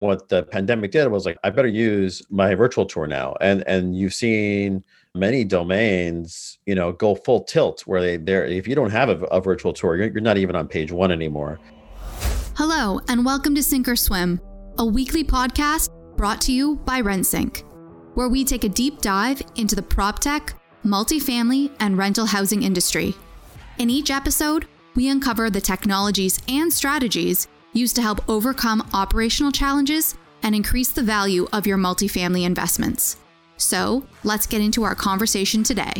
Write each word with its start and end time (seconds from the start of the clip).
what 0.00 0.28
the 0.30 0.42
pandemic 0.42 0.90
did 0.90 1.08
was 1.08 1.24
like 1.26 1.38
I 1.44 1.50
better 1.50 1.68
use 1.68 2.22
my 2.30 2.54
virtual 2.54 2.86
tour 2.86 3.06
now, 3.06 3.36
and 3.40 3.62
and 3.66 3.96
you've 3.96 4.14
seen 4.14 4.82
many 5.14 5.44
domains, 5.44 6.58
you 6.66 6.74
know, 6.74 6.92
go 6.92 7.14
full 7.14 7.44
tilt 7.44 7.82
where 7.82 8.00
they 8.00 8.16
there 8.16 8.44
if 8.44 8.66
you 8.66 8.74
don't 8.74 8.90
have 8.90 9.08
a, 9.08 9.24
a 9.26 9.40
virtual 9.40 9.72
tour, 9.72 9.96
you're, 9.96 10.08
you're 10.08 10.22
not 10.22 10.38
even 10.38 10.56
on 10.56 10.66
page 10.66 10.90
one 10.90 11.12
anymore. 11.12 11.60
Hello, 12.56 13.00
and 13.08 13.24
welcome 13.24 13.54
to 13.54 13.62
Sink 13.62 13.88
or 13.88 13.96
Swim, 13.96 14.40
a 14.78 14.84
weekly 14.84 15.22
podcast 15.22 15.90
brought 16.16 16.40
to 16.42 16.52
you 16.52 16.76
by 16.76 17.00
RentSync, 17.02 17.62
where 18.14 18.28
we 18.28 18.44
take 18.44 18.64
a 18.64 18.68
deep 18.68 19.00
dive 19.00 19.42
into 19.56 19.76
the 19.76 19.82
prop 19.82 20.18
tech, 20.18 20.54
multifamily, 20.84 21.74
and 21.80 21.98
rental 21.98 22.26
housing 22.26 22.62
industry. 22.62 23.14
In 23.78 23.90
each 23.90 24.10
episode, 24.10 24.66
we 24.94 25.08
uncover 25.08 25.50
the 25.50 25.60
technologies 25.60 26.40
and 26.48 26.72
strategies 26.72 27.48
used 27.72 27.96
to 27.96 28.02
help 28.02 28.28
overcome 28.28 28.88
operational 28.92 29.52
challenges 29.52 30.16
and 30.42 30.54
increase 30.54 30.90
the 30.90 31.02
value 31.02 31.46
of 31.52 31.66
your 31.66 31.78
multifamily 31.78 32.44
investments. 32.44 33.16
So, 33.56 34.04
let's 34.24 34.46
get 34.46 34.60
into 34.60 34.82
our 34.82 34.94
conversation 34.94 35.62
today. 35.62 35.92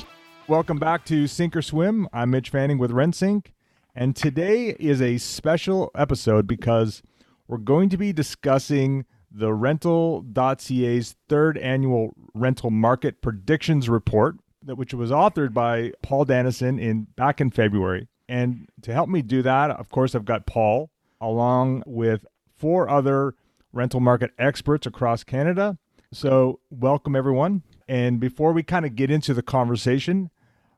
Welcome 0.49 0.79
back 0.79 1.05
to 1.07 1.27
Sink 1.27 1.55
or 1.55 1.63
Swim. 1.63 2.09
I'm 2.13 2.31
Mitch 2.31 2.51
Fanning 2.51 2.79
with 2.79 2.91
RentSync, 2.91 3.47
and 3.95 4.17
today 4.17 4.77
is 4.79 5.03
a 5.03 5.19
special 5.19 5.91
episode 5.95 6.47
because 6.47 7.03
we're 7.47 7.59
going 7.59 7.89
to 7.91 7.97
be 7.97 8.13
discussing 8.13 9.05
the 9.31 9.53
rentals.ca's 9.53 11.17
third 11.29 11.59
annual 11.59 12.15
rental 12.35 12.71
market 12.71 13.21
predictions 13.21 13.89
report 13.89 14.37
which 14.67 14.95
was 14.95 15.11
authored 15.11 15.53
by 15.53 15.93
Paul 16.03 16.27
Danison 16.27 16.81
in 16.81 17.07
back 17.17 17.41
in 17.41 17.51
February. 17.51 18.09
And 18.29 18.69
to 18.83 18.93
help 18.93 19.09
me 19.09 19.23
do 19.23 19.43
that, 19.43 19.71
of 19.71 19.91
course, 19.91 20.15
I've 20.15 20.25
got 20.25 20.47
Paul 20.47 20.91
along 21.21 21.83
with 21.87 22.27
four 22.57 22.89
other 22.89 23.35
rental 23.73 24.01
market 24.01 24.31
experts 24.39 24.87
across 24.87 25.25
Canada. 25.25 25.79
So, 26.13 26.61
welcome 26.71 27.15
everyone. 27.15 27.63
And 27.89 28.19
before 28.19 28.53
we 28.53 28.63
kind 28.63 28.85
of 28.85 28.97
get 28.97 29.11
into 29.11 29.35
the 29.35 29.43
conversation, 29.43 30.31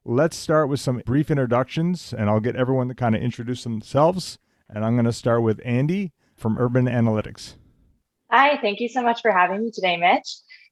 let's 0.05 0.37
start 0.37 0.69
with 0.69 0.81
some 0.81 1.03
brief 1.07 1.31
introductions 1.31 2.13
and 2.13 2.29
I'll 2.29 2.41
get 2.41 2.57
everyone 2.57 2.89
to 2.89 2.95
kind 2.95 3.15
of 3.15 3.23
introduce 3.23 3.65
themselves. 3.65 4.39
And 4.69 4.85
I'm 4.85 4.95
going 4.95 5.07
to 5.07 5.13
start 5.13 5.43
with 5.43 5.61
Andy 5.65 6.13
from 6.37 6.59
Urban 6.59 6.87
Analytics. 6.87 7.55
Hi, 8.31 8.59
thank 8.63 8.81
you 8.81 8.89
so 8.89 9.03
much 9.03 9.21
for 9.21 9.31
having 9.31 9.63
me 9.63 9.71
today, 9.71 9.97
Mitch. 9.97 10.27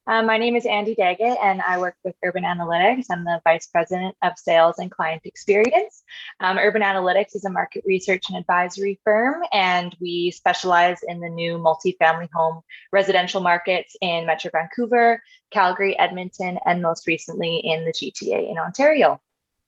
Um, 0.07 0.25
my 0.25 0.39
name 0.39 0.55
is 0.55 0.65
Andy 0.65 0.95
Daggett, 0.95 1.37
and 1.43 1.61
I 1.61 1.77
work 1.77 1.95
with 2.03 2.15
Urban 2.23 2.43
Analytics. 2.43 3.05
I'm 3.11 3.23
the 3.23 3.39
Vice 3.43 3.67
President 3.67 4.15
of 4.23 4.33
Sales 4.35 4.79
and 4.79 4.89
Client 4.89 5.21
Experience. 5.25 6.03
Um, 6.39 6.57
Urban 6.57 6.81
Analytics 6.81 7.35
is 7.35 7.45
a 7.45 7.51
market 7.51 7.83
research 7.85 8.23
and 8.29 8.37
advisory 8.37 8.99
firm, 9.03 9.43
and 9.53 9.95
we 10.01 10.31
specialize 10.31 10.97
in 11.07 11.19
the 11.19 11.29
new 11.29 11.59
multifamily 11.59 12.29
home 12.33 12.61
residential 12.91 13.41
markets 13.41 13.95
in 14.01 14.25
Metro 14.25 14.49
Vancouver, 14.51 15.21
Calgary, 15.51 15.97
Edmonton, 15.99 16.57
and 16.65 16.81
most 16.81 17.05
recently 17.05 17.57
in 17.57 17.85
the 17.85 17.93
GTA 17.93 18.49
in 18.49 18.57
Ontario. 18.57 19.21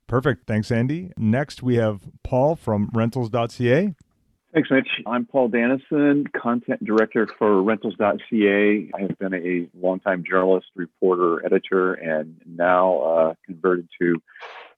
Perfect. 0.08 0.48
Thanks, 0.48 0.72
Andy. 0.72 1.12
Next, 1.16 1.62
we 1.62 1.76
have 1.76 2.02
Paul 2.24 2.56
from 2.56 2.90
rentals.ca. 2.92 3.94
Thanks, 4.54 4.70
Mitch. 4.70 5.02
I'm 5.08 5.26
Paul 5.26 5.50
Danison, 5.50 6.32
content 6.32 6.86
director 6.86 7.28
for 7.40 7.64
rentals.ca. 7.64 8.92
I 8.94 9.02
have 9.02 9.18
been 9.18 9.34
a 9.34 9.68
longtime 9.76 10.24
journalist, 10.30 10.68
reporter, 10.76 11.44
editor, 11.44 11.96
and 11.96 12.40
now 12.46 13.00
uh, 13.00 13.34
converted 13.48 13.88
to 14.00 14.22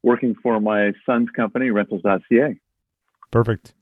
working 0.01 0.33
for 0.41 0.61
my 0.61 0.93
son's 1.05 1.29
company, 1.31 1.71
rentals.ca. 1.71 2.57
Perfect. 3.31 3.73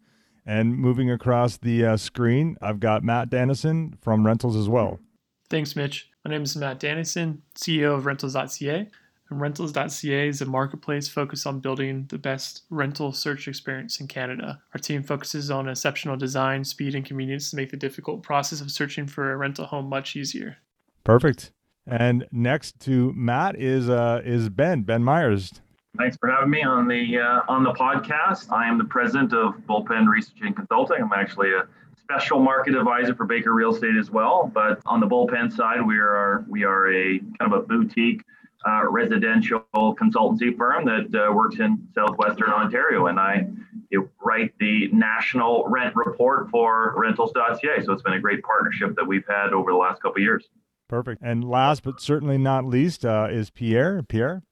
And 0.47 0.75
moving 0.75 1.11
across 1.11 1.57
the 1.57 1.85
uh, 1.85 1.97
screen, 1.97 2.57
I've 2.59 2.79
got 2.79 3.03
Matt 3.03 3.29
Danison 3.29 3.93
from 4.01 4.25
Rentals 4.25 4.55
as 4.55 4.67
well. 4.67 4.99
Thanks, 5.47 5.75
Mitch. 5.75 6.09
My 6.25 6.31
name 6.31 6.41
is 6.41 6.55
Matt 6.57 6.79
Danison, 6.79 7.41
CEO 7.55 7.95
of 7.95 8.07
rentals.ca. 8.07 8.89
And 9.33 9.41
rentals.ca 9.41 10.27
is 10.27 10.41
a 10.41 10.45
marketplace 10.45 11.07
focused 11.07 11.47
on 11.47 11.59
building 11.59 12.05
the 12.09 12.19
best 12.19 12.65
rental 12.69 13.11
search 13.11 13.47
experience 13.47 13.99
in 13.99 14.07
Canada. 14.07 14.61
Our 14.75 14.79
team 14.79 15.01
focuses 15.01 15.49
on 15.49 15.67
exceptional 15.67 16.15
design, 16.17 16.63
speed, 16.63 16.93
and 16.93 17.03
convenience 17.03 17.49
to 17.49 17.55
make 17.55 17.71
the 17.71 17.77
difficult 17.77 18.21
process 18.21 18.61
of 18.61 18.69
searching 18.69 19.07
for 19.07 19.31
a 19.31 19.37
rental 19.37 19.65
home 19.65 19.89
much 19.89 20.15
easier. 20.15 20.57
Perfect. 21.03 21.51
And 21.87 22.27
next 22.31 22.79
to 22.81 23.11
Matt 23.13 23.59
is 23.59 23.89
uh, 23.89 24.21
is 24.23 24.49
Ben 24.49 24.83
Ben 24.83 25.03
Myers. 25.03 25.51
Thanks 25.97 26.15
for 26.17 26.29
having 26.29 26.51
me 26.51 26.61
on 26.61 26.87
the 26.87 27.17
uh, 27.17 27.41
on 27.51 27.63
the 27.63 27.73
podcast. 27.73 28.51
I 28.51 28.69
am 28.69 28.77
the 28.77 28.85
president 28.85 29.33
of 29.33 29.55
Bullpen 29.67 30.07
Research 30.07 30.37
and 30.41 30.55
Consulting. 30.55 30.97
I'm 31.01 31.11
actually 31.11 31.53
a 31.53 31.67
special 32.03 32.39
market 32.39 32.75
advisor 32.75 33.15
for 33.15 33.25
Baker 33.25 33.51
Real 33.51 33.73
Estate 33.73 33.97
as 33.99 34.11
well. 34.11 34.51
But 34.53 34.79
on 34.85 34.99
the 34.99 35.07
Bullpen 35.07 35.51
side, 35.51 35.83
we 35.83 35.97
are 35.97 36.45
we 36.47 36.63
are 36.63 36.93
a 36.93 37.17
kind 37.17 37.51
of 37.51 37.53
a 37.53 37.61
boutique 37.63 38.23
uh, 38.65 38.89
residential 38.89 39.65
consultancy 39.73 40.55
firm 40.57 40.85
that 40.85 41.13
uh, 41.13 41.31
works 41.33 41.59
in 41.59 41.87
southwestern 41.93 42.49
Ontario, 42.49 43.07
and 43.07 43.19
I 43.19 43.47
write 44.23 44.53
the 44.59 44.89
national 44.91 45.65
rent 45.67 45.95
report 45.95 46.49
for 46.49 46.93
rentals.ca. 46.97 47.83
So 47.83 47.93
it's 47.93 48.01
been 48.01 48.13
a 48.13 48.19
great 48.19 48.41
partnership 48.43 48.95
that 48.95 49.05
we've 49.05 49.25
had 49.27 49.53
over 49.53 49.71
the 49.71 49.77
last 49.77 50.01
couple 50.01 50.17
of 50.17 50.23
years. 50.23 50.47
Perfect. 50.89 51.21
And 51.23 51.43
last 51.43 51.83
but 51.83 51.99
certainly 51.99 52.37
not 52.37 52.65
least 52.65 53.05
uh, 53.05 53.27
is 53.29 53.49
Pierre. 53.49 54.03
Pierre. 54.03 54.43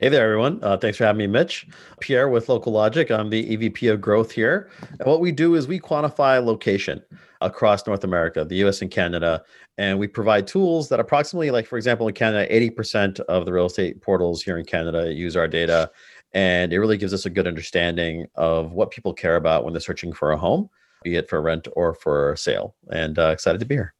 Hey 0.00 0.10
there, 0.10 0.22
everyone. 0.22 0.60
Uh, 0.62 0.76
thanks 0.76 0.96
for 0.96 1.06
having 1.06 1.18
me, 1.18 1.26
Mitch. 1.26 1.66
Pierre 1.98 2.28
with 2.28 2.48
Local 2.48 2.70
Logic. 2.72 3.10
I'm 3.10 3.30
the 3.30 3.56
EVP 3.56 3.92
of 3.92 4.00
growth 4.00 4.30
here. 4.30 4.70
And 4.80 5.08
what 5.08 5.18
we 5.18 5.32
do 5.32 5.56
is 5.56 5.66
we 5.66 5.80
quantify 5.80 6.40
location 6.40 7.02
across 7.40 7.84
North 7.84 8.04
America, 8.04 8.44
the 8.44 8.64
US 8.64 8.80
and 8.80 8.92
Canada, 8.92 9.42
and 9.76 9.98
we 9.98 10.06
provide 10.06 10.46
tools 10.46 10.88
that 10.90 11.00
approximately, 11.00 11.50
like 11.50 11.66
for 11.66 11.76
example, 11.76 12.06
in 12.06 12.14
Canada, 12.14 12.46
80% 12.48 13.18
of 13.22 13.44
the 13.44 13.52
real 13.52 13.66
estate 13.66 14.00
portals 14.00 14.40
here 14.40 14.56
in 14.56 14.64
Canada 14.64 15.12
use 15.12 15.34
our 15.34 15.48
data. 15.48 15.90
And 16.32 16.72
it 16.72 16.78
really 16.78 16.96
gives 16.96 17.12
us 17.12 17.26
a 17.26 17.30
good 17.30 17.48
understanding 17.48 18.28
of 18.36 18.70
what 18.70 18.92
people 18.92 19.12
care 19.12 19.34
about 19.34 19.64
when 19.64 19.72
they're 19.72 19.80
searching 19.80 20.12
for 20.12 20.30
a 20.30 20.36
home, 20.36 20.70
be 21.02 21.16
it 21.16 21.28
for 21.28 21.42
rent 21.42 21.66
or 21.74 21.94
for 21.94 22.36
sale. 22.36 22.76
And 22.92 23.18
uh, 23.18 23.30
excited 23.30 23.58
to 23.58 23.66
be 23.66 23.74
here. 23.74 23.94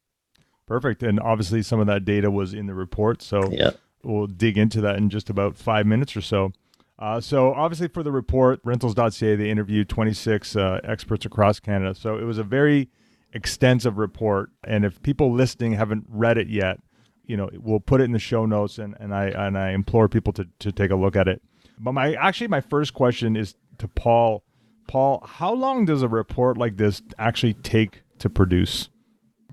Perfect. 0.65 1.03
And 1.03 1.19
obviously, 1.19 1.61
some 1.61 1.81
of 1.81 1.87
that 1.87 2.05
data 2.05 2.31
was 2.31 2.53
in 2.53 2.67
the 2.67 2.73
report. 2.73 3.21
So, 3.21 3.51
yeah 3.51 3.71
we'll 4.03 4.27
dig 4.27 4.57
into 4.57 4.81
that 4.81 4.97
in 4.97 5.09
just 5.09 5.29
about 5.29 5.57
five 5.57 5.85
minutes 5.85 6.15
or 6.15 6.21
so. 6.21 6.51
Uh, 6.97 7.21
so 7.21 7.53
obviously 7.53 7.87
for 7.87 8.03
the 8.03 8.11
report, 8.11 8.59
rentals.ca, 8.63 9.35
they 9.35 9.49
interviewed 9.49 9.87
26 9.87 10.55
uh, 10.55 10.81
experts 10.83 11.25
across 11.25 11.59
Canada. 11.59 11.95
So 11.95 12.17
it 12.17 12.23
was 12.23 12.37
a 12.37 12.43
very 12.43 12.89
extensive 13.33 13.97
report. 13.97 14.51
And 14.65 14.83
if 14.83 15.01
people 15.01 15.31
listening 15.31 15.73
haven't 15.73 16.05
read 16.09 16.37
it 16.37 16.49
yet, 16.49 16.79
you 17.25 17.37
know, 17.37 17.49
we'll 17.53 17.79
put 17.79 18.01
it 18.01 18.05
in 18.05 18.11
the 18.11 18.19
show 18.19 18.45
notes 18.45 18.79
and, 18.79 18.95
and 18.99 19.13
I 19.13 19.27
and 19.27 19.57
I 19.57 19.69
implore 19.71 20.09
people 20.09 20.33
to, 20.33 20.47
to 20.59 20.71
take 20.71 20.89
a 20.89 20.95
look 20.95 21.15
at 21.15 21.27
it. 21.27 21.41
But 21.79 21.93
my 21.93 22.15
actually 22.15 22.47
my 22.47 22.61
first 22.61 22.93
question 22.93 23.35
is 23.35 23.55
to 23.77 23.87
Paul. 23.87 24.43
Paul, 24.87 25.23
how 25.23 25.53
long 25.53 25.85
does 25.85 26.01
a 26.01 26.07
report 26.07 26.57
like 26.57 26.77
this 26.77 27.03
actually 27.19 27.53
take 27.53 28.01
to 28.17 28.29
produce? 28.29 28.89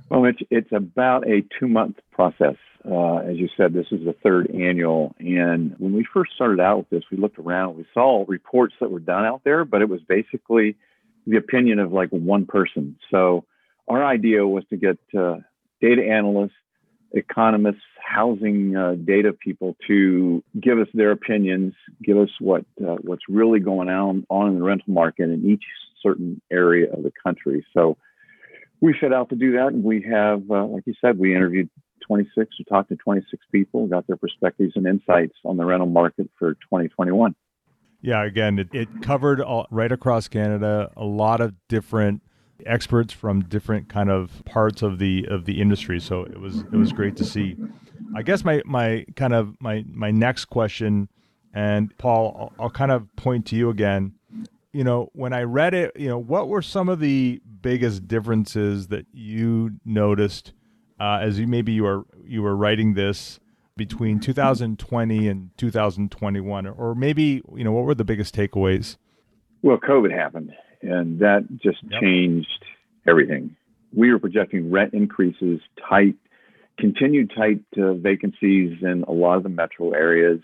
Well, 0.08 0.24
it's 0.24 0.38
it's 0.50 0.72
about 0.72 1.28
a 1.28 1.44
two 1.60 1.68
month 1.68 1.98
process. 2.12 2.56
Uh, 2.88 3.16
as 3.16 3.36
you 3.36 3.48
said, 3.56 3.72
this 3.72 3.86
is 3.90 4.04
the 4.04 4.14
third 4.22 4.50
annual. 4.50 5.14
And 5.18 5.74
when 5.78 5.92
we 5.92 6.06
first 6.12 6.32
started 6.34 6.60
out 6.60 6.78
with 6.78 6.90
this, 6.90 7.02
we 7.10 7.18
looked 7.18 7.38
around, 7.38 7.76
we 7.76 7.86
saw 7.92 8.24
reports 8.28 8.74
that 8.80 8.90
were 8.90 9.00
done 9.00 9.24
out 9.24 9.42
there, 9.44 9.64
but 9.64 9.82
it 9.82 9.88
was 9.88 10.00
basically 10.08 10.76
the 11.26 11.36
opinion 11.36 11.80
of 11.80 11.92
like 11.92 12.10
one 12.10 12.46
person. 12.46 12.96
So 13.10 13.44
our 13.88 14.04
idea 14.04 14.46
was 14.46 14.64
to 14.70 14.76
get 14.76 14.98
uh, 15.18 15.38
data 15.80 16.04
analysts, 16.04 16.52
economists, 17.12 17.82
housing 18.00 18.76
uh, 18.76 18.94
data 18.94 19.32
people 19.32 19.76
to 19.88 20.44
give 20.60 20.78
us 20.78 20.88
their 20.94 21.10
opinions, 21.10 21.74
give 22.02 22.18
us 22.18 22.30
what 22.38 22.64
uh, 22.80 22.96
what's 23.02 23.24
really 23.28 23.58
going 23.58 23.88
on 23.88 24.24
on 24.30 24.48
in 24.48 24.54
the 24.58 24.62
rental 24.64 24.92
market 24.92 25.30
in 25.30 25.44
each 25.44 25.64
certain 26.02 26.40
area 26.52 26.92
of 26.92 27.02
the 27.02 27.12
country. 27.24 27.66
So 27.74 27.96
we 28.80 28.94
set 29.00 29.12
out 29.12 29.30
to 29.30 29.36
do 29.36 29.52
that, 29.52 29.68
and 29.68 29.82
we 29.82 30.02
have, 30.02 30.48
uh, 30.50 30.66
like 30.66 30.84
you 30.86 30.94
said, 31.00 31.18
we 31.18 31.34
interviewed 31.34 31.70
26 32.06 32.50
we 32.58 32.64
talked 32.64 32.88
to 32.90 32.96
26 32.96 33.44
people, 33.52 33.86
got 33.86 34.06
their 34.06 34.16
perspectives 34.16 34.72
and 34.76 34.86
insights 34.86 35.34
on 35.44 35.56
the 35.56 35.64
rental 35.64 35.88
market 35.88 36.30
for 36.38 36.54
2021. 36.54 37.34
Yeah, 38.02 38.24
again, 38.24 38.58
it, 38.58 38.68
it 38.72 38.88
covered 39.02 39.40
all, 39.40 39.66
right 39.70 39.90
across 39.90 40.28
Canada, 40.28 40.90
a 40.96 41.04
lot 41.04 41.40
of 41.40 41.54
different 41.68 42.22
experts 42.64 43.12
from 43.12 43.42
different 43.42 43.88
kind 43.88 44.10
of 44.10 44.44
parts 44.44 44.82
of 44.82 44.98
the 44.98 45.26
of 45.28 45.44
the 45.44 45.60
industry. 45.60 46.00
So 46.00 46.22
it 46.22 46.40
was 46.40 46.60
it 46.60 46.76
was 46.76 46.92
great 46.92 47.16
to 47.16 47.24
see. 47.24 47.56
I 48.14 48.22
guess 48.22 48.44
my 48.44 48.62
my 48.64 49.04
kind 49.16 49.34
of 49.34 49.56
my 49.60 49.84
my 49.88 50.10
next 50.10 50.46
question, 50.46 51.08
and 51.52 51.96
Paul, 51.98 52.52
I'll, 52.58 52.64
I'll 52.64 52.70
kind 52.70 52.90
of 52.90 53.14
point 53.16 53.46
to 53.46 53.56
you 53.56 53.70
again. 53.70 54.14
You 54.72 54.84
know, 54.84 55.08
when 55.12 55.32
I 55.32 55.42
read 55.42 55.72
it, 55.74 55.92
you 55.96 56.08
know, 56.08 56.18
what 56.18 56.48
were 56.48 56.62
some 56.62 56.88
of 56.88 57.00
the 57.00 57.40
biggest 57.62 58.06
differences 58.06 58.88
that 58.88 59.06
you 59.12 59.72
noticed 59.84 60.52
uh, 61.00 61.18
as 61.22 61.38
you 61.38 61.46
maybe 61.46 61.72
you 61.72 61.84
were 61.84 62.04
you 62.24 62.42
were 62.42 62.56
writing 62.56 62.94
this 62.94 63.38
between 63.76 64.20
2020 64.20 65.28
and 65.28 65.50
2021, 65.58 66.66
or 66.66 66.94
maybe 66.94 67.42
you 67.54 67.64
know 67.64 67.72
what 67.72 67.84
were 67.84 67.94
the 67.94 68.04
biggest 68.04 68.34
takeaways? 68.34 68.96
Well, 69.62 69.78
COVID 69.78 70.12
happened, 70.12 70.52
and 70.82 71.18
that 71.20 71.46
just 71.62 71.78
yep. 71.82 72.00
changed 72.00 72.64
everything. 73.06 73.56
we 73.94 74.10
were 74.10 74.18
projecting 74.18 74.70
rent 74.70 74.94
increases, 74.94 75.60
tight, 75.88 76.16
continued 76.78 77.32
tight 77.36 77.62
uh, 77.78 77.94
vacancies 77.94 78.78
in 78.82 79.04
a 79.06 79.12
lot 79.12 79.36
of 79.36 79.42
the 79.42 79.48
metro 79.48 79.92
areas. 79.92 80.40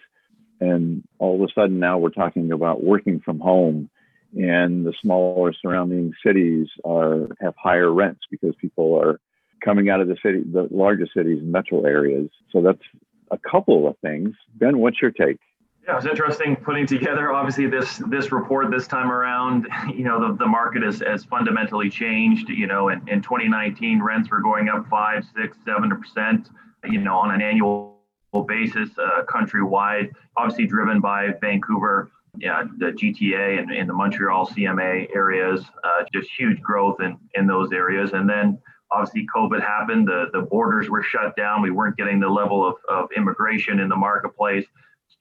And 0.61 1.03
all 1.19 1.43
of 1.43 1.49
a 1.49 1.53
sudden 1.53 1.81
now 1.81 1.99
we're 1.99 2.11
talking 2.11 2.53
about 2.53 2.85
working 2.85 3.21
from 3.21 3.41
home 3.41 3.91
and 4.35 4.87
the 4.87 4.95
smaller 5.03 5.53
surrounding 5.61 6.13
cities 6.25 6.69
are 6.85 7.29
have 7.41 7.55
higher 7.57 7.93
rents 7.93 8.23
because 8.31 8.55
people 8.61 8.99
are 8.99 9.21
coming 9.65 9.89
out 9.89 10.01
of 10.01 10.09
the 10.09 10.17
city, 10.23 10.43
the 10.45 10.69
largest 10.71 11.13
cities 11.15 11.41
metro 11.43 11.85
areas. 11.85 12.29
So 12.51 12.63
that's 12.63 12.83
a 13.31 13.39
couple 13.39 13.89
of 13.89 13.97
things. 13.99 14.35
Ben, 14.55 14.79
what's 14.79 15.01
your 15.01 15.11
take? 15.11 15.39
Yeah, 15.85 15.95
it 15.95 15.97
was 15.97 16.07
interesting 16.07 16.55
putting 16.55 16.87
together 16.87 17.33
obviously 17.33 17.67
this 17.67 18.01
this 18.09 18.31
report 18.31 18.71
this 18.71 18.87
time 18.87 19.11
around. 19.11 19.67
You 19.93 20.05
know, 20.05 20.29
the, 20.29 20.37
the 20.37 20.47
market 20.47 20.83
has, 20.83 21.01
has 21.01 21.25
fundamentally 21.25 21.91
changed. 21.91 22.49
You 22.49 22.67
know, 22.67 22.89
in, 22.89 23.07
in 23.09 23.21
2019, 23.21 24.01
rents 24.03 24.31
were 24.31 24.41
going 24.41 24.69
up 24.69 24.87
five, 24.89 25.25
six, 25.37 25.57
seven 25.65 25.91
percent, 25.91 26.49
you 26.85 26.99
know, 26.99 27.19
on 27.19 27.35
an 27.35 27.43
annual 27.43 27.99
basis, 28.47 28.91
uh, 28.99 29.23
countrywide, 29.29 30.11
obviously 30.37 30.67
driven 30.67 31.01
by 31.01 31.29
Vancouver, 31.41 32.11
yeah, 32.39 32.65
the 32.79 32.87
GTA 32.87 33.59
and, 33.59 33.71
and 33.71 33.89
the 33.89 33.93
Montreal 33.93 34.47
CMA 34.47 35.15
areas, 35.15 35.65
uh, 35.85 36.05
just 36.13 36.31
huge 36.39 36.61
growth 36.63 37.01
in, 37.01 37.19
in 37.35 37.47
those 37.47 37.73
areas. 37.73 38.13
And 38.15 38.29
then 38.29 38.59
obviously 38.93 39.27
COVID 39.35 39.61
happened, 39.61 40.07
the, 40.07 40.27
the 40.33 40.43
borders 40.43 40.89
were 40.89 41.03
shut 41.03 41.35
down. 41.37 41.63
We 41.63 41.71
weren't 41.71 41.97
getting 41.97 42.21
the 42.21 42.29
level 42.29 42.67
of, 42.67 42.77
of 42.89 43.09
immigration 43.17 43.81
in 43.81 43.89
the 43.89 43.97
marketplace 43.97 44.67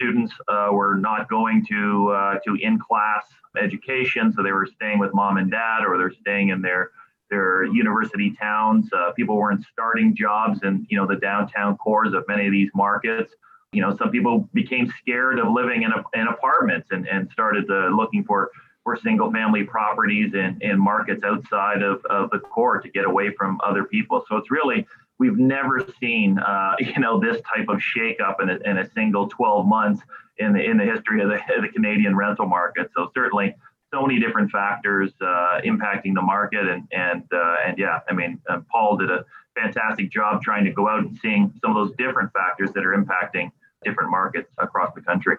students 0.02 0.34
uh, 0.48 0.70
were 0.72 0.96
not 0.96 1.30
going 1.30 1.66
to 1.68 2.10
uh, 2.12 2.40
to 2.46 2.56
in-class 2.56 3.26
education, 3.62 4.34
so 4.34 4.42
they 4.42 4.52
were 4.52 4.66
staying 4.66 5.00
with 5.00 5.14
mom 5.14 5.38
and 5.38 5.52
dad, 5.52 5.84
or 5.86 5.98
they're 5.98 6.14
staying 6.22 6.50
in 6.50 6.62
their 6.62 6.92
their 7.30 7.66
university 7.66 8.36
towns. 8.40 8.90
Uh, 8.94 9.12
people 9.12 9.38
weren't 9.38 9.64
starting 9.72 10.16
jobs 10.16 10.60
in 10.64 10.86
you 10.90 10.98
know 10.98 11.06
the 11.06 11.18
downtown 11.18 11.78
cores 11.78 12.14
of 12.14 12.24
many 12.28 12.46
of 12.48 12.52
these 12.52 12.70
markets. 12.74 13.34
You 13.74 13.82
know, 13.82 13.96
some 13.96 14.10
people 14.10 14.50
became 14.54 14.92
scared 15.00 15.40
of 15.40 15.48
living 15.50 15.84
in, 15.84 15.94
a, 15.94 16.04
in 16.14 16.28
apartments 16.28 16.90
and, 16.92 17.08
and 17.08 17.30
started 17.32 17.70
looking 17.70 18.26
for 18.26 18.52
for 18.84 18.98
single 18.98 19.32
family 19.32 19.64
properties 19.64 20.34
and, 20.34 20.62
in 20.62 20.80
markets 20.80 21.24
outside 21.24 21.82
of, 21.82 22.04
of 22.06 22.30
the 22.32 22.40
core 22.40 22.80
to 22.82 22.90
get 22.90 23.06
away 23.06 23.32
from 23.38 23.60
other 23.64 23.84
people. 23.84 24.24
So 24.28 24.38
it's 24.38 24.52
really 24.52 24.86
we've 25.20 25.38
never 25.38 25.86
seen 26.00 26.40
uh, 26.40 26.76
you 26.80 27.00
know 27.00 27.20
this 27.20 27.42
type 27.56 27.70
of 27.70 27.78
shakeup 27.78 28.42
in 28.42 28.50
a, 28.50 28.58
in 28.70 28.78
a 28.80 28.90
single 28.92 29.28
12 29.28 29.68
months 29.68 30.02
in 30.38 30.54
the 30.54 30.64
in 30.64 30.78
the 30.78 30.86
history 30.86 31.22
of 31.22 31.30
the, 31.30 31.40
the 31.62 31.70
Canadian 31.70 32.16
rental 32.16 32.48
market. 32.48 32.90
So 32.96 33.12
certainly 33.14 33.56
so 33.94 34.02
many 34.06 34.20
different 34.20 34.50
factors 34.52 35.12
uh, 35.22 35.60
impacting 35.64 36.16
the 36.16 36.22
market 36.22 36.68
and 36.68 36.88
and 36.92 37.24
uh, 37.32 37.56
and 37.66 37.78
yeah, 37.78 38.00
I 38.10 38.14
mean 38.14 38.42
uh, 38.50 38.62
Paul 38.72 38.98
did 38.98 39.12
a 39.12 39.26
fantastic 39.56 40.12
job 40.12 40.42
trying 40.42 40.66
to 40.66 40.72
go 40.72 40.88
out 40.88 41.00
and 41.00 41.18
seeing 41.22 41.54
some 41.62 41.76
of 41.76 41.88
those 41.88 41.96
different 41.98 42.32
factors 42.34 42.72
that 42.74 42.86
are 42.86 42.96
impacting 42.98 43.52
different 43.84 44.10
markets 44.10 44.50
across 44.58 44.94
the 44.96 45.02
country. 45.02 45.38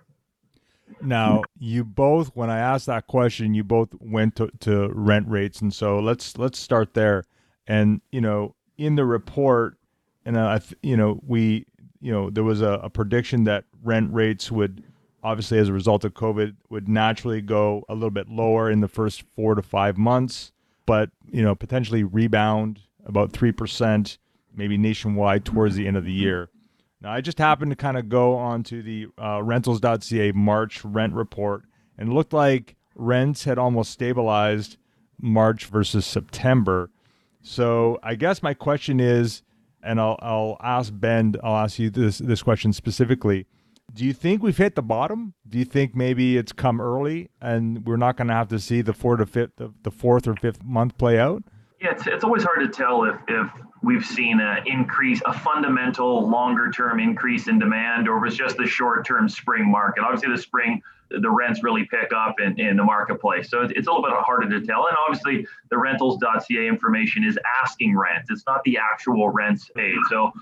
Now, 1.00 1.42
you 1.58 1.84
both, 1.84 2.28
when 2.34 2.50
I 2.50 2.58
asked 2.58 2.86
that 2.86 3.06
question, 3.06 3.54
you 3.54 3.64
both 3.64 3.94
went 4.00 4.36
to, 4.36 4.50
to 4.60 4.88
rent 4.92 5.28
rates, 5.28 5.60
and 5.60 5.72
so 5.72 5.98
let's 5.98 6.36
let's 6.38 6.58
start 6.58 6.94
there. 6.94 7.24
And 7.66 8.00
you 8.10 8.20
know, 8.20 8.54
in 8.76 8.96
the 8.96 9.04
report, 9.04 9.76
and 10.24 10.38
I, 10.38 10.60
you 10.82 10.96
know, 10.96 11.20
we, 11.26 11.66
you 12.00 12.12
know, 12.12 12.30
there 12.30 12.44
was 12.44 12.62
a, 12.62 12.80
a 12.82 12.90
prediction 12.90 13.44
that 13.44 13.64
rent 13.82 14.12
rates 14.12 14.50
would 14.50 14.82
obviously 15.22 15.58
as 15.58 15.68
a 15.68 15.72
result 15.72 16.04
of 16.04 16.14
COVID 16.14 16.56
would 16.68 16.88
naturally 16.88 17.40
go 17.40 17.84
a 17.88 17.94
little 17.94 18.10
bit 18.10 18.28
lower 18.28 18.70
in 18.70 18.80
the 18.80 18.88
first 18.88 19.22
four 19.34 19.54
to 19.54 19.62
five 19.62 19.96
months, 19.96 20.52
but 20.86 21.10
you 21.30 21.42
know 21.42 21.54
potentially 21.54 22.04
rebound 22.04 22.80
about 23.06 23.32
three 23.32 23.52
percent, 23.52 24.18
maybe 24.54 24.76
nationwide 24.76 25.44
towards 25.44 25.76
the 25.76 25.86
end 25.86 25.96
of 25.96 26.04
the 26.04 26.12
year. 26.12 26.48
Now 27.02 27.12
I 27.12 27.20
just 27.20 27.38
happened 27.38 27.72
to 27.72 27.76
kind 27.76 27.96
of 27.96 28.08
go 28.08 28.37
onto 28.37 28.81
the 28.81 29.08
uh, 29.20 29.43
rentals.ca 29.43 30.32
March 30.32 30.84
rent 30.84 31.14
report, 31.14 31.64
and 31.99 32.08
it 32.08 32.12
looked 32.12 32.32
like 32.32 32.76
rents 32.94 33.44
had 33.44 33.58
almost 33.58 33.90
stabilized 33.90 34.76
March 35.20 35.66
versus 35.66 36.06
September. 36.06 36.90
So 37.43 37.99
I 38.04 38.14
guess 38.14 38.43
my 38.43 38.54
question 38.54 39.00
is, 39.00 39.43
and 39.82 40.00
I'll 40.00 40.16
I'll 40.22 40.56
ask 40.62 40.93
Ben, 40.94 41.34
I'll 41.43 41.56
ask 41.56 41.81
you 41.81 41.90
this 41.90 42.19
this 42.19 42.43
question 42.43 42.72
specifically. 42.72 43.46
Do 43.93 44.04
you 44.04 44.12
think 44.12 44.43
we've 44.43 44.56
hit 44.56 44.75
the 44.75 44.82
bottom? 44.82 45.34
Do 45.46 45.58
you 45.58 45.64
think 45.64 45.94
maybe 45.94 46.38
it's 46.38 46.52
come 46.52 46.81
early 46.81 47.28
and 47.43 47.84
we're 47.84 47.96
not 47.96 48.16
going 48.16 48.28
to 48.28 48.34
have 48.34 48.49
to 48.49 48.58
see 48.58 48.81
the 48.81 48.94
fifth, 48.94 49.56
the, 49.56 49.75
the 49.82 49.90
fourth 49.90 50.26
or 50.26 50.34
fifth 50.34 50.62
month 50.64 50.96
play 50.96 51.19
out? 51.19 51.43
Yeah, 51.82 51.90
it's, 51.90 52.06
it's 52.06 52.23
always 52.23 52.44
hard 52.44 52.61
to 52.61 52.69
tell 52.69 53.05
if, 53.05 53.17
if 53.26 53.50
we've 53.82 54.05
seen 54.05 54.38
an 54.38 54.67
increase, 54.67 55.20
a 55.26 55.32
fundamental 55.32 56.29
longer 56.31 56.70
term 56.70 57.00
increase 57.00 57.49
in 57.49 57.58
demand, 57.58 58.08
or 58.08 58.25
if 58.25 58.31
it's 58.31 58.38
just 58.38 58.56
the 58.56 58.67
short 58.67 59.05
term 59.05 59.29
spring 59.29 59.69
market. 59.69 60.05
Obviously, 60.05 60.31
the 60.31 60.40
spring 60.40 60.81
the 61.20 61.31
rents 61.31 61.62
really 61.62 61.84
pick 61.84 62.11
up 62.14 62.37
in, 62.40 62.58
in 62.58 62.76
the 62.76 62.84
marketplace. 62.84 63.50
So 63.50 63.62
it's, 63.62 63.73
it's 63.76 63.87
a 63.87 63.90
little 63.90 64.02
bit 64.02 64.12
harder 64.14 64.49
to 64.49 64.67
tell. 64.67 64.87
And 64.87 64.96
obviously, 65.06 65.46
the 65.70 65.76
rentals.ca 65.76 66.67
information 66.67 67.25
is 67.25 67.38
asking 67.61 67.96
rents, 67.96 68.31
it's 68.31 68.44
not 68.46 68.62
the 68.64 68.78
actual 68.78 69.28
rents 69.28 69.70
paid. 69.75 69.96
So 70.08 70.32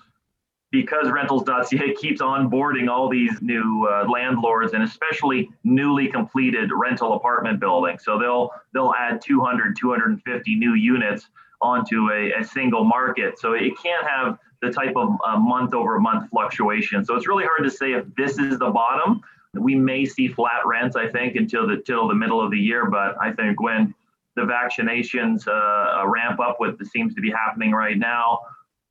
because 0.71 1.11
rentals.ca 1.11 1.95
keeps 1.95 2.21
onboarding 2.21 2.89
all 2.89 3.09
these 3.09 3.41
new 3.43 3.89
uh, 3.91 4.09
landlords 4.09 4.73
and 4.73 4.83
especially 4.83 5.51
newly 5.65 6.09
completed 6.09 6.71
rental 6.73 7.15
apartment 7.15 7.59
buildings. 7.59 8.05
So 8.05 8.19
they'll 8.19 8.51
they'll 8.73 8.95
add 8.97 9.21
200 9.21 9.77
250 9.77 10.55
new 10.55 10.75
units 10.75 11.29
onto 11.61 12.11
a, 12.11 12.33
a 12.41 12.45
single 12.45 12.85
market. 12.85 13.39
So 13.39 13.53
it 13.53 13.73
can't 13.83 14.07
have 14.07 14.39
the 14.63 14.71
type 14.71 14.95
of 14.97 15.17
uh, 15.27 15.39
month 15.39 15.75
over 15.75 15.99
month 15.99 16.31
fluctuation. 16.31 17.05
So 17.05 17.17
it's 17.17 17.27
really 17.27 17.45
hard 17.45 17.65
to 17.65 17.71
say 17.71 17.93
if 17.93 18.05
this 18.17 18.39
is 18.39 18.59
the 18.59 18.71
bottom. 18.71 19.23
We 19.55 19.75
may 19.75 20.05
see 20.05 20.29
flat 20.29 20.65
rents, 20.65 20.95
I 20.95 21.09
think, 21.09 21.35
until 21.35 21.67
the 21.67 21.79
till 21.85 22.07
the 22.07 22.15
middle 22.15 22.41
of 22.41 22.53
the 22.53 22.59
year. 22.59 22.89
But 22.89 23.17
I 23.21 23.33
think 23.33 23.61
when 23.61 23.93
the 24.37 24.43
vaccinations 24.43 25.49
uh, 25.49 26.07
ramp 26.07 26.39
up, 26.39 26.61
what 26.61 26.77
seems 26.87 27.17
to 27.17 27.21
be 27.21 27.33
happening 27.33 27.73
right 27.73 27.99
now, 27.99 28.39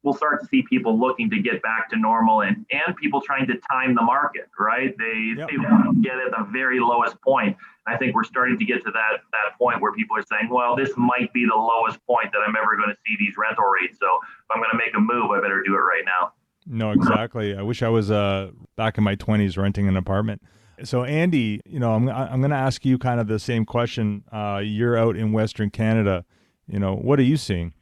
we'll 0.03 0.13
start 0.13 0.41
to 0.41 0.47
see 0.47 0.63
people 0.69 0.99
looking 0.99 1.29
to 1.29 1.41
get 1.41 1.61
back 1.61 1.89
to 1.89 1.97
normal 1.97 2.41
and 2.41 2.65
and 2.71 2.95
people 2.95 3.21
trying 3.21 3.47
to 3.47 3.55
time 3.69 3.95
the 3.95 4.01
market. 4.01 4.49
Right? 4.57 4.95
They 4.97 5.33
yep. 5.37 5.49
they 5.49 5.55
get 6.01 6.15
at 6.15 6.31
the 6.37 6.47
very 6.51 6.79
lowest 6.79 7.19
point. 7.21 7.57
I 7.87 7.97
think 7.97 8.15
we're 8.15 8.23
starting 8.23 8.57
to 8.59 8.65
get 8.65 8.83
to 8.85 8.91
that 8.91 9.21
that 9.31 9.57
point 9.57 9.81
where 9.81 9.93
people 9.93 10.17
are 10.17 10.23
saying, 10.23 10.49
well, 10.51 10.75
this 10.75 10.91
might 10.97 11.31
be 11.33 11.45
the 11.45 11.57
lowest 11.57 12.05
point 12.05 12.31
that 12.31 12.39
I'm 12.47 12.55
ever 12.55 12.75
going 12.75 12.89
to 12.89 12.97
see 13.05 13.15
these 13.19 13.33
rental 13.37 13.65
rates. 13.65 13.97
So 13.99 14.07
if 14.07 14.51
I'm 14.51 14.57
going 14.57 14.71
to 14.71 14.77
make 14.77 14.95
a 14.95 14.99
move, 14.99 15.31
I 15.31 15.41
better 15.41 15.63
do 15.63 15.73
it 15.73 15.79
right 15.79 16.03
now. 16.05 16.33
No, 16.65 16.91
exactly. 16.91 17.55
I 17.55 17.63
wish 17.63 17.81
I 17.81 17.89
was 17.89 18.11
uh, 18.11 18.51
back 18.75 18.97
in 18.97 19.03
my 19.03 19.15
20s 19.15 19.57
renting 19.57 19.87
an 19.87 19.97
apartment. 19.97 20.43
So, 20.83 21.03
Andy, 21.03 21.61
you 21.65 21.79
know, 21.79 21.93
I'm, 21.93 22.07
I'm 22.07 22.41
going 22.41 22.51
to 22.51 22.57
ask 22.57 22.85
you 22.85 22.97
kind 22.97 23.19
of 23.19 23.27
the 23.27 23.39
same 23.39 23.65
question. 23.65 24.23
Uh, 24.31 24.61
you're 24.63 24.95
out 24.95 25.17
in 25.17 25.31
Western 25.31 25.71
Canada. 25.71 26.25
You 26.67 26.79
know, 26.79 26.95
what 26.95 27.19
are 27.19 27.23
you 27.23 27.37
seeing? 27.37 27.73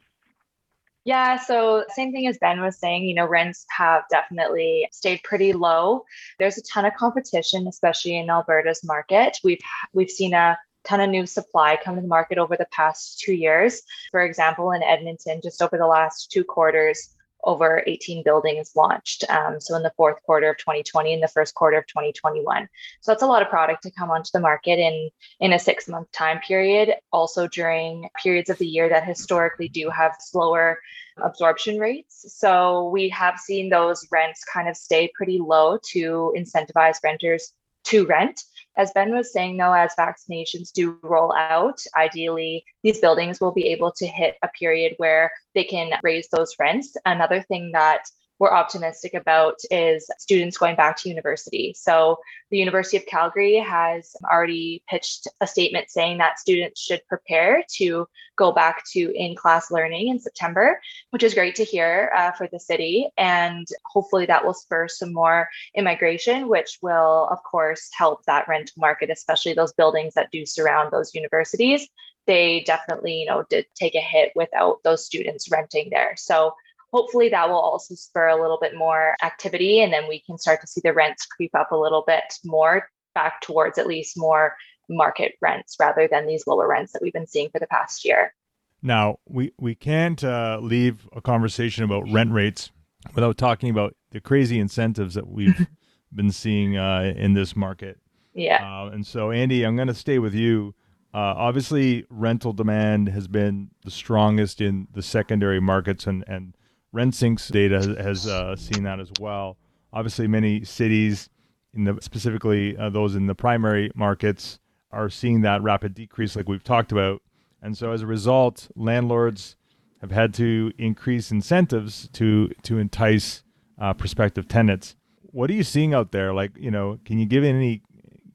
Yeah, 1.04 1.38
so 1.38 1.84
same 1.94 2.12
thing 2.12 2.26
as 2.26 2.38
Ben 2.38 2.60
was 2.60 2.78
saying, 2.78 3.04
you 3.04 3.14
know, 3.14 3.26
rents 3.26 3.64
have 3.70 4.02
definitely 4.10 4.88
stayed 4.92 5.22
pretty 5.22 5.52
low. 5.52 6.04
There's 6.38 6.58
a 6.58 6.62
ton 6.62 6.84
of 6.84 6.94
competition, 6.94 7.66
especially 7.66 8.18
in 8.18 8.28
Alberta's 8.28 8.84
market. 8.84 9.38
We've 9.42 9.60
we've 9.94 10.10
seen 10.10 10.34
a 10.34 10.58
ton 10.84 11.00
of 11.00 11.10
new 11.10 11.26
supply 11.26 11.78
come 11.82 11.94
to 11.94 12.00
the 12.00 12.08
market 12.08 12.38
over 12.38 12.56
the 12.56 12.66
past 12.72 13.20
two 13.20 13.32
years. 13.32 13.82
For 14.10 14.22
example, 14.22 14.72
in 14.72 14.82
Edmonton, 14.82 15.40
just 15.42 15.62
over 15.62 15.78
the 15.78 15.86
last 15.86 16.30
two 16.30 16.44
quarters, 16.44 17.14
over 17.44 17.82
18 17.86 18.24
buildings 18.24 18.72
launched. 18.74 19.24
Um, 19.30 19.60
so 19.60 19.76
in 19.76 19.82
the 19.82 19.92
fourth 19.96 20.22
quarter 20.22 20.50
of 20.50 20.58
2020 20.58 21.14
and 21.14 21.22
the 21.22 21.28
first 21.28 21.54
quarter 21.54 21.78
of 21.78 21.86
2021. 21.86 22.68
So 23.00 23.12
that's 23.12 23.22
a 23.22 23.26
lot 23.26 23.42
of 23.42 23.48
product 23.48 23.82
to 23.84 23.90
come 23.90 24.10
onto 24.10 24.30
the 24.32 24.40
market 24.40 24.78
in 24.78 25.10
in 25.40 25.52
a 25.52 25.58
six 25.58 25.88
month 25.88 26.10
time 26.12 26.40
period. 26.40 26.94
Also 27.12 27.46
during 27.46 28.08
periods 28.22 28.50
of 28.50 28.58
the 28.58 28.66
year 28.66 28.88
that 28.88 29.04
historically 29.06 29.68
do 29.68 29.90
have 29.90 30.16
slower 30.18 30.78
absorption 31.22 31.78
rates. 31.78 32.24
So 32.38 32.88
we 32.90 33.08
have 33.10 33.38
seen 33.38 33.68
those 33.68 34.06
rents 34.10 34.44
kind 34.44 34.68
of 34.68 34.76
stay 34.76 35.10
pretty 35.14 35.38
low 35.38 35.78
to 35.90 36.32
incentivize 36.36 37.02
renters 37.02 37.52
to 37.84 38.06
rent. 38.06 38.42
As 38.78 38.92
Ben 38.92 39.12
was 39.12 39.32
saying, 39.32 39.56
though, 39.56 39.72
as 39.72 39.92
vaccinations 39.98 40.70
do 40.72 40.98
roll 41.02 41.34
out, 41.34 41.80
ideally 41.96 42.64
these 42.84 43.00
buildings 43.00 43.40
will 43.40 43.50
be 43.50 43.66
able 43.66 43.90
to 43.96 44.06
hit 44.06 44.36
a 44.44 44.48
period 44.56 44.94
where 44.98 45.32
they 45.56 45.64
can 45.64 45.90
raise 46.04 46.28
those 46.28 46.54
rents. 46.60 46.96
Another 47.04 47.42
thing 47.42 47.72
that 47.72 48.02
we're 48.38 48.52
optimistic 48.52 49.14
about 49.14 49.56
is 49.70 50.08
students 50.18 50.56
going 50.56 50.76
back 50.76 50.96
to 50.98 51.08
university. 51.08 51.74
So, 51.76 52.18
the 52.50 52.58
University 52.58 52.96
of 52.96 53.06
Calgary 53.06 53.56
has 53.56 54.14
already 54.24 54.82
pitched 54.88 55.28
a 55.40 55.46
statement 55.46 55.90
saying 55.90 56.18
that 56.18 56.38
students 56.38 56.80
should 56.80 57.06
prepare 57.08 57.62
to 57.76 58.08
go 58.36 58.52
back 58.52 58.84
to 58.92 59.12
in 59.14 59.34
class 59.34 59.70
learning 59.70 60.08
in 60.08 60.18
September, 60.18 60.80
which 61.10 61.22
is 61.22 61.34
great 61.34 61.56
to 61.56 61.64
hear 61.64 62.10
uh, 62.16 62.32
for 62.32 62.48
the 62.50 62.60
city. 62.60 63.10
And 63.18 63.66
hopefully, 63.84 64.26
that 64.26 64.44
will 64.44 64.54
spur 64.54 64.88
some 64.88 65.12
more 65.12 65.48
immigration, 65.74 66.48
which 66.48 66.78
will, 66.80 67.28
of 67.30 67.42
course, 67.42 67.90
help 67.96 68.24
that 68.24 68.48
rental 68.48 68.74
market, 68.78 69.10
especially 69.10 69.52
those 69.52 69.72
buildings 69.72 70.14
that 70.14 70.30
do 70.30 70.46
surround 70.46 70.90
those 70.92 71.14
universities 71.14 71.88
they 72.26 72.62
definitely, 72.66 73.20
you 73.20 73.26
know, 73.26 73.42
did 73.48 73.64
take 73.74 73.94
a 73.94 74.00
hit 74.00 74.32
without 74.36 74.82
those 74.84 75.04
students 75.04 75.50
renting 75.50 75.88
there. 75.90 76.12
So 76.16 76.52
hopefully 76.92 77.28
that 77.28 77.48
will 77.48 77.58
also 77.58 77.94
spur 77.94 78.28
a 78.28 78.40
little 78.40 78.58
bit 78.60 78.76
more 78.76 79.16
activity 79.22 79.80
and 79.80 79.92
then 79.92 80.08
we 80.08 80.20
can 80.20 80.38
start 80.38 80.60
to 80.60 80.66
see 80.66 80.80
the 80.82 80.92
rents 80.92 81.26
creep 81.26 81.54
up 81.54 81.72
a 81.72 81.76
little 81.76 82.04
bit 82.06 82.24
more 82.44 82.88
back 83.14 83.40
towards 83.40 83.78
at 83.78 83.86
least 83.86 84.16
more 84.16 84.54
market 84.88 85.32
rents 85.42 85.76
rather 85.78 86.08
than 86.10 86.26
these 86.26 86.46
lower 86.46 86.68
rents 86.68 86.92
that 86.92 87.02
we've 87.02 87.12
been 87.12 87.26
seeing 87.26 87.50
for 87.50 87.58
the 87.58 87.66
past 87.66 88.04
year. 88.04 88.34
Now, 88.80 89.18
we, 89.28 89.52
we 89.58 89.74
can't 89.74 90.22
uh, 90.22 90.60
leave 90.62 91.08
a 91.14 91.20
conversation 91.20 91.84
about 91.84 92.10
rent 92.10 92.32
rates 92.32 92.70
without 93.14 93.36
talking 93.36 93.70
about 93.70 93.96
the 94.12 94.20
crazy 94.20 94.58
incentives 94.58 95.14
that 95.14 95.28
we've 95.28 95.66
been 96.14 96.30
seeing 96.30 96.76
uh, 96.76 97.12
in 97.16 97.34
this 97.34 97.56
market. 97.56 97.98
Yeah. 98.34 98.62
Uh, 98.62 98.90
and 98.90 99.06
so, 99.06 99.30
Andy, 99.32 99.64
I'm 99.64 99.74
going 99.76 99.88
to 99.88 99.94
stay 99.94 100.18
with 100.18 100.34
you. 100.34 100.74
Uh, 101.12 101.34
obviously, 101.36 102.04
rental 102.08 102.52
demand 102.52 103.08
has 103.08 103.26
been 103.26 103.70
the 103.84 103.90
strongest 103.90 104.60
in 104.60 104.86
the 104.92 105.02
secondary 105.02 105.60
markets, 105.60 106.06
and, 106.06 106.22
and 106.28 106.54
RentSync's 106.94 107.48
data 107.48 107.96
has, 108.00 108.26
uh, 108.26 108.56
seen 108.56 108.84
that 108.84 109.00
as 109.00 109.10
well. 109.20 109.56
Obviously, 109.92 110.26
many 110.26 110.64
cities, 110.64 111.28
in 111.74 111.84
the 111.84 111.98
specifically 112.00 112.76
uh, 112.76 112.90
those 112.90 113.14
in 113.14 113.26
the 113.26 113.34
primary 113.34 113.90
markets, 113.94 114.58
are 114.90 115.10
seeing 115.10 115.42
that 115.42 115.62
rapid 115.62 115.94
decrease, 115.94 116.34
like 116.36 116.48
we've 116.48 116.64
talked 116.64 116.92
about. 116.92 117.22
And 117.62 117.76
so, 117.76 117.92
as 117.92 118.02
a 118.02 118.06
result, 118.06 118.68
landlords 118.74 119.56
have 120.00 120.10
had 120.10 120.32
to 120.34 120.72
increase 120.78 121.30
incentives 121.30 122.08
to 122.14 122.48
to 122.62 122.78
entice 122.78 123.42
uh, 123.78 123.94
prospective 123.94 124.48
tenants. 124.48 124.96
What 125.22 125.50
are 125.50 125.54
you 125.54 125.64
seeing 125.64 125.92
out 125.92 126.12
there? 126.12 126.32
Like, 126.32 126.52
you 126.58 126.70
know, 126.70 126.98
can 127.04 127.18
you 127.18 127.26
give 127.26 127.44
any 127.44 127.82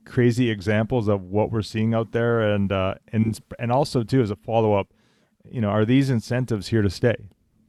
crazy 0.06 0.50
examples 0.50 1.08
of 1.08 1.24
what 1.24 1.52
we're 1.52 1.62
seeing 1.62 1.94
out 1.94 2.12
there, 2.12 2.42
and 2.42 2.72
uh, 2.72 2.96
and 3.12 3.40
and 3.60 3.72
also 3.72 4.04
too 4.04 4.22
as 4.22 4.32
a 4.32 4.36
follow 4.36 4.74
up, 4.74 4.94
you 5.50 5.62
know, 5.62 5.70
are 5.70 5.86
these 5.86 6.10
incentives 6.10 6.68
here 6.68 6.82
to 6.82 6.90
stay? 6.90 7.16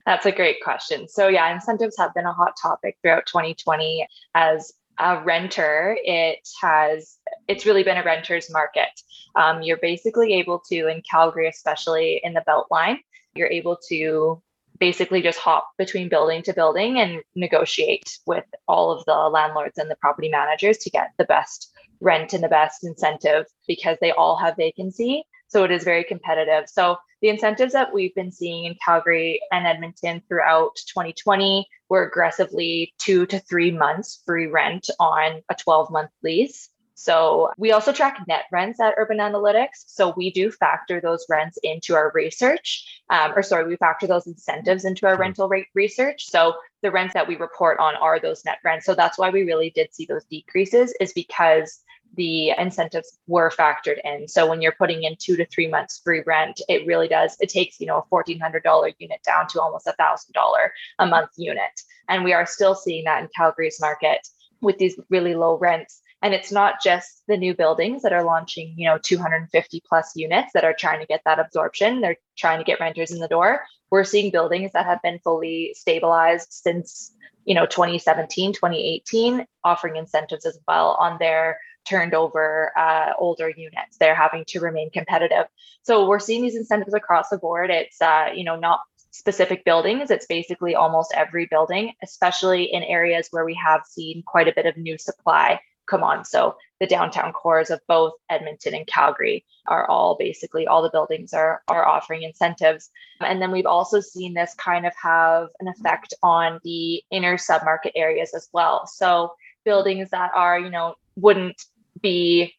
That's 0.06 0.26
a 0.26 0.32
great 0.32 0.62
question. 0.62 1.08
So 1.08 1.28
yeah, 1.28 1.52
incentives 1.52 1.96
have 1.98 2.14
been 2.14 2.26
a 2.26 2.32
hot 2.32 2.54
topic 2.60 2.98
throughout 3.02 3.26
2020 3.26 4.06
as 4.34 4.72
a 4.98 5.22
renter, 5.22 5.96
it 6.04 6.48
has 6.60 7.18
it's 7.48 7.66
really 7.66 7.82
been 7.82 7.96
a 7.96 8.04
renter's 8.04 8.50
market. 8.50 8.88
Um, 9.34 9.62
you're 9.62 9.78
basically 9.78 10.34
able 10.34 10.62
to 10.70 10.88
in 10.88 11.02
Calgary, 11.08 11.48
especially 11.48 12.20
in 12.22 12.34
the 12.34 12.44
Beltline, 12.46 12.98
you're 13.34 13.50
able 13.50 13.78
to 13.88 14.40
basically 14.78 15.22
just 15.22 15.38
hop 15.38 15.68
between 15.78 16.08
building 16.08 16.42
to 16.42 16.52
building 16.52 16.98
and 16.98 17.22
negotiate 17.34 18.18
with 18.26 18.44
all 18.66 18.90
of 18.90 19.04
the 19.04 19.14
landlords 19.14 19.78
and 19.78 19.90
the 19.90 19.96
property 19.96 20.28
managers 20.28 20.78
to 20.78 20.90
get 20.90 21.12
the 21.18 21.24
best 21.24 21.72
rent 22.00 22.32
and 22.32 22.42
the 22.42 22.48
best 22.48 22.84
incentive 22.84 23.46
because 23.66 23.96
they 24.00 24.12
all 24.12 24.36
have 24.36 24.56
vacancy. 24.56 25.24
So 25.54 25.62
it 25.62 25.70
is 25.70 25.84
very 25.84 26.02
competitive. 26.02 26.68
So 26.68 26.96
the 27.22 27.28
incentives 27.28 27.74
that 27.74 27.94
we've 27.94 28.12
been 28.16 28.32
seeing 28.32 28.64
in 28.64 28.74
Calgary 28.84 29.40
and 29.52 29.68
Edmonton 29.68 30.20
throughout 30.26 30.74
2020 30.88 31.64
were 31.88 32.02
aggressively 32.02 32.92
two 32.98 33.24
to 33.26 33.38
three 33.38 33.70
months 33.70 34.20
free 34.26 34.48
rent 34.48 34.90
on 34.98 35.42
a 35.48 35.54
12 35.54 35.92
month 35.92 36.10
lease. 36.24 36.70
So 36.94 37.52
we 37.56 37.70
also 37.70 37.92
track 37.92 38.18
net 38.26 38.46
rents 38.50 38.80
at 38.80 38.94
Urban 38.96 39.18
Analytics. 39.18 39.84
So 39.86 40.12
we 40.16 40.32
do 40.32 40.50
factor 40.50 41.00
those 41.00 41.24
rents 41.28 41.56
into 41.62 41.94
our 41.94 42.10
research, 42.12 43.02
um, 43.10 43.32
or 43.36 43.44
sorry, 43.44 43.68
we 43.68 43.76
factor 43.76 44.08
those 44.08 44.26
incentives 44.26 44.84
into 44.84 45.06
our 45.06 45.16
rental 45.16 45.48
rate 45.48 45.68
research. 45.74 46.28
So 46.28 46.54
the 46.82 46.90
rents 46.90 47.14
that 47.14 47.28
we 47.28 47.36
report 47.36 47.78
on 47.78 47.94
are 47.94 48.18
those 48.18 48.44
net 48.44 48.58
rents. 48.64 48.86
So 48.86 48.96
that's 48.96 49.18
why 49.18 49.30
we 49.30 49.44
really 49.44 49.70
did 49.70 49.94
see 49.94 50.04
those 50.04 50.24
decreases, 50.24 50.92
is 51.00 51.12
because 51.12 51.78
the 52.16 52.50
incentives 52.58 53.18
were 53.26 53.50
factored 53.50 53.98
in. 54.04 54.28
So 54.28 54.48
when 54.48 54.62
you're 54.62 54.72
putting 54.78 55.02
in 55.02 55.16
two 55.18 55.36
to 55.36 55.46
three 55.46 55.68
months 55.68 56.00
free 56.02 56.22
rent, 56.26 56.60
it 56.68 56.86
really 56.86 57.08
does. 57.08 57.36
It 57.40 57.48
takes 57.48 57.80
you 57.80 57.86
know 57.86 57.98
a 57.98 58.04
fourteen 58.08 58.40
hundred 58.40 58.62
dollar 58.62 58.90
unit 58.98 59.20
down 59.24 59.48
to 59.48 59.60
almost 59.60 59.86
a 59.86 59.92
thousand 59.92 60.32
dollar 60.32 60.72
a 60.98 61.06
month 61.06 61.30
unit, 61.36 61.80
and 62.08 62.24
we 62.24 62.32
are 62.32 62.46
still 62.46 62.74
seeing 62.74 63.04
that 63.04 63.22
in 63.22 63.28
Calgary's 63.36 63.80
market 63.80 64.26
with 64.60 64.78
these 64.78 64.98
really 65.10 65.34
low 65.34 65.56
rents. 65.56 66.00
And 66.22 66.32
it's 66.32 66.50
not 66.50 66.76
just 66.82 67.22
the 67.28 67.36
new 67.36 67.54
buildings 67.54 68.00
that 68.00 68.14
are 68.14 68.24
launching, 68.24 68.74
you 68.78 68.88
know, 68.88 68.96
250 68.96 69.82
plus 69.86 70.12
units 70.16 70.52
that 70.54 70.64
are 70.64 70.72
trying 70.72 71.00
to 71.00 71.06
get 71.06 71.20
that 71.26 71.38
absorption. 71.38 72.00
They're 72.00 72.16
trying 72.38 72.58
to 72.58 72.64
get 72.64 72.80
renters 72.80 73.12
in 73.12 73.18
the 73.18 73.28
door. 73.28 73.60
We're 73.90 74.04
seeing 74.04 74.30
buildings 74.32 74.72
that 74.72 74.86
have 74.86 75.02
been 75.02 75.18
fully 75.18 75.74
stabilized 75.76 76.50
since, 76.50 77.12
you 77.44 77.54
know, 77.54 77.66
2017, 77.66 78.54
2018, 78.54 79.46
offering 79.64 79.96
incentives 79.96 80.46
as 80.46 80.58
well 80.66 80.96
on 80.98 81.18
their 81.18 81.58
turned 81.84 82.14
over 82.14 82.72
uh, 82.76 83.12
older 83.18 83.48
units. 83.48 83.96
They're 83.98 84.14
having 84.14 84.44
to 84.48 84.60
remain 84.60 84.90
competitive. 84.90 85.46
So 85.82 86.08
we're 86.08 86.18
seeing 86.18 86.42
these 86.42 86.56
incentives 86.56 86.94
across 86.94 87.28
the 87.28 87.38
board. 87.38 87.70
It's 87.70 88.00
uh, 88.00 88.28
you 88.34 88.44
know 88.44 88.56
not 88.56 88.80
specific 89.10 89.64
buildings. 89.64 90.10
It's 90.10 90.26
basically 90.26 90.74
almost 90.74 91.12
every 91.14 91.46
building, 91.46 91.92
especially 92.02 92.64
in 92.64 92.82
areas 92.82 93.28
where 93.30 93.44
we 93.44 93.54
have 93.54 93.82
seen 93.86 94.22
quite 94.26 94.48
a 94.48 94.52
bit 94.54 94.66
of 94.66 94.76
new 94.76 94.98
supply 94.98 95.60
come 95.86 96.02
on. 96.02 96.24
So 96.24 96.56
the 96.80 96.86
downtown 96.86 97.32
cores 97.32 97.70
of 97.70 97.80
both 97.86 98.14
Edmonton 98.30 98.74
and 98.74 98.86
Calgary 98.86 99.44
are 99.66 99.88
all 99.88 100.16
basically 100.18 100.66
all 100.66 100.82
the 100.82 100.90
buildings 100.90 101.32
are 101.32 101.62
are 101.68 101.86
offering 101.86 102.22
incentives. 102.22 102.90
And 103.20 103.40
then 103.40 103.50
we've 103.50 103.66
also 103.66 104.00
seen 104.00 104.34
this 104.34 104.54
kind 104.54 104.86
of 104.86 104.92
have 105.00 105.48
an 105.60 105.68
effect 105.68 106.14
on 106.22 106.60
the 106.64 107.02
inner 107.10 107.36
submarket 107.36 107.92
areas 107.94 108.34
as 108.34 108.48
well. 108.52 108.86
So 108.86 109.34
buildings 109.64 110.10
that 110.10 110.30
are, 110.34 110.58
you 110.58 110.70
know, 110.70 110.94
wouldn't 111.16 111.64
be 112.04 112.54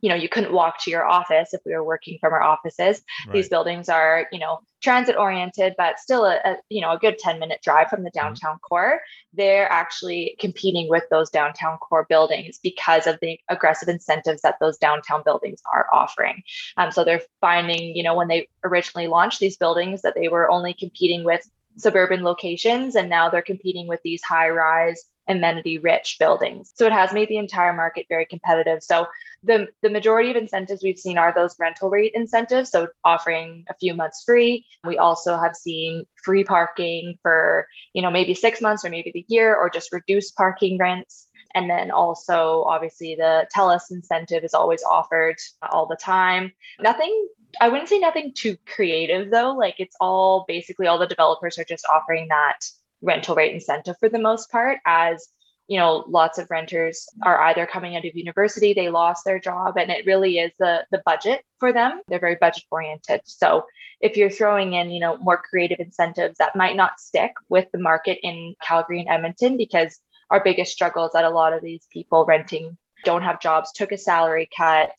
you 0.00 0.08
know 0.08 0.14
you 0.14 0.28
couldn't 0.28 0.52
walk 0.52 0.82
to 0.82 0.90
your 0.90 1.06
office 1.06 1.52
if 1.52 1.60
we 1.64 1.72
were 1.72 1.84
working 1.84 2.18
from 2.20 2.32
our 2.32 2.42
offices 2.42 3.02
right. 3.26 3.34
these 3.34 3.48
buildings 3.48 3.88
are 3.88 4.26
you 4.32 4.38
know 4.38 4.58
transit 4.82 5.16
oriented 5.16 5.74
but 5.76 5.98
still 5.98 6.24
a, 6.24 6.36
a, 6.44 6.56
you 6.68 6.80
know 6.80 6.90
a 6.92 6.98
good 6.98 7.18
10 7.18 7.38
minute 7.38 7.60
drive 7.62 7.88
from 7.88 8.02
the 8.02 8.10
mm-hmm. 8.10 8.26
downtown 8.26 8.54
mm-hmm. 8.54 8.68
core 8.68 9.00
they're 9.32 9.70
actually 9.70 10.36
competing 10.40 10.88
with 10.88 11.04
those 11.10 11.30
downtown 11.30 11.78
core 11.78 12.06
buildings 12.08 12.58
because 12.62 13.06
of 13.06 13.18
the 13.20 13.38
aggressive 13.48 13.88
incentives 13.88 14.42
that 14.42 14.56
those 14.60 14.78
downtown 14.78 15.22
buildings 15.24 15.60
are 15.72 15.86
offering 15.92 16.42
um, 16.76 16.90
so 16.90 17.04
they're 17.04 17.22
finding 17.40 17.94
you 17.94 18.02
know 18.02 18.14
when 18.14 18.28
they 18.28 18.48
originally 18.64 19.06
launched 19.06 19.40
these 19.40 19.56
buildings 19.56 20.02
that 20.02 20.14
they 20.14 20.28
were 20.28 20.50
only 20.50 20.74
competing 20.74 21.24
with 21.24 21.48
suburban 21.76 22.22
locations 22.22 22.96
and 22.96 23.08
now 23.08 23.28
they're 23.28 23.42
competing 23.42 23.86
with 23.86 24.00
these 24.02 24.22
high 24.22 24.48
rise 24.48 25.04
amenity 25.30 25.78
rich 25.78 26.16
buildings. 26.18 26.72
So 26.74 26.86
it 26.86 26.92
has 26.92 27.12
made 27.12 27.28
the 27.28 27.38
entire 27.38 27.72
market 27.72 28.06
very 28.08 28.26
competitive. 28.26 28.82
So 28.82 29.06
the, 29.42 29.68
the 29.82 29.90
majority 29.90 30.30
of 30.30 30.36
incentives 30.36 30.82
we've 30.82 30.98
seen 30.98 31.16
are 31.16 31.32
those 31.34 31.56
rental 31.58 31.88
rate 31.88 32.12
incentives. 32.14 32.70
So 32.70 32.88
offering 33.04 33.64
a 33.70 33.74
few 33.74 33.94
months 33.94 34.22
free. 34.24 34.66
We 34.84 34.98
also 34.98 35.38
have 35.38 35.56
seen 35.56 36.04
free 36.22 36.44
parking 36.44 37.18
for, 37.22 37.66
you 37.94 38.02
know, 38.02 38.10
maybe 38.10 38.34
six 38.34 38.60
months 38.60 38.84
or 38.84 38.90
maybe 38.90 39.12
the 39.12 39.24
year 39.28 39.54
or 39.54 39.70
just 39.70 39.92
reduced 39.92 40.36
parking 40.36 40.78
rents. 40.78 41.26
And 41.54 41.68
then 41.68 41.90
also, 41.90 42.64
obviously, 42.68 43.16
the 43.16 43.46
TELUS 43.56 43.90
incentive 43.90 44.44
is 44.44 44.54
always 44.54 44.82
offered 44.84 45.36
all 45.62 45.86
the 45.86 45.96
time. 45.96 46.52
Nothing, 46.80 47.28
I 47.60 47.68
wouldn't 47.68 47.88
say 47.88 47.98
nothing 47.98 48.32
too 48.34 48.56
creative 48.66 49.30
though. 49.30 49.52
Like 49.52 49.76
it's 49.78 49.96
all 50.00 50.44
basically 50.46 50.86
all 50.86 50.98
the 50.98 51.06
developers 51.06 51.58
are 51.58 51.64
just 51.64 51.86
offering 51.92 52.28
that 52.28 52.60
rental 53.02 53.34
rate 53.34 53.54
incentive 53.54 53.96
for 53.98 54.08
the 54.08 54.18
most 54.18 54.50
part 54.50 54.78
as 54.86 55.28
you 55.68 55.78
know 55.78 56.04
lots 56.08 56.38
of 56.38 56.50
renters 56.50 57.06
are 57.22 57.40
either 57.42 57.66
coming 57.66 57.96
out 57.96 58.04
of 58.04 58.14
university 58.14 58.72
they 58.72 58.88
lost 58.90 59.24
their 59.24 59.38
job 59.38 59.76
and 59.78 59.90
it 59.90 60.04
really 60.06 60.38
is 60.38 60.52
the 60.58 60.84
the 60.90 61.02
budget 61.06 61.42
for 61.58 61.72
them. 61.72 62.00
They're 62.08 62.18
very 62.18 62.36
budget 62.40 62.64
oriented. 62.70 63.20
So 63.24 63.64
if 64.00 64.16
you're 64.16 64.30
throwing 64.30 64.72
in 64.72 64.90
you 64.90 65.00
know 65.00 65.16
more 65.18 65.40
creative 65.40 65.78
incentives 65.78 66.38
that 66.38 66.56
might 66.56 66.76
not 66.76 66.98
stick 66.98 67.32
with 67.48 67.68
the 67.72 67.78
market 67.78 68.18
in 68.22 68.54
calgary 68.62 69.00
and 69.00 69.08
edmonton 69.08 69.56
because 69.56 69.98
our 70.30 70.42
biggest 70.42 70.72
struggle 70.72 71.04
is 71.06 71.12
that 71.12 71.24
a 71.24 71.30
lot 71.30 71.52
of 71.52 71.62
these 71.62 71.86
people 71.92 72.24
renting 72.24 72.76
don't 73.04 73.22
have 73.22 73.40
jobs 73.40 73.72
took 73.72 73.92
a 73.92 73.98
salary 73.98 74.48
cut 74.56 74.90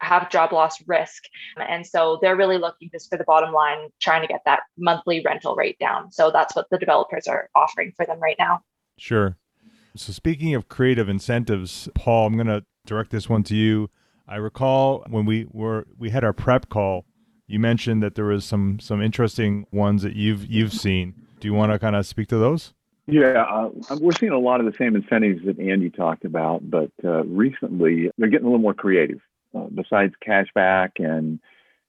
have 0.00 0.30
job 0.30 0.52
loss 0.52 0.76
risk. 0.86 1.24
And 1.56 1.86
so 1.86 2.18
they're 2.20 2.36
really 2.36 2.58
looking 2.58 2.90
just 2.92 3.08
for 3.10 3.16
the 3.16 3.24
bottom 3.24 3.52
line, 3.52 3.88
trying 4.00 4.22
to 4.22 4.28
get 4.28 4.42
that 4.44 4.60
monthly 4.78 5.22
rental 5.24 5.54
rate 5.54 5.78
down. 5.78 6.12
So 6.12 6.30
that's 6.30 6.54
what 6.54 6.68
the 6.70 6.78
developers 6.78 7.26
are 7.26 7.48
offering 7.54 7.92
for 7.96 8.06
them 8.06 8.20
right 8.20 8.36
now. 8.38 8.60
Sure. 8.98 9.36
So 9.94 10.12
speaking 10.12 10.54
of 10.54 10.68
creative 10.68 11.08
incentives, 11.08 11.88
Paul, 11.94 12.26
I'm 12.26 12.34
going 12.34 12.46
to 12.46 12.64
direct 12.84 13.10
this 13.10 13.28
one 13.28 13.42
to 13.44 13.56
you. 13.56 13.90
I 14.28 14.36
recall 14.36 15.04
when 15.08 15.24
we 15.24 15.46
were 15.50 15.86
we 15.98 16.10
had 16.10 16.24
our 16.24 16.32
prep 16.32 16.68
call, 16.68 17.04
you 17.46 17.58
mentioned 17.58 18.02
that 18.02 18.16
there 18.16 18.24
was 18.24 18.44
some 18.44 18.80
some 18.80 19.00
interesting 19.00 19.66
ones 19.70 20.02
that 20.02 20.16
you've 20.16 20.46
you've 20.46 20.72
seen. 20.72 21.14
Do 21.38 21.48
you 21.48 21.54
want 21.54 21.72
to 21.72 21.78
kind 21.78 21.94
of 21.94 22.06
speak 22.06 22.28
to 22.28 22.38
those? 22.38 22.74
Yeah, 23.06 23.44
uh, 23.48 23.70
we're 24.00 24.12
seeing 24.12 24.32
a 24.32 24.38
lot 24.38 24.58
of 24.58 24.66
the 24.66 24.76
same 24.76 24.96
incentives 24.96 25.44
that 25.44 25.60
Andy 25.60 25.90
talked 25.90 26.24
about, 26.24 26.68
but 26.68 26.90
uh, 27.04 27.24
recently 27.24 28.10
they're 28.18 28.28
getting 28.28 28.46
a 28.46 28.50
little 28.50 28.62
more 28.62 28.74
creative 28.74 29.20
uh, 29.56 29.66
besides 29.74 30.14
cashback 30.26 30.90
and 30.98 31.40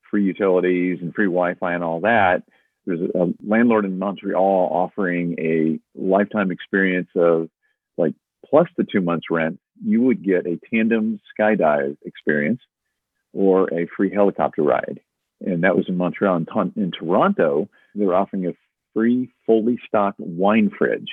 free 0.09 0.23
utilities 0.23 0.99
and 1.01 1.13
free 1.13 1.25
Wi-Fi 1.25 1.73
and 1.73 1.83
all 1.83 2.01
that, 2.01 2.43
there's 2.85 3.01
a, 3.01 3.27
landlord 3.45 3.85
in 3.85 3.99
Montreal 3.99 4.69
offering 4.71 5.35
a 5.39 5.79
lifetime 5.99 6.51
experience 6.51 7.09
of 7.15 7.49
like 7.97 8.13
plus 8.45 8.67
the 8.77 8.85
two 8.89 9.01
months 9.01 9.25
rent, 9.29 9.59
you 9.83 10.01
would 10.01 10.23
get 10.23 10.47
a 10.47 10.59
tandem 10.73 11.19
skydive 11.37 11.97
experience 12.05 12.61
or 13.33 13.71
a 13.73 13.87
free 13.95 14.11
helicopter 14.11 14.63
ride. 14.63 14.99
and 15.45 15.63
that 15.63 15.75
was 15.75 15.85
in 15.87 15.97
Montreal. 15.97 16.37
In, 16.37 16.47
in 16.75 16.91
Toronto, 16.91 17.69
they 17.93 18.05
were 18.05 18.15
offering 18.15 18.47
a 18.47 18.53
free, 18.93 19.29
fully 19.45 19.77
stocked 19.87 20.19
wine 20.19 20.71
fridge. 20.75 21.09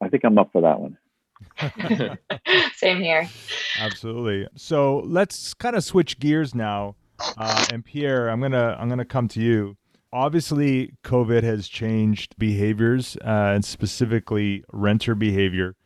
I 0.00 0.08
think 0.08 0.24
I'm 0.24 0.38
up 0.38 0.50
for 0.52 0.62
that 0.62 0.80
one. 0.80 0.96
Same 2.76 3.00
here. 3.00 3.28
Absolutely. 3.78 4.46
So 4.56 5.02
let's 5.06 5.54
kind 5.54 5.76
of 5.76 5.84
switch 5.84 6.18
gears 6.18 6.54
now. 6.54 6.96
Uh, 7.38 7.66
and 7.72 7.84
Pierre, 7.84 8.28
I'm 8.28 8.40
gonna 8.40 8.76
I'm 8.78 8.88
gonna 8.88 9.04
come 9.04 9.28
to 9.28 9.40
you. 9.40 9.76
Obviously, 10.12 10.94
COVID 11.04 11.42
has 11.42 11.68
changed 11.68 12.36
behaviors 12.38 13.16
uh, 13.24 13.52
and 13.54 13.64
specifically 13.64 14.64
renter 14.72 15.14
behavior. 15.14 15.76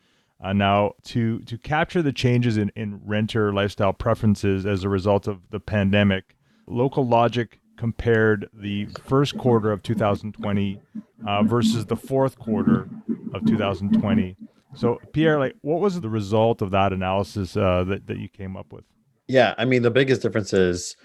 Uh, 0.43 0.53
now, 0.53 0.93
to 1.05 1.41
to 1.41 1.59
capture 1.59 2.03
the 2.03 2.13
changes 2.13 2.57
in, 2.57 2.71
in 2.77 3.01
renter 3.05 3.53
lifestyle 3.53 3.93
preferences 3.93 4.65
as 4.67 4.85
a 4.85 4.89
result 4.89 5.27
of 5.27 5.41
the 5.51 5.61
pandemic, 5.61 6.37
Local 6.67 7.07
Logic 7.07 7.59
compared 7.77 8.49
the 8.53 8.87
first 9.05 9.39
quarter 9.39 9.73
of 9.73 9.83
2020 9.83 10.81
uh, 11.27 11.43
versus 11.45 11.87
the 11.87 11.97
fourth 11.97 12.39
quarter 12.39 12.89
of 13.33 13.47
2020. 13.47 14.37
So, 14.75 14.99
Pierre, 15.13 15.39
like, 15.39 15.57
what 15.63 15.81
was 15.81 16.01
the 16.01 16.09
result 16.09 16.61
of 16.63 16.71
that 16.73 16.93
analysis 16.93 17.57
uh, 17.57 17.85
that 17.85 18.07
that 18.07 18.19
you 18.19 18.29
came 18.29 18.57
up 18.57 18.73
with? 18.73 18.85
Yeah, 19.27 19.55
I 19.59 19.65
mean, 19.65 19.83
the 19.83 19.91
biggest 19.91 20.23
difference 20.23 20.53
is, 20.53 20.97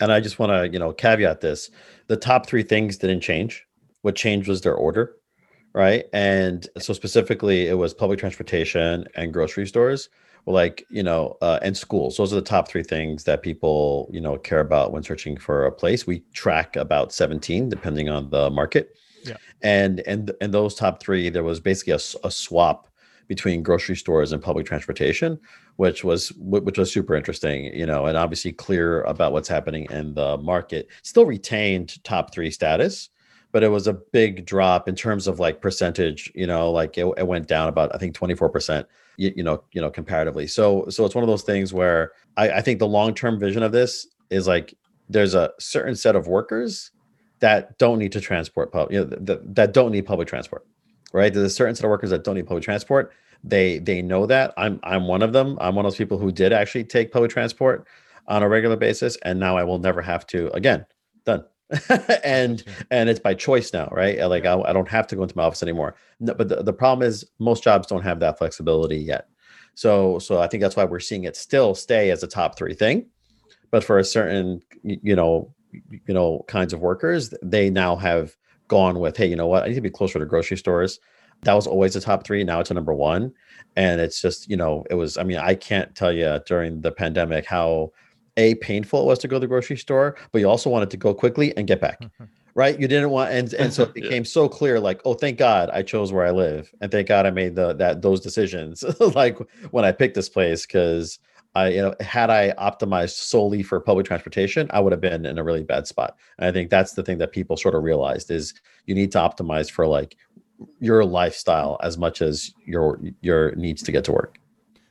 and 0.00 0.12
I 0.12 0.20
just 0.20 0.38
want 0.38 0.50
to 0.50 0.68
you 0.72 0.78
know 0.78 0.92
caveat 0.92 1.40
this: 1.40 1.70
the 2.08 2.16
top 2.16 2.46
three 2.46 2.62
things 2.62 2.98
didn't 2.98 3.20
change. 3.20 3.66
What 4.02 4.16
changed 4.16 4.48
was 4.48 4.60
their 4.62 4.74
order 4.74 5.16
right? 5.72 6.06
And 6.12 6.68
so 6.78 6.92
specifically, 6.92 7.68
it 7.68 7.78
was 7.78 7.94
public 7.94 8.18
transportation 8.18 9.06
and 9.14 9.32
grocery 9.32 9.66
stores, 9.66 10.08
like 10.46 10.84
you 10.90 11.02
know, 11.02 11.36
uh, 11.42 11.58
and 11.62 11.76
schools. 11.76 12.16
Those 12.16 12.32
are 12.32 12.36
the 12.36 12.42
top 12.42 12.68
three 12.68 12.82
things 12.82 13.24
that 13.24 13.42
people 13.42 14.08
you 14.12 14.20
know 14.20 14.36
care 14.38 14.60
about 14.60 14.92
when 14.92 15.02
searching 15.02 15.36
for 15.36 15.66
a 15.66 15.72
place. 15.72 16.06
We 16.06 16.20
track 16.32 16.76
about 16.76 17.12
seventeen, 17.12 17.68
depending 17.68 18.08
on 18.08 18.30
the 18.30 18.50
market. 18.50 18.96
Yeah. 19.24 19.36
And 19.62 20.00
and 20.06 20.32
and 20.40 20.52
those 20.52 20.74
top 20.74 21.02
three, 21.02 21.28
there 21.28 21.44
was 21.44 21.60
basically 21.60 21.92
a, 21.92 22.26
a 22.26 22.30
swap 22.30 22.88
between 23.30 23.62
grocery 23.62 23.94
stores 23.94 24.32
and 24.32 24.42
public 24.42 24.66
transportation, 24.66 25.38
which 25.76 26.02
was 26.02 26.32
which 26.36 26.76
was 26.76 26.92
super 26.92 27.14
interesting, 27.14 27.66
you 27.66 27.86
know, 27.86 28.06
and 28.06 28.18
obviously 28.18 28.50
clear 28.50 29.02
about 29.02 29.30
what's 29.32 29.46
happening 29.46 29.86
in 29.88 30.14
the 30.14 30.36
market. 30.38 30.88
Still 31.04 31.24
retained 31.24 32.02
top 32.02 32.34
three 32.34 32.50
status, 32.50 33.08
but 33.52 33.62
it 33.62 33.68
was 33.68 33.86
a 33.86 33.92
big 33.92 34.44
drop 34.44 34.88
in 34.88 34.96
terms 34.96 35.28
of 35.28 35.38
like 35.38 35.60
percentage 35.60 36.32
you 36.34 36.46
know 36.46 36.72
like 36.72 36.98
it, 36.98 37.06
it 37.16 37.26
went 37.26 37.46
down 37.46 37.68
about 37.68 37.94
i 37.94 37.98
think 37.98 38.16
24% 38.16 38.84
you, 39.16 39.32
you, 39.36 39.42
know 39.42 39.62
you 39.72 39.80
know 39.80 39.90
comparatively 39.90 40.46
so 40.46 40.84
so 40.88 41.04
it's 41.04 41.14
one 41.14 41.24
of 41.24 41.28
those 41.28 41.42
things 41.42 41.72
where 41.72 42.12
i, 42.36 42.50
I 42.50 42.60
think 42.62 42.78
the 42.78 42.88
long-term 42.88 43.38
vision 43.38 43.62
of 43.62 43.72
this 43.72 44.06
is 44.30 44.46
like 44.46 44.74
there's 45.08 45.34
a 45.34 45.50
certain 45.58 45.94
set 45.94 46.16
of 46.16 46.26
workers 46.26 46.90
that 47.40 47.78
don't 47.78 47.98
need 47.98 48.12
to 48.12 48.20
transport 48.20 48.72
public 48.72 48.92
you 48.92 49.04
know 49.04 49.16
that, 49.20 49.54
that 49.54 49.72
don't 49.72 49.92
need 49.92 50.02
public 50.02 50.26
transport 50.28 50.66
right 51.12 51.32
there's 51.34 51.46
a 51.46 51.50
certain 51.50 51.74
set 51.74 51.84
of 51.84 51.90
workers 51.90 52.10
that 52.10 52.24
don't 52.24 52.36
need 52.36 52.46
public 52.46 52.64
transport 52.64 53.12
they 53.44 53.78
they 53.78 54.02
know 54.02 54.26
that 54.26 54.52
i'm 54.56 54.78
i'm 54.82 55.06
one 55.06 55.22
of 55.22 55.32
them 55.32 55.56
i'm 55.60 55.74
one 55.74 55.84
of 55.84 55.92
those 55.92 55.98
people 55.98 56.18
who 56.18 56.30
did 56.32 56.52
actually 56.52 56.84
take 56.84 57.12
public 57.12 57.30
transport 57.30 57.86
on 58.28 58.42
a 58.42 58.48
regular 58.48 58.76
basis 58.76 59.16
and 59.24 59.38
now 59.38 59.56
i 59.56 59.64
will 59.64 59.78
never 59.78 60.02
have 60.02 60.26
to 60.26 60.50
again 60.54 60.84
done 61.24 61.44
and 62.24 62.64
and 62.90 63.08
it's 63.08 63.20
by 63.20 63.34
choice 63.34 63.72
now, 63.72 63.88
right? 63.92 64.18
Like 64.28 64.44
I, 64.44 64.60
I, 64.60 64.72
don't 64.72 64.88
have 64.88 65.06
to 65.08 65.16
go 65.16 65.22
into 65.22 65.36
my 65.36 65.44
office 65.44 65.62
anymore. 65.62 65.94
No, 66.18 66.34
but 66.34 66.48
the, 66.48 66.62
the 66.62 66.72
problem 66.72 67.06
is 67.06 67.24
most 67.38 67.62
jobs 67.62 67.86
don't 67.86 68.02
have 68.02 68.20
that 68.20 68.38
flexibility 68.38 68.96
yet. 68.96 69.28
So 69.74 70.18
so 70.18 70.40
I 70.40 70.48
think 70.48 70.62
that's 70.62 70.76
why 70.76 70.84
we're 70.84 71.00
seeing 71.00 71.24
it 71.24 71.36
still 71.36 71.74
stay 71.74 72.10
as 72.10 72.22
a 72.22 72.26
top 72.26 72.56
three 72.56 72.74
thing. 72.74 73.06
But 73.70 73.84
for 73.84 73.98
a 73.98 74.04
certain 74.04 74.62
you 74.82 75.14
know 75.14 75.54
you 75.72 76.14
know 76.14 76.44
kinds 76.48 76.72
of 76.72 76.80
workers, 76.80 77.32
they 77.42 77.70
now 77.70 77.94
have 77.96 78.36
gone 78.70 79.00
with, 79.00 79.16
hey, 79.16 79.26
you 79.26 79.36
know 79.36 79.48
what? 79.48 79.64
I 79.64 79.68
need 79.68 79.74
to 79.74 79.80
be 79.80 79.90
closer 79.90 80.18
to 80.18 80.24
grocery 80.24 80.56
stores. 80.56 81.00
That 81.42 81.54
was 81.54 81.66
always 81.66 81.94
the 81.94 82.00
top 82.00 82.24
three. 82.24 82.44
Now 82.44 82.60
it's 82.60 82.70
a 82.70 82.74
number 82.74 82.94
one. 82.94 83.34
And 83.76 84.00
it's 84.00 84.22
just, 84.22 84.48
you 84.48 84.56
know, 84.56 84.84
it 84.88 84.94
was, 84.94 85.18
I 85.18 85.24
mean, 85.24 85.38
I 85.38 85.54
can't 85.54 85.94
tell 85.94 86.12
you 86.12 86.40
during 86.46 86.80
the 86.80 86.92
pandemic 86.92 87.46
how 87.46 87.92
a 88.36 88.54
painful 88.56 89.02
it 89.02 89.06
was 89.06 89.18
to 89.20 89.28
go 89.28 89.36
to 89.36 89.40
the 89.40 89.46
grocery 89.46 89.76
store, 89.76 90.16
but 90.32 90.38
you 90.38 90.48
also 90.48 90.70
wanted 90.70 90.90
to 90.90 90.96
go 90.96 91.12
quickly 91.12 91.54
and 91.56 91.66
get 91.66 91.80
back. 91.80 92.00
right? 92.54 92.78
You 92.80 92.88
didn't 92.88 93.10
want 93.10 93.32
and 93.32 93.52
and 93.54 93.72
so 93.72 93.84
it 93.84 93.94
became 94.00 94.24
so 94.24 94.48
clear 94.48 94.80
like, 94.80 95.00
oh, 95.04 95.14
thank 95.14 95.38
God 95.38 95.70
I 95.72 95.82
chose 95.82 96.12
where 96.12 96.26
I 96.26 96.30
live. 96.30 96.72
And 96.80 96.90
thank 96.90 97.08
God 97.08 97.26
I 97.26 97.30
made 97.30 97.54
the 97.54 97.74
that 97.74 98.02
those 98.02 98.20
decisions 98.20 98.84
like 99.14 99.38
when 99.70 99.84
I 99.84 99.92
picked 99.92 100.14
this 100.14 100.28
place 100.28 100.66
cuz 100.66 101.18
I 101.54 101.68
you 101.68 101.82
know 101.82 101.94
had 102.00 102.30
I 102.30 102.52
optimized 102.52 103.16
solely 103.16 103.62
for 103.62 103.80
public 103.80 104.06
transportation, 104.06 104.68
I 104.70 104.80
would 104.80 104.92
have 104.92 105.00
been 105.00 105.26
in 105.26 105.38
a 105.38 105.44
really 105.44 105.64
bad 105.64 105.86
spot. 105.86 106.16
And 106.38 106.46
I 106.46 106.52
think 106.52 106.70
that's 106.70 106.92
the 106.92 107.02
thing 107.02 107.18
that 107.18 107.32
people 107.32 107.56
sort 107.56 107.74
of 107.74 107.82
realized 107.82 108.30
is 108.30 108.54
you 108.86 108.94
need 108.94 109.12
to 109.12 109.18
optimize 109.18 109.70
for 109.70 109.86
like 109.86 110.16
your 110.80 111.04
lifestyle 111.04 111.78
as 111.82 111.98
much 111.98 112.22
as 112.22 112.52
your 112.66 113.00
your 113.20 113.54
needs 113.56 113.82
to 113.82 113.92
get 113.92 114.04
to 114.04 114.12
work. 114.12 114.38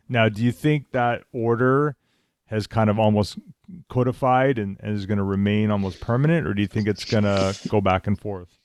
Now, 0.09 0.27
do 0.27 0.43
you 0.43 0.51
think 0.51 0.91
that 0.91 1.23
order 1.31 1.95
has 2.47 2.65
kind 2.65 2.89
of 2.89 2.97
almost 2.97 3.37
codified 3.89 4.57
and, 4.57 4.77
and 4.81 4.95
is 4.95 5.05
going 5.05 5.19
to 5.19 5.23
remain 5.23 5.69
almost 5.69 6.01
permanent, 6.01 6.47
or 6.47 6.53
do 6.55 6.61
you 6.61 6.67
think 6.67 6.87
it's 6.87 7.05
going 7.05 7.23
to 7.23 7.55
go 7.69 7.79
back 7.79 8.07
and 8.07 8.19
forth? 8.19 8.57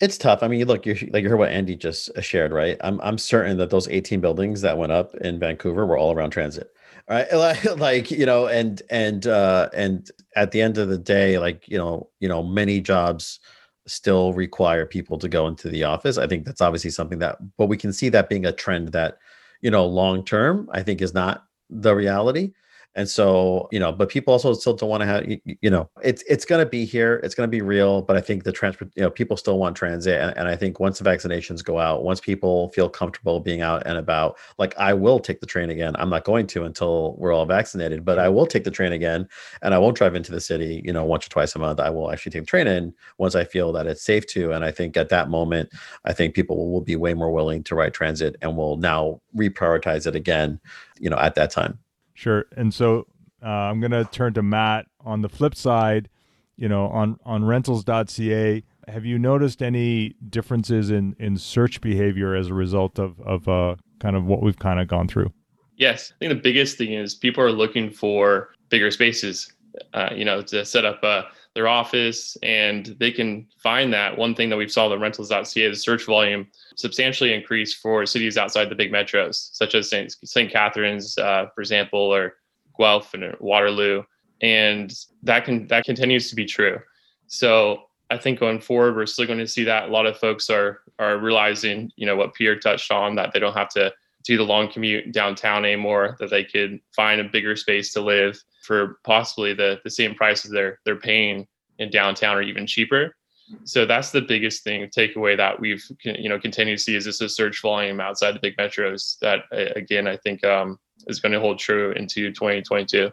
It's 0.00 0.18
tough. 0.18 0.42
I 0.42 0.48
mean, 0.48 0.58
you 0.58 0.66
look, 0.66 0.84
you 0.84 0.94
like 1.12 1.22
you 1.22 1.28
heard 1.28 1.38
what 1.38 1.50
Andy 1.50 1.74
just 1.74 2.10
uh, 2.16 2.20
shared, 2.20 2.52
right? 2.52 2.76
I'm 2.82 3.00
I'm 3.00 3.16
certain 3.16 3.56
that 3.58 3.70
those 3.70 3.88
18 3.88 4.20
buildings 4.20 4.60
that 4.60 4.76
went 4.76 4.92
up 4.92 5.14
in 5.16 5.38
Vancouver 5.38 5.86
were 5.86 5.96
all 5.96 6.12
around 6.12 6.30
transit, 6.30 6.70
right? 7.08 7.26
Like, 7.76 8.10
you 8.10 8.26
know, 8.26 8.46
and 8.46 8.82
and 8.90 9.26
uh, 9.26 9.68
and 9.74 10.10
at 10.34 10.50
the 10.50 10.60
end 10.60 10.78
of 10.78 10.88
the 10.88 10.98
day, 10.98 11.38
like 11.38 11.68
you 11.68 11.78
know, 11.78 12.10
you 12.20 12.28
know, 12.28 12.42
many 12.42 12.80
jobs 12.80 13.40
still 13.86 14.32
require 14.32 14.84
people 14.84 15.18
to 15.18 15.28
go 15.28 15.46
into 15.46 15.68
the 15.68 15.84
office. 15.84 16.18
I 16.18 16.26
think 16.26 16.44
that's 16.44 16.60
obviously 16.60 16.90
something 16.90 17.18
that, 17.20 17.38
but 17.56 17.66
we 17.66 17.76
can 17.76 17.92
see 17.92 18.08
that 18.08 18.28
being 18.28 18.44
a 18.44 18.52
trend 18.52 18.88
that, 18.88 19.18
you 19.60 19.70
know, 19.70 19.86
long 19.86 20.24
term, 20.24 20.68
I 20.72 20.82
think 20.82 21.00
is 21.00 21.14
not 21.14 21.44
the 21.70 21.94
reality. 21.94 22.52
And 22.96 23.06
so, 23.10 23.68
you 23.70 23.78
know, 23.78 23.92
but 23.92 24.08
people 24.08 24.32
also 24.32 24.54
still 24.54 24.72
don't 24.72 24.88
want 24.88 25.02
to 25.02 25.06
have, 25.06 25.28
you, 25.28 25.38
you 25.60 25.68
know, 25.68 25.88
it's 26.02 26.22
it's 26.22 26.46
going 26.46 26.64
to 26.64 26.68
be 26.68 26.86
here, 26.86 27.20
it's 27.22 27.34
going 27.34 27.46
to 27.46 27.50
be 27.50 27.60
real. 27.60 28.00
But 28.00 28.16
I 28.16 28.22
think 28.22 28.44
the 28.44 28.52
transport, 28.52 28.90
you 28.96 29.02
know, 29.02 29.10
people 29.10 29.36
still 29.36 29.58
want 29.58 29.76
transit, 29.76 30.18
and, 30.18 30.34
and 30.34 30.48
I 30.48 30.56
think 30.56 30.80
once 30.80 30.98
the 30.98 31.08
vaccinations 31.08 31.62
go 31.62 31.78
out, 31.78 32.04
once 32.04 32.20
people 32.22 32.70
feel 32.70 32.88
comfortable 32.88 33.38
being 33.38 33.60
out 33.60 33.82
and 33.86 33.98
about, 33.98 34.38
like 34.56 34.74
I 34.78 34.94
will 34.94 35.20
take 35.20 35.40
the 35.40 35.46
train 35.46 35.68
again. 35.68 35.94
I'm 35.98 36.08
not 36.08 36.24
going 36.24 36.46
to 36.48 36.64
until 36.64 37.16
we're 37.18 37.34
all 37.34 37.44
vaccinated, 37.44 38.02
but 38.02 38.18
I 38.18 38.30
will 38.30 38.46
take 38.46 38.64
the 38.64 38.70
train 38.70 38.92
again, 38.92 39.28
and 39.60 39.74
I 39.74 39.78
won't 39.78 39.98
drive 39.98 40.14
into 40.14 40.32
the 40.32 40.40
city, 40.40 40.80
you 40.82 40.92
know, 40.92 41.04
once 41.04 41.26
or 41.26 41.28
twice 41.28 41.54
a 41.54 41.58
month. 41.58 41.80
I 41.80 41.90
will 41.90 42.10
actually 42.10 42.32
take 42.32 42.42
the 42.42 42.46
train 42.46 42.66
in 42.66 42.94
once 43.18 43.34
I 43.34 43.44
feel 43.44 43.72
that 43.72 43.86
it's 43.86 44.02
safe 44.02 44.26
to. 44.28 44.52
And 44.52 44.64
I 44.64 44.70
think 44.70 44.96
at 44.96 45.10
that 45.10 45.28
moment, 45.28 45.68
I 46.06 46.14
think 46.14 46.34
people 46.34 46.72
will 46.72 46.80
be 46.80 46.96
way 46.96 47.12
more 47.12 47.30
willing 47.30 47.62
to 47.64 47.74
ride 47.74 47.92
transit 47.92 48.36
and 48.40 48.56
will 48.56 48.78
now 48.78 49.20
reprioritize 49.36 50.06
it 50.06 50.16
again, 50.16 50.60
you 50.98 51.10
know, 51.10 51.18
at 51.18 51.34
that 51.34 51.50
time. 51.50 51.78
Sure. 52.16 52.46
And 52.56 52.72
so 52.72 53.06
uh, 53.42 53.46
I'm 53.46 53.78
going 53.78 53.92
to 53.92 54.04
turn 54.06 54.32
to 54.34 54.42
Matt 54.42 54.86
on 55.04 55.20
the 55.20 55.28
flip 55.28 55.54
side, 55.54 56.08
you 56.56 56.66
know, 56.66 56.86
on, 56.86 57.18
on 57.26 57.44
rentals.ca. 57.44 58.64
Have 58.88 59.04
you 59.04 59.18
noticed 59.18 59.62
any 59.62 60.14
differences 60.30 60.90
in, 60.90 61.14
in 61.18 61.36
search 61.36 61.82
behavior 61.82 62.34
as 62.34 62.48
a 62.48 62.54
result 62.54 62.98
of, 62.98 63.20
of 63.20 63.46
uh, 63.48 63.76
kind 64.00 64.16
of 64.16 64.24
what 64.24 64.42
we've 64.42 64.58
kind 64.58 64.80
of 64.80 64.88
gone 64.88 65.08
through? 65.08 65.30
Yes. 65.76 66.10
I 66.16 66.18
think 66.18 66.30
the 66.30 66.42
biggest 66.42 66.78
thing 66.78 66.94
is 66.94 67.14
people 67.14 67.44
are 67.44 67.52
looking 67.52 67.90
for 67.90 68.48
bigger 68.70 68.90
spaces, 68.90 69.52
uh, 69.92 70.08
you 70.14 70.24
know, 70.24 70.40
to 70.40 70.64
set 70.64 70.86
up 70.86 71.04
uh, 71.04 71.24
their 71.54 71.68
office 71.68 72.38
and 72.42 72.96
they 72.98 73.10
can 73.10 73.46
find 73.58 73.92
that. 73.92 74.16
One 74.16 74.34
thing 74.34 74.48
that 74.48 74.56
we've 74.56 74.72
saw 74.72 74.88
the 74.88 74.98
rentals.ca, 74.98 75.68
the 75.68 75.76
search 75.76 76.06
volume 76.06 76.46
substantially 76.76 77.34
increase 77.34 77.74
for 77.74 78.06
cities 78.06 78.38
outside 78.38 78.68
the 78.68 78.74
big 78.74 78.92
metros, 78.92 79.50
such 79.52 79.74
as 79.74 79.90
St. 79.90 80.14
St. 80.24 80.50
Catharines, 80.50 81.18
uh, 81.18 81.46
for 81.54 81.60
example, 81.60 81.98
or 81.98 82.34
Guelph 82.78 83.14
and 83.14 83.34
Waterloo, 83.40 84.04
and 84.42 84.94
that 85.22 85.44
can 85.44 85.66
that 85.68 85.84
continues 85.84 86.30
to 86.30 86.36
be 86.36 86.44
true. 86.44 86.78
So 87.26 87.84
I 88.10 88.18
think 88.18 88.38
going 88.38 88.60
forward, 88.60 88.94
we're 88.94 89.06
still 89.06 89.26
going 89.26 89.38
to 89.40 89.48
see 89.48 89.64
that 89.64 89.88
a 89.88 89.92
lot 89.92 90.06
of 90.06 90.18
folks 90.18 90.48
are 90.50 90.82
are 90.98 91.18
realizing, 91.18 91.90
you 91.96 92.06
know, 92.06 92.16
what 92.16 92.34
Pierre 92.34 92.58
touched 92.58 92.92
on, 92.92 93.16
that 93.16 93.32
they 93.32 93.40
don't 93.40 93.56
have 93.56 93.70
to 93.70 93.92
do 94.24 94.36
the 94.36 94.44
long 94.44 94.70
commute 94.70 95.12
downtown 95.12 95.64
anymore, 95.64 96.16
that 96.20 96.30
they 96.30 96.44
could 96.44 96.80
find 96.94 97.20
a 97.20 97.24
bigger 97.24 97.56
space 97.56 97.92
to 97.94 98.00
live 98.00 98.38
for 98.62 98.98
possibly 99.04 99.54
the 99.54 99.80
the 99.82 99.90
same 99.90 100.14
prices 100.14 100.50
they're 100.50 100.78
they're 100.84 100.96
paying 100.96 101.46
in 101.78 101.90
downtown 101.90 102.36
or 102.36 102.42
even 102.42 102.66
cheaper 102.66 103.15
so 103.64 103.86
that's 103.86 104.10
the 104.10 104.20
biggest 104.20 104.64
thing 104.64 104.88
takeaway 104.88 105.36
that 105.36 105.60
we've 105.60 105.84
you 106.04 106.28
know 106.28 106.38
continue 106.38 106.76
to 106.76 106.82
see 106.82 106.96
is 106.96 107.04
this 107.04 107.20
a 107.20 107.28
search 107.28 107.62
volume 107.62 108.00
outside 108.00 108.32
the 108.32 108.40
big 108.40 108.56
metros 108.56 109.16
that 109.20 109.40
again 109.76 110.06
i 110.06 110.16
think 110.16 110.44
um, 110.44 110.78
is 111.06 111.20
going 111.20 111.32
to 111.32 111.40
hold 111.40 111.58
true 111.58 111.92
into 111.92 112.32
2022 112.32 113.10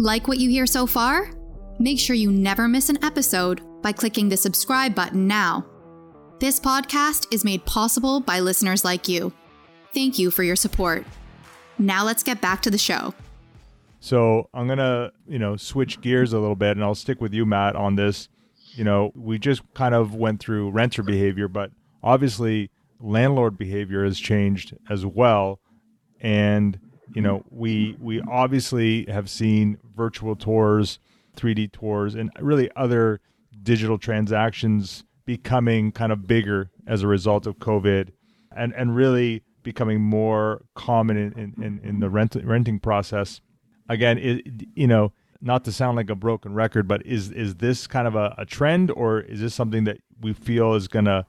like 0.00 0.28
what 0.28 0.38
you 0.38 0.48
hear 0.48 0.64
so 0.64 0.86
far? 0.86 1.30
Make 1.78 1.98
sure 1.98 2.16
you 2.16 2.32
never 2.32 2.68
miss 2.68 2.88
an 2.88 3.04
episode 3.04 3.60
by 3.82 3.92
clicking 3.92 4.30
the 4.30 4.36
subscribe 4.36 4.94
button 4.94 5.26
now. 5.26 5.66
This 6.38 6.58
podcast 6.58 7.32
is 7.32 7.44
made 7.44 7.66
possible 7.66 8.20
by 8.20 8.40
listeners 8.40 8.82
like 8.82 9.08
you. 9.08 9.30
Thank 9.92 10.18
you 10.18 10.30
for 10.30 10.42
your 10.42 10.56
support. 10.56 11.04
Now 11.78 12.04
let's 12.04 12.22
get 12.22 12.40
back 12.40 12.62
to 12.62 12.70
the 12.70 12.78
show. 12.78 13.14
So 14.00 14.48
I'm 14.54 14.66
gonna, 14.66 15.12
you 15.28 15.38
know, 15.38 15.56
switch 15.56 16.00
gears 16.00 16.32
a 16.32 16.38
little 16.38 16.56
bit, 16.56 16.78
and 16.78 16.82
I'll 16.82 16.94
stick 16.94 17.20
with 17.20 17.34
you, 17.34 17.44
Matt, 17.44 17.76
on 17.76 17.96
this. 17.96 18.30
You 18.74 18.84
know, 18.84 19.12
we 19.14 19.38
just 19.38 19.62
kind 19.74 19.94
of 19.94 20.14
went 20.14 20.40
through 20.40 20.70
renter 20.70 21.02
behavior, 21.02 21.48
but 21.48 21.70
obviously 22.02 22.70
landlord 23.00 23.58
behavior 23.58 24.04
has 24.04 24.18
changed 24.18 24.76
as 24.88 25.04
well, 25.04 25.60
and 26.20 26.78
you 27.14 27.22
know, 27.22 27.44
we 27.50 27.96
we 27.98 28.20
obviously 28.22 29.06
have 29.06 29.28
seen 29.28 29.78
virtual 29.96 30.36
tours, 30.36 30.98
3D 31.36 31.72
tours, 31.72 32.14
and 32.14 32.30
really 32.40 32.70
other 32.76 33.20
digital 33.62 33.98
transactions 33.98 35.04
becoming 35.24 35.92
kind 35.92 36.12
of 36.12 36.26
bigger 36.26 36.70
as 36.86 37.02
a 37.02 37.08
result 37.08 37.46
of 37.46 37.58
COVID, 37.58 38.10
and 38.56 38.72
and 38.74 38.94
really 38.94 39.42
becoming 39.62 40.00
more 40.00 40.62
common 40.74 41.16
in 41.16 41.54
in, 41.62 41.80
in 41.82 42.00
the 42.00 42.10
rent, 42.10 42.36
renting 42.44 42.78
process. 42.78 43.40
Again, 43.88 44.18
it, 44.18 44.46
you 44.74 44.86
know, 44.86 45.12
not 45.40 45.64
to 45.64 45.72
sound 45.72 45.96
like 45.96 46.10
a 46.10 46.14
broken 46.14 46.54
record, 46.54 46.86
but 46.86 47.04
is 47.06 47.30
is 47.30 47.56
this 47.56 47.86
kind 47.86 48.06
of 48.06 48.14
a, 48.14 48.34
a 48.38 48.44
trend, 48.44 48.90
or 48.90 49.20
is 49.20 49.40
this 49.40 49.54
something 49.54 49.84
that 49.84 49.98
we 50.20 50.32
feel 50.32 50.74
is 50.74 50.88
gonna, 50.88 51.26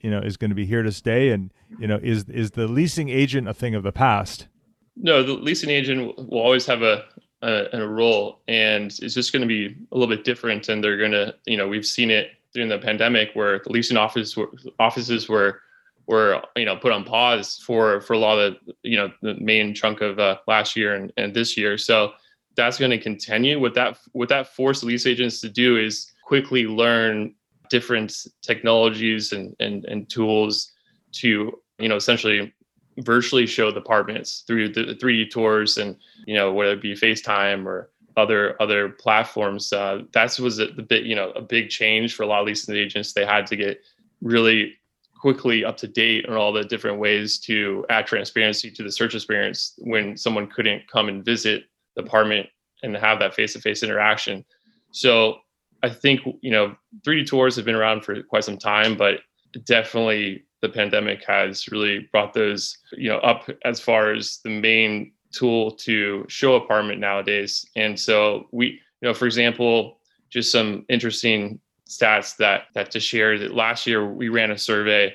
you 0.00 0.10
know, 0.10 0.18
is 0.18 0.36
to 0.36 0.48
be 0.54 0.66
here 0.66 0.82
to 0.82 0.92
stay? 0.92 1.30
And 1.30 1.52
you 1.78 1.86
know, 1.86 1.98
is 2.02 2.24
is 2.28 2.52
the 2.52 2.66
leasing 2.66 3.08
agent 3.08 3.48
a 3.48 3.54
thing 3.54 3.74
of 3.74 3.82
the 3.82 3.92
past? 3.92 4.48
No, 4.96 5.22
the 5.22 5.34
leasing 5.34 5.70
agent 5.70 6.16
will 6.16 6.40
always 6.40 6.66
have 6.66 6.82
a 6.82 7.04
a, 7.42 7.66
a 7.72 7.86
role, 7.86 8.40
and 8.48 8.86
it's 8.86 9.14
just 9.14 9.32
going 9.32 9.42
to 9.42 9.48
be 9.48 9.76
a 9.92 9.96
little 9.96 10.14
bit 10.14 10.24
different. 10.24 10.68
And 10.68 10.82
they're 10.82 10.96
going 10.96 11.12
to, 11.12 11.34
you 11.44 11.56
know, 11.56 11.68
we've 11.68 11.86
seen 11.86 12.10
it 12.10 12.30
during 12.54 12.68
the 12.68 12.78
pandemic 12.78 13.30
where 13.34 13.58
the 13.58 13.70
leasing 13.70 13.96
office 13.96 14.36
were, 14.36 14.50
offices 14.78 15.28
were 15.28 15.60
were 16.06 16.42
you 16.56 16.64
know 16.64 16.76
put 16.76 16.92
on 16.92 17.04
pause 17.04 17.58
for 17.64 18.00
for 18.02 18.12
a 18.12 18.18
lot 18.18 18.38
of 18.38 18.56
you 18.82 18.96
know 18.96 19.10
the 19.22 19.34
main 19.34 19.74
chunk 19.74 20.00
of 20.00 20.18
uh, 20.18 20.36
last 20.46 20.76
year 20.76 20.94
and, 20.94 21.12
and 21.16 21.34
this 21.34 21.56
year 21.56 21.78
so 21.78 22.12
that's 22.56 22.78
going 22.78 22.90
to 22.90 22.98
continue. 22.98 23.60
What 23.60 23.74
that 23.74 23.98
what 24.12 24.28
that 24.28 24.54
forced 24.54 24.84
lease 24.84 25.06
agents 25.06 25.40
to 25.40 25.48
do 25.48 25.76
is 25.76 26.12
quickly 26.24 26.66
learn 26.66 27.34
different 27.70 28.26
technologies 28.42 29.32
and 29.32 29.54
and, 29.60 29.84
and 29.86 30.08
tools 30.08 30.72
to 31.12 31.52
you 31.78 31.88
know 31.88 31.96
essentially 31.96 32.52
virtually 32.98 33.46
show 33.46 33.72
the 33.72 33.80
apartments 33.80 34.44
through 34.46 34.68
the 34.68 34.96
3d 35.02 35.28
tours 35.30 35.78
and 35.78 35.96
you 36.26 36.34
know 36.34 36.52
whether 36.52 36.72
it 36.72 36.82
be 36.82 36.94
facetime 36.94 37.66
or 37.66 37.90
other 38.16 38.60
other 38.62 38.90
platforms. 38.90 39.72
Uh, 39.72 40.02
that 40.12 40.38
was 40.38 40.58
a, 40.60 40.66
the 40.68 40.82
bit 40.82 41.04
you 41.04 41.14
know 41.14 41.30
a 41.30 41.42
big 41.42 41.68
change 41.70 42.14
for 42.14 42.22
a 42.22 42.26
lot 42.26 42.40
of 42.40 42.46
leasing 42.46 42.76
agents. 42.76 43.12
They 43.12 43.24
had 43.24 43.46
to 43.48 43.56
get 43.56 43.80
really 44.22 44.74
quickly 45.20 45.64
up 45.64 45.76
to 45.78 45.88
date 45.88 46.26
on 46.28 46.36
all 46.36 46.52
the 46.52 46.64
different 46.64 46.98
ways 46.98 47.38
to 47.38 47.84
add 47.88 48.06
transparency 48.06 48.70
to 48.70 48.82
the 48.82 48.92
search 48.92 49.14
experience 49.14 49.72
when 49.78 50.16
someone 50.16 50.46
couldn't 50.46 50.86
come 50.86 51.08
and 51.08 51.24
visit 51.24 51.64
the 51.96 52.02
apartment 52.02 52.46
and 52.82 52.96
have 52.96 53.18
that 53.18 53.34
face-to-face 53.34 53.82
interaction. 53.82 54.44
So 54.90 55.38
I 55.82 55.90
think 55.90 56.20
you 56.40 56.50
know 56.50 56.76
3D 57.06 57.26
tours 57.26 57.56
have 57.56 57.64
been 57.64 57.74
around 57.74 58.04
for 58.04 58.22
quite 58.22 58.44
some 58.44 58.58
time, 58.58 58.96
but 58.96 59.20
definitely 59.64 60.44
the 60.62 60.68
pandemic 60.68 61.22
has 61.26 61.68
really 61.68 62.08
brought 62.10 62.32
those 62.32 62.78
you 62.92 63.08
know 63.10 63.18
up 63.18 63.48
as 63.64 63.80
far 63.80 64.12
as 64.12 64.38
the 64.44 64.50
main 64.50 65.12
tool 65.30 65.72
to 65.72 66.24
show 66.28 66.54
apartment 66.54 67.00
nowadays. 67.00 67.66
And 67.76 67.98
so 67.98 68.48
we 68.52 68.66
you 69.00 69.08
know 69.08 69.14
for 69.14 69.26
example 69.26 69.98
just 70.30 70.50
some 70.50 70.84
interesting 70.88 71.60
stats 71.88 72.36
that 72.38 72.64
that 72.74 72.90
to 72.92 73.00
share 73.00 73.38
that 73.38 73.54
last 73.54 73.86
year 73.86 74.10
we 74.10 74.28
ran 74.28 74.50
a 74.50 74.58
survey 74.58 75.14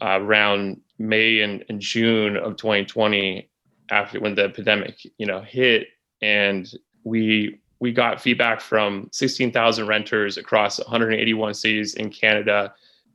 uh, 0.00 0.18
around 0.20 0.80
May 0.98 1.40
and, 1.40 1.64
and 1.68 1.80
June 1.80 2.36
of 2.36 2.56
2020 2.56 3.48
after 3.90 4.20
when 4.20 4.34
the 4.34 4.50
pandemic 4.50 4.98
you 5.16 5.26
know 5.26 5.40
hit 5.40 5.88
and 6.22 6.72
we 7.04 7.58
we 7.80 7.92
got 7.92 8.20
feedback 8.20 8.60
from 8.60 9.08
16,000 9.12 9.88
renters 9.88 10.36
across 10.36 10.78
181 10.78 11.54
cities 11.54 11.94
in 11.94 12.10
Canada 12.10 12.72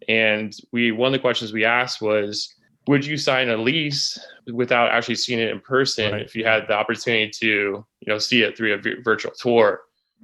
and 0.07 0.55
we 0.71 0.91
one 0.91 1.07
of 1.07 1.13
the 1.13 1.19
questions 1.19 1.53
we 1.53 1.65
asked 1.65 2.01
was 2.01 2.53
would 2.87 3.05
you 3.05 3.17
sign 3.17 3.49
a 3.49 3.57
lease 3.57 4.17
without 4.53 4.91
actually 4.91 5.15
seeing 5.15 5.39
it 5.39 5.49
in 5.49 5.59
person 5.59 6.11
right. 6.11 6.21
if 6.21 6.35
you 6.35 6.45
had 6.45 6.67
the 6.67 6.73
opportunity 6.73 7.29
to 7.29 7.47
you 7.47 8.07
know 8.07 8.17
see 8.17 8.43
it 8.43 8.57
through 8.57 8.73
a 8.73 9.03
virtual 9.03 9.31
tour 9.31 9.81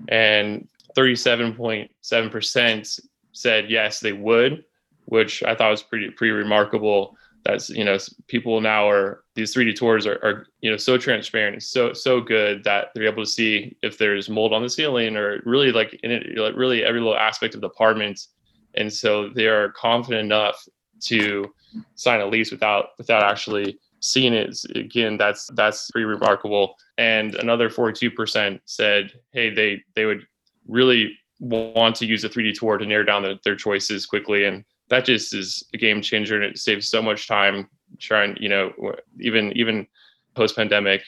and 0.09 0.67
37.7% 0.95 2.99
said 3.31 3.69
yes, 3.69 3.99
they 3.99 4.13
would, 4.13 4.63
which 5.05 5.43
I 5.43 5.55
thought 5.55 5.71
was 5.71 5.83
pretty 5.83 6.09
pretty 6.11 6.31
remarkable. 6.31 7.17
That's 7.45 7.69
you 7.69 7.83
know 7.83 7.97
people 8.27 8.61
now 8.61 8.89
are 8.89 9.23
these 9.35 9.53
3D 9.53 9.75
tours 9.75 10.05
are, 10.05 10.19
are 10.23 10.47
you 10.61 10.71
know 10.71 10.77
so 10.77 10.97
transparent 10.97 11.55
and 11.55 11.63
so 11.63 11.93
so 11.93 12.21
good 12.21 12.63
that 12.63 12.87
they're 12.93 13.07
able 13.07 13.23
to 13.23 13.29
see 13.29 13.75
if 13.81 13.97
there's 13.97 14.29
mold 14.29 14.53
on 14.53 14.61
the 14.61 14.69
ceiling 14.69 15.17
or 15.17 15.41
really 15.45 15.71
like 15.71 15.99
in 16.03 16.11
it 16.11 16.37
like 16.37 16.55
really 16.55 16.83
every 16.83 17.01
little 17.01 17.17
aspect 17.17 17.55
of 17.55 17.61
the 17.61 17.67
apartment, 17.67 18.27
and 18.75 18.91
so 18.91 19.29
they 19.29 19.47
are 19.47 19.69
confident 19.71 20.23
enough 20.23 20.63
to 21.01 21.53
sign 21.95 22.21
a 22.21 22.25
lease 22.25 22.51
without 22.51 22.89
without 22.97 23.23
actually 23.23 23.77
seeing 23.99 24.33
it 24.33 24.57
again 24.75 25.17
that's 25.17 25.49
that's 25.55 25.89
pretty 25.91 26.05
remarkable 26.05 26.75
and 26.97 27.35
another 27.35 27.69
42% 27.69 28.59
said 28.65 29.11
hey 29.31 29.49
they 29.49 29.81
they 29.95 30.05
would 30.05 30.25
really 30.67 31.17
want 31.43 31.95
to 31.97 32.05
use 32.05 32.23
a 32.23 32.29
3D 32.29 32.53
tour 32.53 32.77
to 32.77 32.85
narrow 32.85 33.03
down 33.03 33.23
the, 33.23 33.39
their 33.43 33.55
choices 33.55 34.05
quickly. 34.05 34.45
And 34.45 34.63
that 34.93 35.05
just 35.05 35.33
is 35.33 35.63
a 35.73 35.77
game 35.77 36.01
changer 36.03 36.35
and 36.35 36.43
it 36.43 36.59
saves 36.59 36.87
so 36.87 37.01
much 37.01 37.27
time 37.27 37.67
trying, 37.99 38.37
you 38.39 38.47
know, 38.47 38.71
even, 39.19 39.51
even 39.57 39.87
post 40.35 40.55
pandemic, 40.55 41.01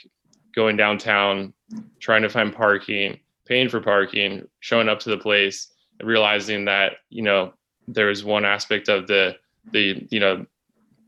going 0.56 0.76
downtown, 0.76 1.54
trying 2.00 2.24
to 2.24 2.30
find 2.30 2.52
parking, 2.52 3.20
paying 3.46 3.70
for 3.70 3.80
parking, 3.80 4.48
showing 4.60 4.90
up 4.90 5.00
to 5.00 5.10
the 5.10 5.18
place, 5.18 5.72
realizing 6.02 6.66
that, 6.66 6.94
you 7.12 7.22
know, 7.22 7.54
there 7.88 8.08
was 8.08 8.24
one 8.24 8.44
aspect 8.44 8.90
of 8.90 9.06
the, 9.06 9.36
the, 9.72 10.08
you 10.10 10.20
know, 10.20 10.44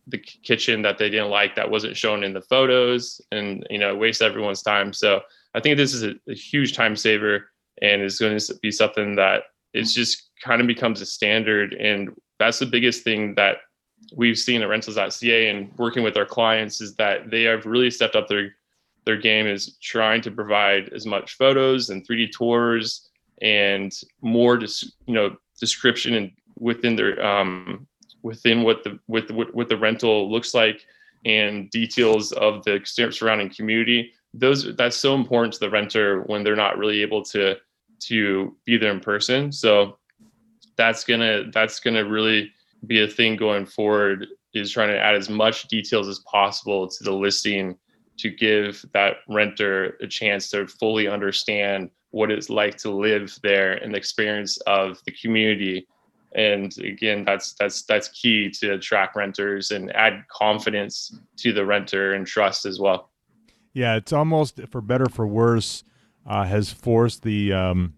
the 0.05 0.19
kitchen 0.19 0.83
that 0.83 0.99
they 0.99 1.09
didn't 1.09 1.31
like 1.31 1.55
that 1.55 1.71
wasn't 1.71 1.97
shown 1.97 2.23
in 2.23 2.33
the 2.33 2.41
photos 2.41 3.19
and, 3.31 3.65
you 3.71 3.79
know, 3.79 3.95
waste 3.95 4.21
everyone's 4.21 4.61
time. 4.61 4.93
So 4.93 5.21
I 5.55 5.61
think 5.61 5.77
this 5.77 5.95
is 5.95 6.03
a, 6.03 6.13
a 6.29 6.35
huge 6.35 6.75
time 6.75 6.95
saver 6.95 7.49
and 7.81 8.03
is 8.03 8.19
going 8.19 8.37
to 8.37 8.55
be 8.61 8.71
something 8.71 9.15
that 9.15 9.43
it's 9.73 9.93
just 9.93 10.29
kind 10.43 10.61
of 10.61 10.67
becomes 10.67 11.01
a 11.01 11.05
standard. 11.07 11.73
And 11.73 12.11
that's 12.39 12.59
the 12.59 12.65
biggest 12.65 13.03
thing 13.03 13.35
that 13.35 13.57
we've 14.15 14.37
seen 14.37 14.61
at 14.61 14.69
rentals.ca 14.69 15.49
and 15.49 15.71
working 15.77 16.03
with 16.03 16.17
our 16.17 16.25
clients 16.25 16.81
is 16.81 16.95
that 16.95 17.29
they 17.29 17.43
have 17.43 17.65
really 17.65 17.91
stepped 17.91 18.15
up 18.15 18.27
their 18.27 18.55
their 19.05 19.17
game 19.17 19.47
is 19.47 19.77
trying 19.81 20.21
to 20.21 20.29
provide 20.29 20.89
as 20.89 21.05
much 21.05 21.37
photos 21.37 21.89
and 21.89 22.05
3D 22.05 22.31
tours 22.31 23.09
and 23.41 23.93
more 24.21 24.57
just 24.57 24.95
you 25.05 25.13
know 25.13 25.35
description 25.59 26.15
and 26.15 26.31
within 26.59 26.95
their 26.95 27.23
um, 27.25 27.87
within 28.21 28.63
what 28.63 28.83
the 28.83 28.99
with 29.07 29.31
what, 29.31 29.53
what 29.55 29.69
the 29.69 29.77
rental 29.77 30.29
looks 30.29 30.53
like 30.53 30.85
and 31.25 31.69
details 31.71 32.31
of 32.33 32.63
the 32.63 32.81
surrounding 32.85 33.49
community 33.49 34.11
those 34.33 34.75
that's 34.75 34.97
so 34.97 35.15
important 35.15 35.53
to 35.53 35.59
the 35.59 35.69
renter 35.69 36.21
when 36.23 36.43
they're 36.43 36.55
not 36.55 36.77
really 36.77 37.01
able 37.01 37.23
to 37.23 37.55
to 37.99 38.55
be 38.65 38.77
there 38.77 38.91
in 38.91 38.99
person. 38.99 39.51
So 39.51 39.96
that's 40.77 41.03
gonna 41.03 41.49
that's 41.51 41.79
gonna 41.79 42.05
really 42.05 42.51
be 42.85 43.03
a 43.03 43.07
thing 43.07 43.35
going 43.35 43.65
forward 43.65 44.27
is 44.53 44.71
trying 44.71 44.89
to 44.89 44.99
add 44.99 45.15
as 45.15 45.29
much 45.29 45.67
details 45.67 46.07
as 46.07 46.19
possible 46.19 46.87
to 46.87 47.03
the 47.03 47.11
listing 47.11 47.77
to 48.17 48.29
give 48.29 48.85
that 48.93 49.17
renter 49.27 49.97
a 50.01 50.07
chance 50.07 50.49
to 50.49 50.67
fully 50.67 51.07
understand 51.07 51.89
what 52.11 52.31
it's 52.31 52.49
like 52.49 52.77
to 52.77 52.89
live 52.89 53.37
there 53.43 53.73
and 53.73 53.93
the 53.93 53.97
experience 53.97 54.57
of 54.65 54.99
the 55.05 55.11
community. 55.11 55.87
And 56.35 56.75
again 56.79 57.25
that's 57.25 57.53
that's 57.59 57.83
that's 57.83 58.09
key 58.09 58.49
to 58.59 58.73
attract 58.73 59.15
renters 59.15 59.71
and 59.71 59.95
add 59.95 60.23
confidence 60.29 61.17
to 61.37 61.53
the 61.53 61.65
renter 61.65 62.13
and 62.13 62.25
trust 62.25 62.65
as 62.65 62.79
well. 62.79 63.11
Yeah 63.73 63.95
it's 63.95 64.13
almost 64.13 64.59
for 64.69 64.81
better 64.81 65.07
for 65.09 65.25
worse 65.25 65.83
uh, 66.25 66.43
has 66.43 66.71
forced 66.71 67.23
the 67.23 67.53
um, 67.53 67.93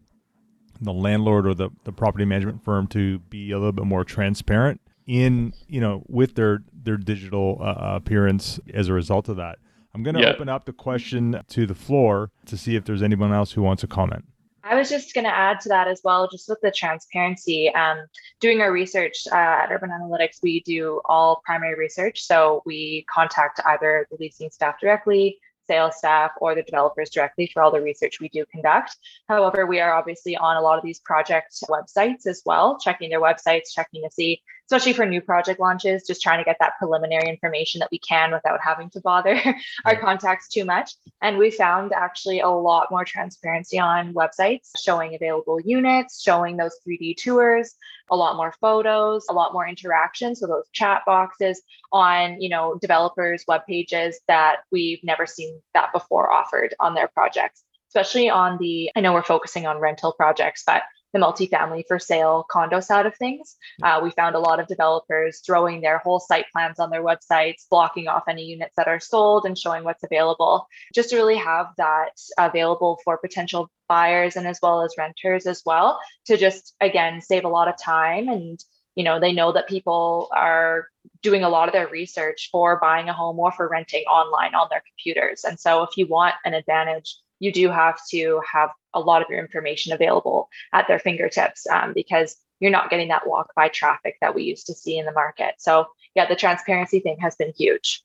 the 0.81 0.93
landlord 0.93 1.45
or 1.45 1.53
the, 1.53 1.69
the 1.83 1.91
property 1.91 2.25
management 2.25 2.63
firm 2.63 2.87
to 2.87 3.19
be 3.19 3.51
a 3.51 3.57
little 3.57 3.71
bit 3.71 3.85
more 3.85 4.03
transparent 4.03 4.81
in 5.07 5.53
you 5.67 5.81
know 5.81 6.03
with 6.07 6.35
their 6.35 6.63
their 6.71 6.97
digital 6.97 7.57
uh, 7.61 7.95
appearance 7.95 8.59
as 8.73 8.87
a 8.87 8.93
result 8.93 9.27
of 9.27 9.37
that. 9.37 9.57
I'm 9.93 10.03
going 10.03 10.15
to 10.15 10.21
yeah. 10.21 10.29
open 10.29 10.49
up 10.49 10.65
the 10.65 10.73
question 10.73 11.41
to 11.49 11.65
the 11.65 11.73
floor 11.73 12.29
to 12.45 12.55
see 12.55 12.75
if 12.75 12.85
there's 12.85 13.01
anyone 13.01 13.33
else 13.33 13.53
who 13.53 13.63
wants 13.63 13.81
to 13.81 13.87
comment. 13.87 14.23
I 14.63 14.75
was 14.75 14.87
just 14.87 15.15
going 15.15 15.25
to 15.25 15.33
add 15.33 15.59
to 15.61 15.69
that 15.69 15.87
as 15.87 16.01
well, 16.03 16.27
just 16.29 16.47
with 16.47 16.59
the 16.61 16.69
transparency. 16.69 17.73
Um, 17.73 18.05
doing 18.39 18.61
our 18.61 18.71
research 18.71 19.23
uh, 19.31 19.35
at 19.35 19.71
Urban 19.71 19.89
Analytics, 19.89 20.43
we 20.43 20.59
do 20.61 21.01
all 21.05 21.41
primary 21.43 21.75
research. 21.75 22.21
So 22.21 22.61
we 22.67 23.03
contact 23.11 23.59
either 23.65 24.05
the 24.11 24.17
leasing 24.19 24.51
staff 24.51 24.79
directly, 24.79 25.39
sales 25.69 25.97
staff 25.97 26.31
or 26.41 26.55
the 26.55 26.63
developers 26.63 27.11
directly 27.11 27.49
for 27.53 27.61
all 27.61 27.71
the 27.71 27.81
research 27.81 28.19
we 28.19 28.29
do 28.29 28.43
conduct. 28.51 28.97
However, 29.27 29.67
we 29.67 29.79
are 29.79 29.93
obviously 29.93 30.35
on 30.35 30.57
a 30.57 30.61
lot 30.61 30.79
of 30.79 30.83
these 30.83 30.99
project 30.99 31.53
websites 31.69 32.25
as 32.25 32.41
well, 32.45 32.79
checking 32.79 33.11
their 33.11 33.21
websites, 33.21 33.73
checking 33.73 34.01
to 34.03 34.09
see 34.11 34.41
especially 34.69 34.93
for 34.93 35.03
new 35.03 35.19
project 35.19 35.59
launches, 35.59 36.05
just 36.05 36.21
trying 36.21 36.37
to 36.37 36.43
get 36.43 36.57
that 36.59 36.77
preliminary 36.77 37.27
information 37.27 37.79
that 37.79 37.89
we 37.91 37.97
can 37.97 38.31
without 38.31 38.59
having 38.63 38.87
to 38.87 39.01
bother 39.01 39.41
our 39.85 39.95
contacts 39.95 40.47
too 40.47 40.63
much. 40.63 40.91
And 41.23 41.39
we 41.39 41.49
found 41.49 41.91
actually 41.91 42.41
a 42.41 42.49
lot 42.49 42.91
more 42.91 43.03
transparency 43.03 43.79
on 43.79 44.13
websites 44.13 44.69
showing 44.77 45.15
available 45.15 45.59
units, 45.59 46.21
showing 46.21 46.55
those 46.55 46.75
3D 46.87 47.17
tours, 47.17 47.73
a 48.11 48.15
lot 48.15 48.35
more 48.35 48.53
photos, 48.61 49.25
a 49.27 49.33
lot 49.33 49.53
more 49.53 49.67
interaction. 49.67 50.35
So 50.35 50.45
those 50.45 50.69
chat 50.71 51.01
boxes 51.03 51.63
on, 51.91 52.39
you 52.39 52.49
know, 52.49 52.77
developers' 52.79 53.45
web 53.47 53.61
pages 53.67 54.19
that 54.27 54.57
we've 54.71 55.03
never 55.03 55.25
seen 55.25 55.59
that 55.73 55.91
before 55.93 56.31
offered 56.31 56.75
on 56.79 56.93
their 56.93 57.07
projects, 57.07 57.63
especially 57.87 58.29
on 58.29 58.59
the, 58.59 58.91
I 58.95 59.01
know 59.01 59.13
we're 59.13 59.23
focusing 59.23 59.65
on 59.65 59.79
rental 59.79 60.13
projects, 60.13 60.61
but 60.63 60.83
the 61.13 61.19
multifamily 61.19 61.83
for 61.87 61.99
sale 61.99 62.45
condo 62.49 62.79
side 62.79 63.05
of 63.05 63.15
things. 63.15 63.57
Uh, 63.81 63.99
we 64.01 64.11
found 64.11 64.35
a 64.35 64.39
lot 64.39 64.59
of 64.59 64.67
developers 64.67 65.41
throwing 65.45 65.81
their 65.81 65.97
whole 65.99 66.19
site 66.19 66.45
plans 66.51 66.79
on 66.79 66.89
their 66.89 67.03
websites, 67.03 67.67
blocking 67.69 68.07
off 68.07 68.23
any 68.27 68.43
units 68.43 68.75
that 68.77 68.87
are 68.87 68.99
sold 68.99 69.45
and 69.45 69.57
showing 69.57 69.83
what's 69.83 70.03
available, 70.03 70.67
just 70.93 71.09
to 71.09 71.15
really 71.15 71.37
have 71.37 71.67
that 71.77 72.19
available 72.37 72.99
for 73.03 73.17
potential 73.17 73.69
buyers 73.87 74.35
and 74.35 74.47
as 74.47 74.59
well 74.61 74.83
as 74.83 74.93
renters 74.97 75.47
as 75.47 75.63
well 75.65 75.99
to 76.23 76.37
just 76.37 76.75
again 76.79 77.19
save 77.21 77.43
a 77.43 77.49
lot 77.49 77.67
of 77.67 77.73
time 77.81 78.29
and 78.29 78.63
you 78.93 79.03
know 79.03 79.19
they 79.19 79.33
know 79.33 79.51
that 79.51 79.67
people 79.67 80.29
are 80.31 80.85
doing 81.23 81.43
a 81.43 81.49
lot 81.49 81.67
of 81.67 81.73
their 81.73 81.87
research 81.87 82.49
for 82.51 82.79
buying 82.79 83.09
a 83.09 83.13
home 83.13 83.39
or 83.39 83.51
for 83.51 83.67
renting 83.67 84.03
online 84.03 84.53
on 84.53 84.67
their 84.69 84.83
computers. 84.87 85.43
And 85.43 85.59
so 85.59 85.81
if 85.81 85.97
you 85.97 86.05
want 86.05 86.35
an 86.45 86.53
advantage 86.53 87.15
you 87.39 87.51
do 87.51 87.69
have 87.69 87.97
to 88.11 88.41
have 88.51 88.69
a 88.93 88.99
lot 88.99 89.21
of 89.21 89.27
your 89.29 89.39
information 89.39 89.93
available 89.93 90.49
at 90.73 90.87
their 90.87 90.99
fingertips 90.99 91.65
um, 91.67 91.93
because 91.93 92.35
you're 92.59 92.71
not 92.71 92.89
getting 92.89 93.07
that 93.09 93.27
walk 93.27 93.53
by 93.55 93.69
traffic 93.69 94.15
that 94.21 94.35
we 94.35 94.43
used 94.43 94.65
to 94.67 94.73
see 94.73 94.97
in 94.97 95.05
the 95.05 95.11
market. 95.11 95.55
So 95.59 95.85
yeah, 96.15 96.27
the 96.27 96.35
transparency 96.35 96.99
thing 96.99 97.17
has 97.21 97.35
been 97.35 97.53
huge. 97.57 98.03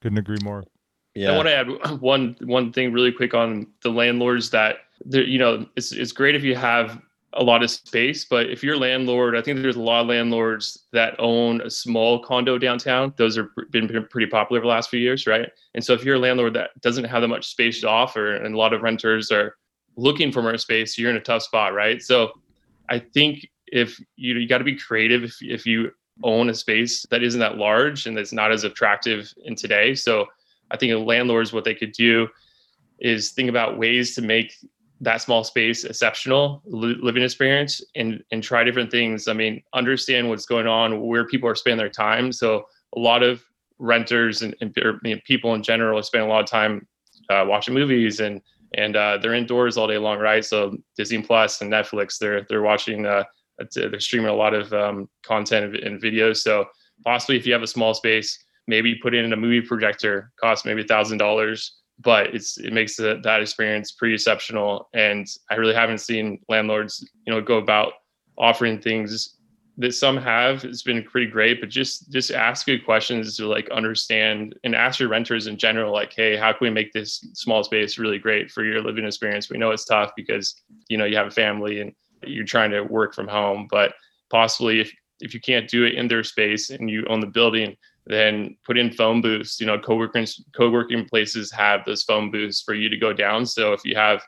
Couldn't 0.00 0.18
agree 0.18 0.38
more. 0.42 0.64
Yeah. 1.14 1.32
I 1.32 1.36
want 1.36 1.48
to 1.48 1.56
add 1.56 2.00
one 2.00 2.36
one 2.40 2.72
thing 2.72 2.92
really 2.92 3.12
quick 3.12 3.34
on 3.34 3.66
the 3.82 3.90
landlords 3.90 4.50
that 4.50 4.78
you 5.10 5.38
know 5.38 5.66
it's 5.76 5.92
it's 5.92 6.12
great 6.12 6.34
if 6.34 6.42
you 6.42 6.54
have 6.54 7.00
a 7.34 7.42
lot 7.42 7.62
of 7.62 7.70
space. 7.70 8.24
But 8.24 8.50
if 8.50 8.62
you're 8.62 8.74
a 8.74 8.78
landlord, 8.78 9.36
I 9.36 9.42
think 9.42 9.60
there's 9.62 9.76
a 9.76 9.80
lot 9.80 10.02
of 10.02 10.08
landlords 10.08 10.86
that 10.92 11.14
own 11.18 11.60
a 11.60 11.70
small 11.70 12.22
condo 12.22 12.58
downtown. 12.58 13.14
Those 13.16 13.36
have 13.36 13.46
been 13.70 13.88
pretty 14.10 14.28
popular 14.28 14.60
the 14.60 14.68
last 14.68 14.90
few 14.90 15.00
years, 15.00 15.26
right? 15.26 15.48
And 15.74 15.84
so 15.84 15.92
if 15.92 16.04
you're 16.04 16.16
a 16.16 16.20
landlord 16.20 16.54
that 16.54 16.70
doesn't 16.80 17.04
have 17.04 17.22
that 17.22 17.28
much 17.28 17.46
space 17.46 17.80
to 17.82 17.88
offer, 17.88 18.34
and 18.34 18.54
a 18.54 18.58
lot 18.58 18.72
of 18.72 18.82
renters 18.82 19.30
are 19.30 19.56
looking 19.96 20.32
for 20.32 20.42
more 20.42 20.56
space, 20.58 20.96
you're 20.98 21.10
in 21.10 21.16
a 21.16 21.20
tough 21.20 21.42
spot, 21.42 21.74
right? 21.74 22.02
So 22.02 22.32
I 22.88 22.98
think 22.98 23.46
if 23.66 24.00
you 24.16 24.34
you 24.34 24.48
got 24.48 24.58
to 24.58 24.64
be 24.64 24.76
creative 24.76 25.22
if 25.22 25.36
if 25.40 25.66
you 25.66 25.92
own 26.22 26.50
a 26.50 26.54
space 26.54 27.06
that 27.10 27.22
isn't 27.22 27.40
that 27.40 27.56
large 27.56 28.06
and 28.06 28.16
that's 28.16 28.32
not 28.32 28.52
as 28.52 28.64
attractive 28.64 29.32
in 29.44 29.54
today. 29.54 29.94
So 29.94 30.26
I 30.70 30.76
think 30.76 31.06
landlords 31.06 31.52
what 31.52 31.64
they 31.64 31.74
could 31.74 31.92
do 31.92 32.28
is 32.98 33.30
think 33.30 33.48
about 33.48 33.78
ways 33.78 34.14
to 34.14 34.22
make 34.22 34.54
that 35.00 35.22
small 35.22 35.42
space 35.42 35.84
exceptional 35.84 36.62
living 36.66 37.22
experience 37.22 37.82
and 37.96 38.22
and 38.32 38.42
try 38.42 38.62
different 38.62 38.90
things 38.90 39.28
i 39.28 39.32
mean 39.32 39.62
understand 39.72 40.28
what's 40.28 40.44
going 40.44 40.66
on 40.66 41.00
where 41.00 41.26
people 41.26 41.48
are 41.48 41.54
spending 41.54 41.78
their 41.78 41.88
time 41.88 42.30
so 42.30 42.64
a 42.96 42.98
lot 43.00 43.22
of 43.22 43.42
renters 43.78 44.42
and, 44.42 44.54
and 44.60 44.74
people 45.24 45.54
in 45.54 45.62
general 45.62 46.02
spend 46.02 46.22
a 46.22 46.26
lot 46.26 46.42
of 46.42 46.46
time 46.46 46.86
uh, 47.30 47.44
watching 47.46 47.72
movies 47.72 48.20
and 48.20 48.42
and 48.74 48.96
uh, 48.96 49.18
they're 49.18 49.34
indoors 49.34 49.76
all 49.76 49.86
day 49.86 49.98
long 49.98 50.18
right 50.18 50.44
so 50.44 50.76
disney 50.96 51.22
plus 51.22 51.60
and 51.60 51.72
netflix 51.72 52.18
they're 52.18 52.46
they're 52.48 52.62
watching 52.62 53.06
uh, 53.06 53.24
they're 53.74 54.00
streaming 54.00 54.28
a 54.28 54.34
lot 54.34 54.54
of 54.54 54.72
um, 54.72 55.08
content 55.24 55.76
and 55.76 56.02
videos 56.02 56.38
so 56.38 56.64
possibly 57.04 57.36
if 57.36 57.46
you 57.46 57.52
have 57.52 57.62
a 57.62 57.66
small 57.66 57.94
space 57.94 58.44
maybe 58.66 58.94
put 58.96 59.14
in 59.14 59.32
a 59.32 59.36
movie 59.36 59.60
projector 59.60 60.30
cost 60.40 60.64
maybe 60.64 60.82
a 60.82 60.86
thousand 60.86 61.18
dollars 61.18 61.80
but 62.02 62.34
it's 62.34 62.58
it 62.58 62.72
makes 62.72 62.96
the, 62.96 63.20
that 63.22 63.42
experience 63.42 63.92
pretty 63.92 64.14
exceptional. 64.14 64.88
And 64.94 65.26
I 65.50 65.56
really 65.56 65.74
haven't 65.74 65.98
seen 65.98 66.40
landlords, 66.48 67.06
you 67.26 67.32
know, 67.32 67.40
go 67.40 67.58
about 67.58 67.92
offering 68.38 68.80
things 68.80 69.36
that 69.80 69.94
some 69.94 70.18
have. 70.18 70.62
It's 70.64 70.82
been 70.82 71.02
pretty 71.02 71.26
great, 71.26 71.58
but 71.58 71.70
just 71.70 72.12
just 72.12 72.30
ask 72.30 72.66
good 72.66 72.84
questions 72.84 73.36
to 73.38 73.46
like 73.46 73.68
understand 73.70 74.54
and 74.62 74.74
ask 74.74 75.00
your 75.00 75.08
renters 75.08 75.46
in 75.46 75.56
general, 75.56 75.90
like, 75.90 76.12
hey, 76.12 76.36
how 76.36 76.52
can 76.52 76.66
we 76.66 76.70
make 76.70 76.92
this 76.92 77.26
small 77.32 77.64
space 77.64 77.98
really 77.98 78.18
great 78.18 78.50
for 78.50 78.62
your 78.62 78.82
living 78.82 79.06
experience? 79.06 79.48
We 79.48 79.56
know 79.56 79.70
it's 79.70 79.86
tough 79.86 80.12
because 80.14 80.54
you 80.88 80.98
know 80.98 81.06
you 81.06 81.16
have 81.16 81.28
a 81.28 81.32
family 81.32 81.80
and 81.80 81.92
you're 82.26 82.44
trying 82.44 82.70
to 82.72 82.82
work 82.82 83.14
from 83.14 83.26
home, 83.26 83.68
but 83.70 83.94
possibly 84.30 84.80
if 84.80 84.92
if 85.20 85.32
you 85.32 85.40
can't 85.40 85.68
do 85.68 85.84
it 85.84 85.94
in 85.94 86.08
their 86.08 86.24
space 86.24 86.68
and 86.68 86.90
you 86.90 87.06
own 87.08 87.20
the 87.20 87.26
building, 87.26 87.74
then 88.04 88.56
put 88.66 88.76
in 88.76 88.92
phone 88.92 89.22
booths. 89.22 89.58
You 89.60 89.66
know, 89.66 89.78
co-working 89.78 90.26
co-working 90.54 91.06
places 91.06 91.50
have 91.52 91.86
those 91.86 92.02
phone 92.02 92.30
booths 92.30 92.60
for 92.60 92.74
you 92.74 92.90
to 92.90 92.98
go 92.98 93.14
down. 93.14 93.46
So 93.46 93.72
if 93.72 93.80
you 93.86 93.96
have 93.96 94.22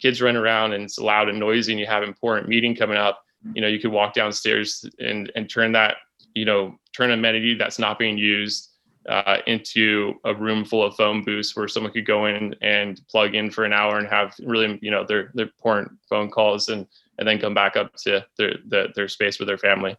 kids 0.00 0.22
running 0.22 0.40
around 0.40 0.74
and 0.74 0.84
it's 0.84 0.98
loud 0.98 1.28
and 1.28 1.40
noisy 1.40 1.72
and 1.72 1.80
you 1.80 1.86
have 1.86 2.04
important 2.04 2.48
meeting 2.48 2.76
coming 2.76 2.96
up, 2.96 3.20
you 3.54 3.60
know, 3.60 3.68
you 3.68 3.78
could 3.78 3.92
walk 3.92 4.14
downstairs 4.14 4.84
and 4.98 5.30
and 5.34 5.48
turn 5.48 5.72
that, 5.72 5.96
you 6.34 6.44
know, 6.44 6.78
turn 6.94 7.10
amenity 7.10 7.54
that's 7.54 7.78
not 7.78 7.98
being 7.98 8.18
used 8.18 8.70
uh, 9.08 9.38
into 9.46 10.14
a 10.24 10.34
room 10.34 10.64
full 10.64 10.84
of 10.84 10.94
phone 10.94 11.24
booths 11.24 11.56
where 11.56 11.68
someone 11.68 11.92
could 11.92 12.06
go 12.06 12.26
in 12.26 12.54
and 12.62 13.00
plug 13.08 13.34
in 13.34 13.50
for 13.50 13.64
an 13.64 13.72
hour 13.72 13.98
and 13.98 14.08
have 14.08 14.34
really, 14.44 14.78
you 14.82 14.90
know, 14.90 15.04
their 15.04 15.30
their 15.34 15.46
important 15.46 15.92
phone 16.08 16.30
calls 16.30 16.68
and 16.68 16.86
and 17.18 17.26
then 17.26 17.38
come 17.38 17.54
back 17.54 17.76
up 17.76 17.94
to 17.96 18.24
their 18.38 18.56
their, 18.66 18.88
their 18.94 19.08
space 19.08 19.38
with 19.38 19.48
their 19.48 19.58
family. 19.58 19.96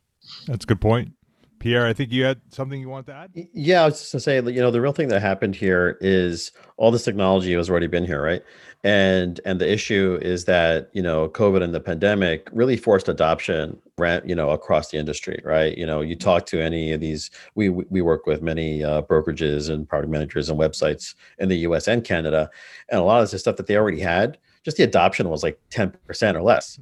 That's 0.47 0.63
a 0.63 0.67
good 0.67 0.81
point. 0.81 1.13
Pierre, 1.63 1.87
I 1.87 1.93
think 1.93 2.11
you 2.11 2.25
had 2.25 2.41
something 2.49 2.77
you 2.81 2.89
want 2.89 3.05
to 3.05 3.13
add. 3.13 3.31
Yeah, 3.53 3.83
I 3.83 3.85
was 3.85 4.01
just 4.01 4.11
gonna 4.11 4.19
say, 4.19 4.35
you 4.35 4.61
know, 4.61 4.69
the 4.69 4.81
real 4.81 4.91
thing 4.91 5.07
that 5.07 5.21
happened 5.21 5.55
here 5.55 5.97
is 6.01 6.51
all 6.75 6.91
this 6.91 7.05
technology 7.05 7.53
has 7.53 7.69
already 7.69 7.87
been 7.87 8.05
here, 8.05 8.21
right? 8.21 8.43
And 8.83 9.39
and 9.45 9.61
the 9.61 9.71
issue 9.71 10.19
is 10.21 10.43
that 10.43 10.89
you 10.91 11.01
know, 11.01 11.29
COVID 11.29 11.63
and 11.63 11.73
the 11.73 11.79
pandemic 11.79 12.49
really 12.51 12.75
forced 12.75 13.07
adoption, 13.07 13.81
you 14.25 14.35
know, 14.35 14.49
across 14.49 14.91
the 14.91 14.97
industry, 14.97 15.41
right? 15.45 15.77
You 15.77 15.85
know, 15.85 16.01
you 16.01 16.17
talk 16.17 16.45
to 16.47 16.61
any 16.61 16.91
of 16.91 16.99
these. 16.99 17.31
We 17.55 17.69
we 17.69 18.01
work 18.01 18.25
with 18.25 18.41
many 18.41 18.83
uh, 18.83 19.03
brokerages 19.03 19.69
and 19.69 19.87
property 19.87 20.11
managers 20.11 20.49
and 20.49 20.59
websites 20.59 21.15
in 21.39 21.47
the 21.47 21.59
U.S. 21.59 21.87
and 21.87 22.03
Canada, 22.03 22.49
and 22.89 22.99
a 22.99 23.03
lot 23.03 23.21
of 23.21 23.23
this 23.23 23.35
is 23.35 23.39
stuff 23.39 23.55
that 23.55 23.67
they 23.67 23.77
already 23.77 24.01
had. 24.01 24.37
Just 24.65 24.75
the 24.75 24.83
adoption 24.83 25.29
was 25.29 25.43
like 25.43 25.57
ten 25.69 25.93
percent 26.05 26.35
or 26.35 26.41
less 26.41 26.77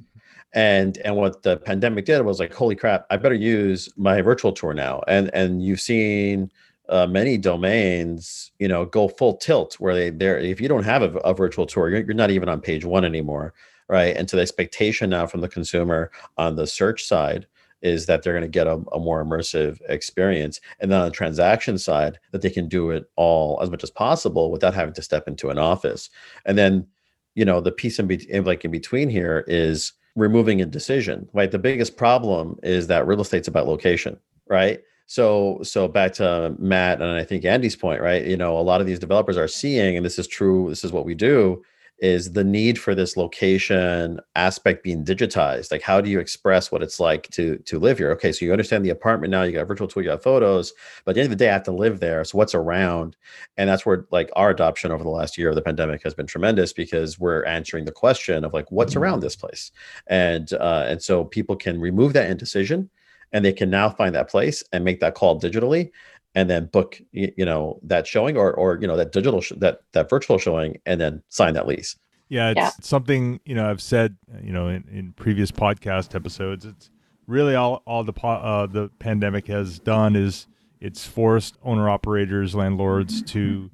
and 0.54 0.98
and 0.98 1.16
what 1.16 1.42
the 1.42 1.56
pandemic 1.58 2.04
did 2.04 2.22
was 2.22 2.38
like 2.38 2.52
holy 2.52 2.76
crap 2.76 3.06
i 3.10 3.16
better 3.16 3.34
use 3.34 3.88
my 3.96 4.20
virtual 4.20 4.52
tour 4.52 4.74
now. 4.74 5.02
And 5.08 5.30
and 5.34 5.64
you've 5.64 5.80
seen 5.80 6.50
uh, 6.88 7.06
many 7.06 7.38
domains 7.38 8.52
you 8.58 8.68
know 8.68 8.84
go 8.84 9.08
full 9.08 9.36
tilt 9.36 9.74
where 9.74 9.94
they 9.94 10.10
there 10.10 10.38
if 10.38 10.60
you 10.60 10.68
don't 10.68 10.84
have 10.84 11.02
a, 11.02 11.18
a 11.18 11.34
virtual 11.34 11.66
tour 11.66 11.88
you're, 11.88 12.00
you're 12.00 12.14
not 12.14 12.30
even 12.30 12.48
on 12.48 12.60
page 12.60 12.84
one 12.84 13.04
anymore 13.04 13.54
right? 13.88 14.16
And 14.16 14.28
so 14.28 14.36
the 14.38 14.42
expectation 14.42 15.10
now 15.10 15.26
from 15.26 15.42
the 15.42 15.48
consumer 15.48 16.10
on 16.38 16.56
the 16.56 16.66
search 16.66 17.04
side 17.04 17.46
is 17.82 18.06
that 18.06 18.22
they're 18.22 18.32
going 18.32 18.42
to 18.42 18.48
get 18.48 18.66
a, 18.66 18.80
a, 18.92 18.98
more 18.98 19.22
immersive 19.22 19.80
experience. 19.88 20.60
And 20.80 20.90
then 20.90 21.00
on 21.00 21.06
the 21.06 21.14
transaction 21.14 21.76
side 21.76 22.18
that 22.30 22.40
they 22.40 22.48
can 22.48 22.68
do 22.68 22.90
it 22.90 23.10
all 23.16 23.58
as 23.60 23.70
much 23.70 23.82
as 23.82 23.90
possible 23.90 24.50
without 24.50 24.72
having 24.72 24.94
to 24.94 25.02
step 25.02 25.26
into 25.26 25.50
an 25.50 25.58
office. 25.58 26.08
And 26.46 26.56
then 26.56 26.86
you 27.34 27.44
know 27.44 27.60
the 27.60 27.72
piece 27.72 27.98
in 27.98 28.06
be- 28.06 28.40
like 28.40 28.64
in 28.64 28.70
between 28.70 29.08
here 29.08 29.44
is 29.46 29.92
removing 30.14 30.60
a 30.60 30.66
decision, 30.66 31.28
right? 31.32 31.50
The 31.50 31.58
biggest 31.58 31.96
problem 31.96 32.58
is 32.62 32.86
that 32.88 33.06
real 33.06 33.20
estate's 33.20 33.48
about 33.48 33.66
location, 33.66 34.18
right? 34.48 34.80
So, 35.06 35.60
so 35.62 35.88
back 35.88 36.12
to 36.14 36.54
Matt 36.58 37.02
and 37.02 37.10
I 37.10 37.24
think 37.24 37.44
Andy's 37.44 37.76
point, 37.76 38.00
right? 38.00 38.24
You 38.24 38.36
know, 38.36 38.58
a 38.58 38.60
lot 38.60 38.80
of 38.80 38.86
these 38.86 38.98
developers 38.98 39.36
are 39.36 39.48
seeing, 39.48 39.96
and 39.96 40.04
this 40.04 40.18
is 40.18 40.26
true. 40.26 40.68
This 40.68 40.84
is 40.84 40.92
what 40.92 41.04
we 41.04 41.14
do, 41.14 41.62
is 42.02 42.32
the 42.32 42.42
need 42.42 42.80
for 42.80 42.96
this 42.96 43.16
location 43.16 44.18
aspect 44.34 44.82
being 44.82 45.04
digitized? 45.04 45.70
Like 45.70 45.82
how 45.82 46.00
do 46.00 46.10
you 46.10 46.18
express 46.18 46.72
what 46.72 46.82
it's 46.82 46.98
like 46.98 47.30
to 47.30 47.56
to 47.58 47.78
live 47.78 47.96
here? 47.96 48.10
Okay 48.10 48.32
so 48.32 48.44
you 48.44 48.52
understand 48.52 48.84
the 48.84 48.90
apartment 48.90 49.30
now 49.30 49.44
you 49.44 49.52
got 49.52 49.68
virtual 49.68 49.86
tour 49.86 50.02
you 50.02 50.10
got 50.10 50.22
photos 50.22 50.72
but 51.04 51.12
at 51.12 51.14
the 51.14 51.20
end 51.20 51.32
of 51.32 51.38
the 51.38 51.44
day 51.44 51.48
i 51.48 51.52
have 51.52 51.62
to 51.62 51.72
live 51.72 52.00
there. 52.00 52.24
So 52.24 52.36
what's 52.36 52.54
around? 52.54 53.16
And 53.56 53.70
that's 53.70 53.86
where 53.86 54.04
like 54.10 54.30
our 54.34 54.50
adoption 54.50 54.90
over 54.90 55.04
the 55.04 55.10
last 55.10 55.38
year 55.38 55.50
of 55.50 55.54
the 55.54 55.62
pandemic 55.62 56.02
has 56.02 56.12
been 56.12 56.26
tremendous 56.26 56.72
because 56.72 57.18
we're 57.18 57.44
answering 57.44 57.84
the 57.84 57.92
question 57.92 58.44
of 58.44 58.52
like 58.52 58.70
what's 58.72 58.96
around 58.96 59.20
this 59.20 59.36
place? 59.36 59.70
And 60.08 60.52
uh, 60.54 60.84
and 60.88 61.00
so 61.00 61.24
people 61.24 61.54
can 61.56 61.80
remove 61.80 62.12
that 62.14 62.28
indecision 62.28 62.90
and 63.32 63.44
they 63.44 63.52
can 63.52 63.70
now 63.70 63.88
find 63.88 64.14
that 64.14 64.28
place 64.28 64.62
and 64.72 64.84
make 64.84 65.00
that 65.00 65.14
call 65.14 65.40
digitally 65.40 65.90
and 66.34 66.48
then 66.48 66.66
book 66.66 67.00
you 67.12 67.44
know 67.44 67.78
that 67.82 68.06
showing 68.06 68.36
or 68.36 68.52
or 68.54 68.78
you 68.80 68.86
know 68.86 68.96
that 68.96 69.12
digital 69.12 69.40
sh- 69.40 69.52
that 69.56 69.82
that 69.92 70.08
virtual 70.08 70.38
showing 70.38 70.78
and 70.86 71.00
then 71.00 71.22
sign 71.28 71.54
that 71.54 71.66
lease. 71.66 71.96
Yeah 72.28 72.50
it's 72.50 72.58
yeah. 72.58 72.70
something 72.80 73.40
you 73.44 73.54
know 73.54 73.68
i've 73.68 73.82
said 73.82 74.16
you 74.42 74.52
know 74.52 74.68
in, 74.68 74.84
in 74.90 75.12
previous 75.12 75.50
podcast 75.50 76.14
episodes 76.14 76.64
it's 76.64 76.90
really 77.26 77.54
all 77.54 77.82
all 77.86 78.04
the 78.04 78.14
uh, 78.26 78.66
the 78.66 78.88
pandemic 78.98 79.46
has 79.48 79.78
done 79.78 80.16
is 80.16 80.46
it's 80.80 81.06
forced 81.06 81.58
owner 81.62 81.88
operators 81.88 82.54
landlords 82.54 83.22
to 83.22 83.70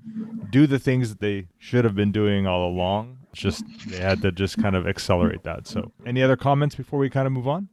do 0.51 0.67
the 0.67 0.79
things 0.79 1.09
that 1.09 1.21
they 1.21 1.47
should 1.57 1.85
have 1.85 1.95
been 1.95 2.13
doing 2.13 2.47
all 2.47 2.69
along. 2.69 3.17
It's 3.33 3.41
just 3.41 3.65
they 3.87 3.97
had 3.97 4.21
to 4.21 4.31
just 4.31 4.61
kind 4.61 4.77
of 4.77 4.87
accelerate 4.87 5.43
that. 5.45 5.67
So 5.67 5.91
any 6.05 6.23
other 6.23 6.37
comments 6.37 6.75
before 6.75 6.99
we 6.99 7.09
kind 7.09 7.27
of 7.27 7.33
move 7.33 7.49
on 7.49 7.71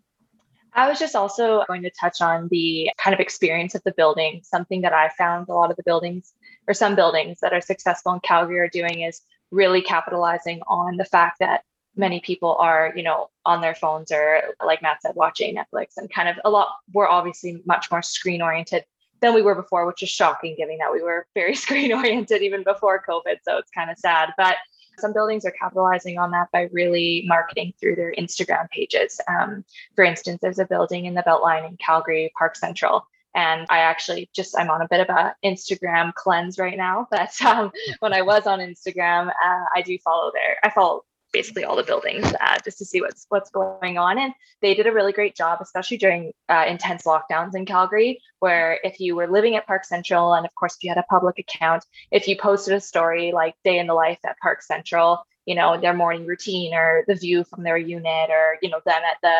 I 0.75 0.89
was 0.89 0.99
just 0.99 1.15
also 1.15 1.63
going 1.67 1.83
to 1.83 1.89
touch 1.89 2.21
on 2.21 2.49
the 2.49 2.91
kind 2.97 3.13
of 3.13 3.21
experience 3.21 3.75
of 3.75 3.83
the 3.83 3.93
building. 3.93 4.41
Something 4.43 4.81
that 4.81 4.93
I 4.93 5.09
found 5.17 5.47
a 5.47 5.53
lot 5.53 5.71
of 5.71 5.77
the 5.77 5.83
buildings 5.83 6.33
or 6.67 6.73
some 6.73 6.95
buildings 6.95 7.39
that 7.41 7.53
are 7.53 7.61
successful 7.61 8.11
in 8.13 8.19
Calgary 8.19 8.59
are 8.59 8.67
doing 8.67 9.01
is 9.01 9.21
really 9.51 9.81
capitalizing 9.81 10.61
on 10.67 10.97
the 10.97 11.05
fact 11.05 11.39
that 11.39 11.63
many 11.95 12.19
people 12.19 12.57
are, 12.59 12.91
you 12.95 13.03
know, 13.03 13.29
on 13.45 13.61
their 13.61 13.73
phones 13.73 14.11
or 14.11 14.41
like 14.63 14.81
Matt 14.81 15.01
said, 15.01 15.15
watching 15.15 15.55
Netflix 15.55 15.93
and 15.95 16.11
kind 16.11 16.27
of 16.27 16.35
a 16.43 16.49
lot, 16.49 16.75
we're 16.91 17.07
obviously 17.07 17.61
much 17.65 17.89
more 17.89 18.01
screen 18.01 18.41
oriented 18.41 18.83
than 19.21 19.33
we 19.33 19.41
were 19.41 19.55
before, 19.55 19.85
which 19.85 20.03
is 20.03 20.09
shocking 20.09 20.55
given 20.57 20.77
that 20.79 20.91
we 20.91 21.01
were 21.01 21.25
very 21.33 21.55
screen 21.65 21.93
oriented 21.93 22.41
even 22.41 22.63
before 22.63 23.01
COVID. 23.07 23.37
So 23.43 23.57
it's 23.57 23.71
kind 23.71 23.89
of 23.89 23.97
sad. 23.97 24.33
But 24.37 24.57
some 24.99 25.13
buildings 25.13 25.45
are 25.45 25.51
capitalizing 25.51 26.17
on 26.17 26.31
that 26.31 26.51
by 26.51 26.69
really 26.71 27.23
marketing 27.27 27.73
through 27.79 27.95
their 27.95 28.13
Instagram 28.13 28.69
pages. 28.69 29.19
Um, 29.27 29.63
for 29.95 30.03
instance, 30.03 30.39
there's 30.41 30.59
a 30.59 30.65
building 30.65 31.05
in 31.05 31.13
the 31.13 31.23
Beltline 31.23 31.67
in 31.67 31.77
Calgary, 31.77 32.31
Park 32.37 32.55
Central. 32.55 33.07
And 33.35 33.67
I 33.69 33.79
actually 33.79 34.29
just, 34.33 34.57
I'm 34.57 34.69
on 34.69 34.81
a 34.81 34.87
bit 34.87 35.01
of 35.01 35.09
a 35.09 35.35
Instagram 35.43 36.13
cleanse 36.13 36.57
right 36.57 36.77
now. 36.77 37.07
But 37.15 37.41
um, 37.45 37.71
when 37.99 38.13
I 38.13 38.21
was 38.21 38.47
on 38.47 38.59
Instagram, 38.59 39.27
uh, 39.27 39.65
I 39.75 39.81
do 39.81 39.97
follow 40.03 40.31
there. 40.33 40.57
I 40.63 40.69
follow 40.69 41.03
basically 41.35 41.65
all 41.65 41.75
the 41.75 41.83
buildings 41.83 42.25
uh, 42.39 42.57
just 42.63 42.77
to 42.77 42.85
see 42.85 43.01
what's 43.01 43.25
what's 43.27 43.49
going 43.49 43.97
on. 43.97 44.17
And 44.17 44.33
they 44.61 44.73
did 44.73 44.87
a 44.87 44.93
really 44.93 45.11
great 45.11 45.35
job, 45.35 45.59
especially 45.61 45.97
during 45.97 46.31
uh, 46.47 46.65
intense 46.65 47.03
lockdowns 47.03 47.55
in 47.55 47.65
Calgary, 47.65 48.21
where 48.39 48.79
if 48.85 49.01
you 49.01 49.17
were 49.17 49.27
living 49.27 49.57
at 49.57 49.67
Park 49.67 49.83
Central, 49.83 50.33
and 50.33 50.45
of 50.45 50.55
course 50.55 50.75
if 50.75 50.83
you 50.83 50.89
had 50.89 50.97
a 50.97 51.13
public 51.15 51.37
account, 51.37 51.83
if 52.09 52.29
you 52.29 52.37
posted 52.37 52.73
a 52.73 52.79
story 52.79 53.33
like 53.33 53.53
day 53.65 53.79
in 53.79 53.87
the 53.87 53.93
life 53.93 54.19
at 54.25 54.39
Park 54.39 54.61
Central, 54.61 55.25
you 55.45 55.55
know 55.55 55.69
their 55.79 55.93
morning 55.93 56.25
routine 56.25 56.73
or 56.73 57.03
the 57.09 57.15
view 57.15 57.43
from 57.43 57.63
their 57.63 57.77
unit, 57.77 58.29
or 58.29 58.57
you 58.61 58.69
know 58.69 58.79
them 58.85 59.01
at 59.11 59.17
the 59.21 59.37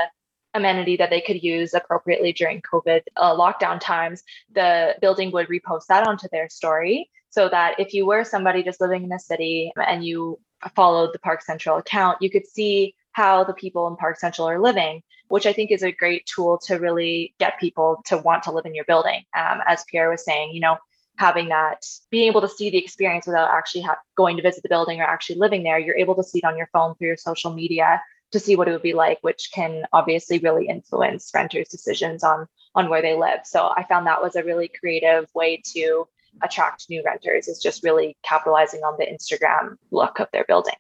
amenity 0.54 0.98
that 0.98 1.10
they 1.10 1.22
could 1.22 1.42
use 1.44 1.74
appropriately 1.74 2.34
during 2.34 2.62
COVID 2.62 3.02
uh, 3.16 3.34
lockdown 3.36 3.80
times, 3.80 4.24
the 4.54 4.96
building 5.02 5.32
would 5.32 5.48
repost 5.48 5.86
that 5.88 6.08
onto 6.08 6.28
their 6.32 6.50
story 6.50 7.10
so 7.30 7.50
that 7.50 7.78
if 7.80 7.94
you 7.94 8.06
were 8.06 8.24
somebody 8.24 8.64
just 8.64 8.80
living 8.80 9.04
in 9.04 9.12
a 9.12 9.20
city 9.20 9.72
and 9.76 10.06
you 10.06 10.40
followed 10.76 11.12
the 11.14 11.20
Park 11.20 11.42
Central 11.42 11.78
account, 11.78 12.22
you 12.22 12.30
could 12.30 12.48
see 12.48 12.96
how 13.12 13.44
the 13.44 13.54
people 13.54 13.88
in 13.88 13.96
Park 13.96 14.20
Central 14.20 14.48
are 14.50 14.60
living, 14.60 15.02
which 15.30 15.46
I 15.46 15.54
think 15.54 15.72
is 15.72 15.84
a 15.84 15.92
great 15.92 16.26
tool 16.26 16.58
to 16.66 16.76
really 16.76 17.34
get 17.40 17.60
people 17.60 18.02
to 18.08 18.18
want 18.18 18.44
to 18.44 18.52
live 18.52 18.66
in 18.66 18.76
your 18.76 18.86
building. 18.86 19.24
Um, 19.38 19.62
as 19.66 19.86
Pierre 19.86 20.10
was 20.10 20.26
saying, 20.26 20.54
you 20.54 20.60
know, 20.60 20.78
having 21.18 21.48
that, 21.50 21.86
being 22.10 22.28
able 22.28 22.42
to 22.42 22.50
see 22.50 22.70
the 22.70 22.78
experience 22.78 23.26
without 23.26 23.50
actually 23.50 23.82
ha- 23.84 23.98
going 24.18 24.36
to 24.36 24.44
visit 24.44 24.64
the 24.64 24.70
building 24.70 25.00
or 25.00 25.06
actually 25.06 25.38
living 25.38 25.64
there, 25.64 25.80
you're 25.80 25.98
able 25.98 26.16
to 26.16 26.24
see 26.24 26.40
it 26.40 26.44
on 26.44 26.58
your 26.58 26.70
phone 26.74 26.96
through 26.96 27.08
your 27.08 27.18
social 27.18 27.54
media 27.54 28.02
to 28.32 28.40
see 28.40 28.56
what 28.56 28.68
it 28.68 28.72
would 28.72 28.82
be 28.82 28.94
like, 28.94 29.20
which 29.22 29.50
can 29.54 29.86
obviously 29.94 30.40
really 30.40 30.68
influence 30.68 31.32
renters' 31.34 31.70
decisions 31.70 32.24
on 32.24 32.48
on 32.74 32.90
where 32.90 33.02
they 33.02 33.18
live. 33.18 33.40
So 33.46 33.72
I 33.76 33.86
found 33.88 34.06
that 34.06 34.22
was 34.22 34.36
a 34.36 34.44
really 34.44 34.68
creative 34.68 35.30
way 35.34 35.62
to 35.74 36.06
attract 36.42 36.86
new 36.90 37.02
renters 37.06 37.48
is 37.48 37.60
just 37.60 37.84
really 37.84 38.18
capitalizing 38.24 38.82
on 38.82 38.96
the 38.98 39.06
Instagram 39.06 39.76
look 39.92 40.20
of 40.20 40.28
their 40.32 40.46
building. 40.46 40.76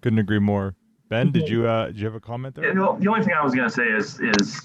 Couldn't 0.00 0.18
agree 0.18 0.38
more. 0.38 0.74
Ben, 1.08 1.30
did 1.30 1.44
mm-hmm. 1.44 1.52
you 1.52 1.68
uh, 1.68 1.86
did 1.86 1.98
you 1.98 2.06
have 2.06 2.14
a 2.14 2.20
comment 2.20 2.54
there? 2.54 2.66
Yeah, 2.66 2.72
no, 2.72 2.96
the 2.98 3.08
only 3.08 3.22
thing 3.22 3.34
I 3.34 3.44
was 3.44 3.54
going 3.54 3.68
to 3.68 3.74
say 3.74 3.84
is 3.84 4.20
is 4.20 4.60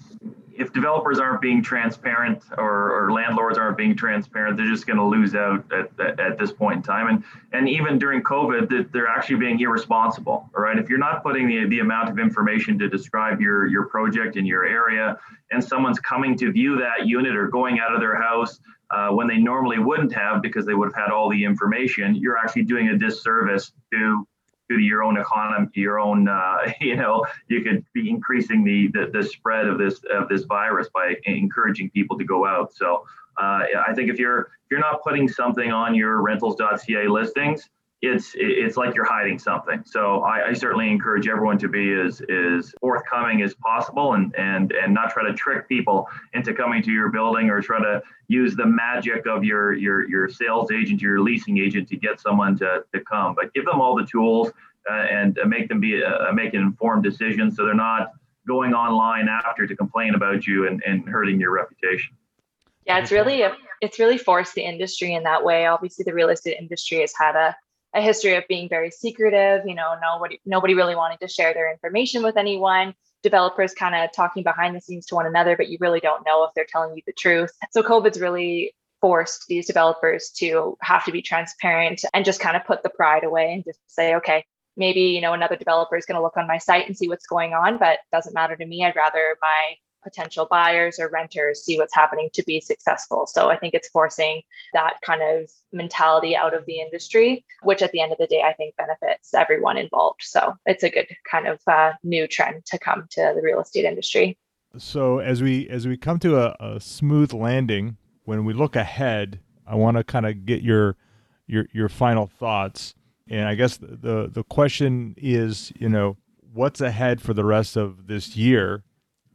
if 0.59 0.73
developers 0.73 1.19
aren't 1.19 1.39
being 1.39 1.63
transparent 1.63 2.43
or, 2.57 2.91
or 2.91 3.13
landlords 3.13 3.57
aren't 3.57 3.77
being 3.77 3.95
transparent, 3.95 4.57
they're 4.57 4.67
just 4.67 4.85
going 4.85 4.97
to 4.97 5.05
lose 5.05 5.33
out 5.33 5.63
at, 5.71 5.89
at, 6.05 6.19
at, 6.19 6.37
this 6.37 6.51
point 6.51 6.75
in 6.77 6.83
time. 6.83 7.07
And 7.07 7.23
and 7.53 7.69
even 7.69 7.97
during 7.97 8.21
COVID, 8.21 8.91
they're 8.91 9.07
actually 9.07 9.37
being 9.37 9.59
irresponsible. 9.61 10.49
All 10.53 10.61
right, 10.61 10.77
if 10.77 10.89
you're 10.89 10.99
not 10.99 11.23
putting 11.23 11.47
the, 11.47 11.65
the 11.69 11.79
amount 11.79 12.09
of 12.09 12.19
information 12.19 12.77
to 12.79 12.89
describe 12.89 13.39
your 13.39 13.67
your 13.67 13.85
project 13.85 14.35
in 14.35 14.45
your 14.45 14.65
area, 14.65 15.17
and 15.51 15.63
someone's 15.63 15.99
coming 15.99 16.37
to 16.37 16.51
view 16.51 16.77
that 16.77 17.07
unit 17.07 17.37
or 17.37 17.47
going 17.47 17.79
out 17.79 17.93
of 17.93 18.01
their 18.01 18.21
house 18.21 18.59
uh, 18.91 19.09
when 19.09 19.27
they 19.27 19.37
normally 19.37 19.79
wouldn't 19.79 20.13
have 20.13 20.41
because 20.41 20.65
they 20.65 20.73
would 20.73 20.87
have 20.87 20.95
had 20.95 21.11
all 21.11 21.29
the 21.29 21.43
information, 21.43 22.15
you're 22.15 22.37
actually 22.37 22.63
doing 22.63 22.89
a 22.89 22.97
disservice 22.97 23.71
to 23.93 24.27
to 24.69 24.79
your 24.79 25.03
own 25.03 25.17
economy, 25.17 25.67
your 25.73 25.99
own, 25.99 26.27
uh, 26.27 26.57
you 26.81 26.95
know, 26.95 27.25
you 27.47 27.61
could 27.61 27.85
be 27.93 28.09
increasing 28.09 28.63
the, 28.63 28.87
the, 28.93 29.09
the 29.11 29.23
spread 29.23 29.67
of 29.67 29.77
this 29.77 30.01
of 30.11 30.29
this 30.29 30.43
virus 30.43 30.87
by 30.93 31.15
encouraging 31.25 31.89
people 31.91 32.17
to 32.17 32.23
go 32.23 32.45
out. 32.45 32.73
So 32.73 33.05
uh, 33.37 33.63
I 33.87 33.93
think 33.95 34.09
if 34.09 34.19
you're 34.19 34.41
if 34.41 34.71
you're 34.71 34.79
not 34.79 35.01
putting 35.03 35.27
something 35.27 35.71
on 35.71 35.95
your 35.95 36.21
rentals.ca 36.21 37.07
listings, 37.07 37.69
it's 38.01 38.31
it's 38.35 38.77
like 38.77 38.95
you're 38.95 39.05
hiding 39.05 39.37
something. 39.37 39.83
So 39.85 40.21
I, 40.21 40.49
I, 40.49 40.53
certainly 40.53 40.89
encourage 40.89 41.27
everyone 41.27 41.57
to 41.57 41.67
be 41.67 41.91
as 41.93 42.21
as 42.21 42.73
forthcoming 42.79 43.41
as 43.41 43.53
possible 43.55 44.13
and 44.13 44.33
and 44.37 44.71
and 44.71 44.93
not 44.93 45.09
try 45.09 45.27
to 45.27 45.33
trick 45.33 45.67
people 45.67 46.07
into 46.33 46.53
coming 46.53 46.81
to 46.83 46.91
your 46.91 47.09
building 47.09 47.49
or 47.49 47.61
try 47.61 47.79
to 47.79 48.01
use 48.29 48.55
the 48.55 48.65
magic 48.65 49.25
of 49.25 49.43
your 49.43 49.73
your 49.73 50.09
your 50.09 50.29
sales 50.29 50.71
agent, 50.71 51.01
your 51.01 51.19
leasing 51.19 51.57
agent 51.57 51.89
to 51.89 51.97
get 51.97 52.21
someone 52.21 52.57
to 52.59 52.85
to 52.93 53.01
come. 53.01 53.35
But 53.35 53.53
give 53.53 53.65
them 53.65 53.81
all 53.81 53.97
the 53.97 54.05
tools 54.05 54.49
uh, 54.89 54.93
and 54.93 55.37
uh, 55.37 55.45
make 55.45 55.67
them 55.67 55.81
be 55.81 56.01
uh, 56.01 56.31
make 56.31 56.53
an 56.53 56.61
informed 56.61 57.03
decision 57.03 57.51
so 57.51 57.65
they're 57.65 57.73
not 57.73 58.13
going 58.47 58.73
online 58.73 59.27
after 59.27 59.67
to 59.67 59.75
complain 59.75 60.15
about 60.15 60.47
you 60.47 60.67
and, 60.67 60.81
and 60.87 61.07
hurting 61.07 61.37
your 61.37 61.51
reputation. 61.51 62.15
Yeah, 62.85 62.99
it's 62.99 63.11
really 63.11 63.43
it's 63.81 63.99
really 63.99 64.17
forced 64.17 64.55
the 64.55 64.63
industry 64.63 65.13
in 65.13 65.23
that 65.23 65.43
way. 65.43 65.65
Obviously, 65.65 66.03
the 66.03 66.13
real 66.13 66.29
estate 66.29 66.55
industry 66.57 67.01
has 67.01 67.13
had 67.19 67.35
a 67.35 67.55
a 67.93 68.01
history 68.01 68.35
of 68.35 68.43
being 68.47 68.69
very 68.69 68.91
secretive. 68.91 69.65
You 69.65 69.75
know, 69.75 69.95
nobody 70.01 70.39
nobody 70.45 70.73
really 70.73 70.95
wanting 70.95 71.17
to 71.21 71.27
share 71.27 71.53
their 71.53 71.71
information 71.71 72.23
with 72.23 72.37
anyone. 72.37 72.93
Developers 73.21 73.73
kind 73.73 73.95
of 73.95 74.11
talking 74.13 74.43
behind 74.43 74.75
the 74.75 74.81
scenes 74.81 75.05
to 75.07 75.15
one 75.15 75.25
another, 75.25 75.57
but 75.57 75.67
you 75.67 75.77
really 75.81 75.99
don't 75.99 76.25
know 76.25 76.43
if 76.45 76.51
they're 76.55 76.67
telling 76.69 76.95
you 76.95 77.01
the 77.05 77.13
truth. 77.13 77.51
So 77.71 77.83
COVID's 77.83 78.19
really 78.19 78.73
forced 79.01 79.45
these 79.47 79.65
developers 79.65 80.29
to 80.37 80.77
have 80.81 81.05
to 81.05 81.11
be 81.11 81.21
transparent 81.21 82.03
and 82.13 82.25
just 82.25 82.39
kind 82.39 82.55
of 82.55 82.65
put 82.65 82.83
the 82.83 82.89
pride 82.89 83.23
away 83.23 83.53
and 83.53 83.63
just 83.63 83.79
say, 83.87 84.15
okay, 84.15 84.45
maybe 84.77 85.01
you 85.01 85.21
know 85.21 85.33
another 85.33 85.55
developer 85.55 85.95
is 85.97 86.05
going 86.05 86.15
to 86.15 86.23
look 86.23 86.37
on 86.37 86.47
my 86.47 86.57
site 86.57 86.87
and 86.87 86.97
see 86.97 87.07
what's 87.07 87.27
going 87.27 87.53
on, 87.53 87.77
but 87.77 87.99
doesn't 88.11 88.33
matter 88.33 88.55
to 88.55 88.65
me. 88.65 88.85
I'd 88.85 88.95
rather 88.95 89.37
my 89.41 89.75
potential 90.09 90.47
buyers 90.49 90.99
or 90.99 91.09
renters 91.09 91.63
see 91.63 91.77
what's 91.77 91.93
happening 91.93 92.29
to 92.33 92.43
be 92.43 92.59
successful. 92.59 93.27
So 93.27 93.49
I 93.49 93.57
think 93.57 93.73
it's 93.73 93.89
forcing 93.89 94.41
that 94.73 94.95
kind 95.05 95.21
of 95.21 95.49
mentality 95.71 96.35
out 96.35 96.53
of 96.53 96.65
the 96.65 96.79
industry, 96.79 97.45
which 97.61 97.81
at 97.81 97.91
the 97.91 98.01
end 98.01 98.11
of 98.11 98.17
the 98.17 98.27
day, 98.27 98.41
I 98.41 98.53
think 98.53 98.75
benefits 98.75 99.33
everyone 99.33 99.77
involved. 99.77 100.21
So 100.23 100.55
it's 100.65 100.83
a 100.83 100.89
good 100.89 101.07
kind 101.29 101.47
of 101.47 101.59
uh, 101.67 101.93
new 102.03 102.27
trend 102.27 102.65
to 102.67 102.79
come 102.79 103.05
to 103.11 103.33
the 103.35 103.41
real 103.41 103.61
estate 103.61 103.85
industry. 103.85 104.37
So 104.77 105.19
as 105.19 105.41
we 105.41 105.67
as 105.69 105.87
we 105.87 105.97
come 105.97 106.19
to 106.19 106.37
a, 106.37 106.55
a 106.59 106.79
smooth 106.79 107.33
landing, 107.33 107.97
when 108.25 108.45
we 108.45 108.53
look 108.53 108.75
ahead, 108.75 109.39
I 109.65 109.75
want 109.75 109.97
to 109.97 110.03
kind 110.03 110.25
of 110.25 110.45
get 110.45 110.61
your 110.61 110.95
your 111.47 111.65
your 111.73 111.89
final 111.89 112.27
thoughts. 112.27 112.93
And 113.27 113.47
I 113.47 113.55
guess 113.55 113.77
the 113.77 114.29
the 114.31 114.43
question 114.43 115.15
is, 115.17 115.71
you 115.75 115.89
know, 115.89 116.17
what's 116.53 116.81
ahead 116.81 117.21
for 117.21 117.33
the 117.33 117.45
rest 117.45 117.75
of 117.75 118.07
this 118.07 118.35
year 118.35 118.83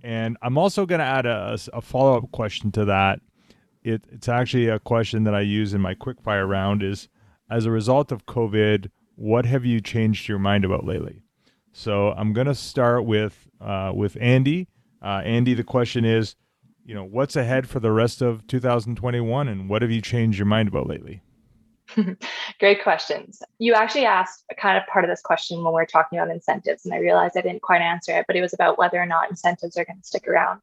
and 0.04 0.36
I'm 0.42 0.58
also 0.58 0.84
going 0.84 0.98
to 0.98 1.04
add 1.04 1.24
a, 1.24 1.58
a 1.72 1.80
follow 1.80 2.18
up 2.18 2.30
question 2.30 2.70
to 2.72 2.84
that. 2.84 3.20
It, 3.82 4.04
it's 4.12 4.28
actually 4.28 4.68
a 4.68 4.78
question 4.78 5.24
that 5.24 5.34
I 5.34 5.40
use 5.40 5.72
in 5.72 5.80
my 5.80 5.94
quickfire 5.94 6.46
round 6.46 6.82
is 6.82 7.08
as 7.50 7.64
a 7.64 7.70
result 7.70 8.12
of 8.12 8.26
COVID, 8.26 8.90
what 9.16 9.46
have 9.46 9.64
you 9.64 9.80
changed 9.80 10.28
your 10.28 10.38
mind 10.38 10.64
about 10.64 10.84
lately? 10.84 11.22
So 11.72 12.12
I'm 12.12 12.34
going 12.34 12.46
to 12.46 12.54
start 12.54 13.06
with 13.06 13.48
uh, 13.60 13.92
with 13.94 14.18
Andy. 14.20 14.68
Uh, 15.02 15.22
Andy, 15.24 15.54
the 15.54 15.64
question 15.64 16.04
is, 16.04 16.36
you 16.84 16.94
know, 16.94 17.04
what's 17.04 17.34
ahead 17.34 17.66
for 17.66 17.80
the 17.80 17.90
rest 17.90 18.20
of 18.20 18.46
2021, 18.46 19.48
and 19.48 19.68
what 19.70 19.80
have 19.80 19.90
you 19.90 20.02
changed 20.02 20.38
your 20.38 20.46
mind 20.46 20.68
about 20.68 20.86
lately? 20.86 21.22
Great 22.60 22.82
questions. 22.82 23.42
You 23.58 23.74
actually 23.74 24.06
asked 24.06 24.44
a 24.50 24.54
kind 24.54 24.78
of 24.78 24.86
part 24.86 25.04
of 25.04 25.10
this 25.10 25.20
question 25.20 25.58
when 25.58 25.66
we 25.66 25.72
were 25.72 25.86
talking 25.86 26.18
about 26.18 26.30
incentives, 26.30 26.84
and 26.84 26.94
I 26.94 26.98
realized 26.98 27.36
I 27.36 27.42
didn't 27.42 27.62
quite 27.62 27.82
answer 27.82 28.12
it, 28.18 28.24
but 28.26 28.36
it 28.36 28.40
was 28.40 28.54
about 28.54 28.78
whether 28.78 29.00
or 29.00 29.06
not 29.06 29.30
incentives 29.30 29.76
are 29.76 29.84
going 29.84 30.00
to 30.00 30.06
stick 30.06 30.26
around. 30.26 30.62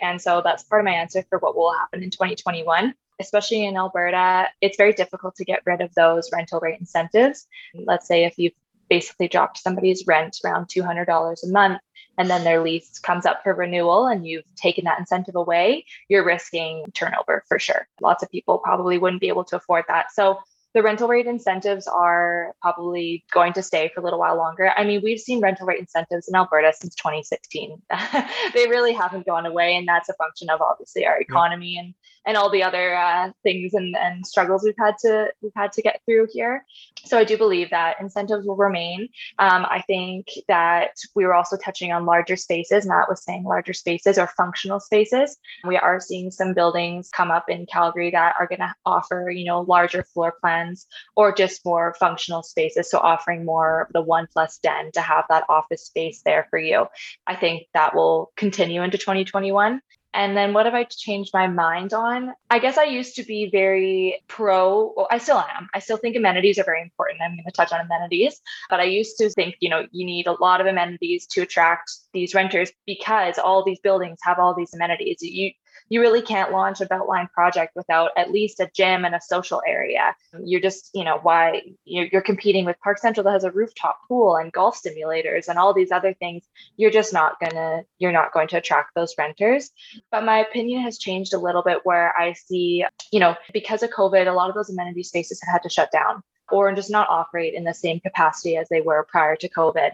And 0.00 0.20
so 0.20 0.42
that's 0.44 0.64
part 0.64 0.80
of 0.80 0.84
my 0.84 0.92
answer 0.92 1.24
for 1.28 1.38
what 1.38 1.56
will 1.56 1.72
happen 1.72 2.02
in 2.02 2.10
2021. 2.10 2.94
Especially 3.18 3.66
in 3.66 3.76
Alberta, 3.76 4.48
it's 4.62 4.78
very 4.78 4.94
difficult 4.94 5.36
to 5.36 5.44
get 5.44 5.60
rid 5.66 5.82
of 5.82 5.94
those 5.94 6.30
rental 6.32 6.58
rate 6.60 6.80
incentives. 6.80 7.46
Let's 7.74 8.08
say 8.08 8.24
if 8.24 8.38
you've 8.38 8.54
basically 8.88 9.28
dropped 9.28 9.58
somebody's 9.58 10.06
rent 10.06 10.38
around 10.44 10.66
$200 10.66 11.06
a 11.44 11.48
month 11.48 11.80
and 12.18 12.28
then 12.28 12.44
their 12.44 12.62
lease 12.62 12.98
comes 12.98 13.24
up 13.24 13.42
for 13.42 13.54
renewal 13.54 14.06
and 14.06 14.26
you've 14.26 14.54
taken 14.56 14.84
that 14.84 14.98
incentive 14.98 15.36
away, 15.36 15.84
you're 16.08 16.24
risking 16.24 16.84
turnover 16.92 17.44
for 17.46 17.58
sure. 17.58 17.86
Lots 18.00 18.22
of 18.22 18.30
people 18.30 18.58
probably 18.58 18.98
wouldn't 18.98 19.20
be 19.20 19.28
able 19.28 19.44
to 19.44 19.56
afford 19.56 19.84
that. 19.88 20.12
So 20.12 20.40
the 20.74 20.82
rental 20.82 21.08
rate 21.08 21.26
incentives 21.26 21.86
are 21.86 22.54
probably 22.62 23.24
going 23.32 23.52
to 23.54 23.62
stay 23.62 23.90
for 23.92 24.00
a 24.00 24.04
little 24.04 24.18
while 24.18 24.36
longer. 24.36 24.72
I 24.76 24.84
mean, 24.84 25.00
we've 25.02 25.18
seen 25.18 25.40
rental 25.40 25.66
rate 25.66 25.80
incentives 25.80 26.28
in 26.28 26.34
Alberta 26.36 26.72
since 26.72 26.94
2016. 26.94 27.82
they 28.54 28.68
really 28.68 28.92
haven't 28.92 29.26
gone 29.26 29.46
away, 29.46 29.76
and 29.76 29.88
that's 29.88 30.08
a 30.08 30.14
function 30.14 30.48
of 30.48 30.60
obviously 30.60 31.06
our 31.06 31.20
economy 31.20 31.76
and 31.76 31.94
and 32.26 32.36
all 32.36 32.50
the 32.50 32.62
other 32.62 32.94
uh, 32.94 33.30
things 33.42 33.72
and, 33.72 33.96
and 33.96 34.26
struggles 34.26 34.62
we've 34.62 34.74
had 34.78 34.94
to 34.98 35.28
we've 35.42 35.52
had 35.56 35.72
to 35.72 35.82
get 35.82 36.00
through 36.04 36.28
here. 36.30 36.64
So 37.04 37.18
I 37.18 37.24
do 37.24 37.38
believe 37.38 37.70
that 37.70 37.96
incentives 38.00 38.46
will 38.46 38.56
remain. 38.56 39.08
Um, 39.38 39.66
I 39.68 39.82
think 39.86 40.26
that 40.46 40.92
we 41.14 41.24
were 41.24 41.34
also 41.34 41.56
touching 41.56 41.92
on 41.92 42.04
larger 42.04 42.36
spaces. 42.36 42.86
Matt 42.86 43.08
was 43.08 43.24
saying 43.24 43.44
larger 43.44 43.72
spaces 43.72 44.18
or 44.18 44.26
functional 44.36 44.80
spaces. 44.80 45.36
We 45.66 45.78
are 45.78 45.98
seeing 45.98 46.30
some 46.30 46.52
buildings 46.52 47.08
come 47.08 47.30
up 47.30 47.48
in 47.48 47.66
Calgary 47.66 48.10
that 48.10 48.34
are 48.38 48.46
going 48.46 48.60
to 48.60 48.74
offer 48.84 49.30
you 49.30 49.46
know 49.46 49.62
larger 49.62 50.04
floor 50.04 50.34
plans 50.40 50.59
or 51.16 51.34
just 51.34 51.64
more 51.64 51.94
functional 51.98 52.42
spaces. 52.42 52.90
So 52.90 52.98
offering 52.98 53.44
more 53.44 53.88
the 53.92 54.02
one 54.02 54.26
plus 54.32 54.58
den 54.58 54.90
to 54.92 55.00
have 55.00 55.24
that 55.28 55.44
office 55.48 55.86
space 55.86 56.22
there 56.24 56.46
for 56.50 56.58
you. 56.58 56.86
I 57.26 57.36
think 57.36 57.66
that 57.74 57.94
will 57.94 58.32
continue 58.36 58.82
into 58.82 58.98
2021. 58.98 59.80
And 60.12 60.36
then 60.36 60.52
what 60.52 60.66
have 60.66 60.74
I 60.74 60.84
changed 60.84 61.30
my 61.32 61.46
mind 61.46 61.92
on? 61.92 62.32
I 62.50 62.58
guess 62.58 62.76
I 62.76 62.84
used 62.84 63.14
to 63.16 63.22
be 63.22 63.48
very 63.50 64.20
pro, 64.26 64.92
well, 64.96 65.06
I 65.10 65.18
still 65.18 65.38
am. 65.38 65.68
I 65.72 65.78
still 65.78 65.98
think 65.98 66.16
amenities 66.16 66.58
are 66.58 66.64
very 66.64 66.82
important. 66.82 67.20
I'm 67.22 67.36
going 67.36 67.44
to 67.44 67.52
touch 67.52 67.72
on 67.72 67.80
amenities, 67.80 68.40
but 68.68 68.80
I 68.80 68.84
used 68.84 69.18
to 69.18 69.30
think, 69.30 69.54
you 69.60 69.70
know, 69.70 69.86
you 69.92 70.04
need 70.04 70.26
a 70.26 70.32
lot 70.32 70.60
of 70.60 70.66
amenities 70.66 71.26
to 71.28 71.42
attract 71.42 71.92
these 72.12 72.34
renters 72.34 72.72
because 72.86 73.38
all 73.38 73.64
these 73.64 73.78
buildings 73.80 74.18
have 74.22 74.40
all 74.40 74.54
these 74.54 74.74
amenities. 74.74 75.18
You 75.20 75.52
you 75.90 76.00
really 76.00 76.22
can't 76.22 76.52
launch 76.52 76.80
a 76.80 76.86
Beltline 76.86 77.30
project 77.32 77.72
without 77.74 78.12
at 78.16 78.30
least 78.30 78.60
a 78.60 78.70
gym 78.74 79.04
and 79.04 79.14
a 79.14 79.20
social 79.20 79.60
area. 79.66 80.14
You're 80.42 80.60
just, 80.60 80.90
you 80.94 81.04
know, 81.04 81.18
why 81.20 81.62
you're, 81.84 82.22
competing 82.22 82.64
with 82.64 82.78
Park 82.84 82.98
Central 82.98 83.24
that 83.24 83.32
has 83.32 83.44
a 83.44 83.50
rooftop 83.50 83.98
pool 84.06 84.36
and 84.36 84.52
golf 84.52 84.80
simulators 84.80 85.48
and 85.48 85.58
all 85.58 85.74
these 85.74 85.90
other 85.90 86.14
things. 86.14 86.44
You're 86.76 86.92
just 86.92 87.12
not 87.12 87.40
gonna, 87.40 87.82
you're 87.98 88.12
not 88.12 88.32
going 88.32 88.46
to 88.48 88.58
attract 88.58 88.94
those 88.94 89.14
renters. 89.18 89.70
But 90.12 90.24
my 90.24 90.38
opinion 90.38 90.82
has 90.82 90.96
changed 90.96 91.34
a 91.34 91.38
little 91.38 91.62
bit 91.62 91.80
where 91.82 92.16
I 92.16 92.34
see, 92.34 92.84
you 93.10 93.18
know, 93.18 93.34
because 93.52 93.82
of 93.82 93.90
COVID, 93.90 94.28
a 94.28 94.32
lot 94.32 94.48
of 94.48 94.54
those 94.54 94.70
amenity 94.70 95.02
spaces 95.02 95.40
have 95.42 95.52
had 95.52 95.62
to 95.64 95.68
shut 95.68 95.90
down 95.90 96.22
or 96.52 96.72
just 96.72 96.90
not 96.90 97.08
operate 97.08 97.54
in 97.54 97.64
the 97.64 97.74
same 97.74 97.98
capacity 97.98 98.56
as 98.56 98.68
they 98.68 98.80
were 98.80 99.06
prior 99.10 99.34
to 99.36 99.48
COVID. 99.48 99.90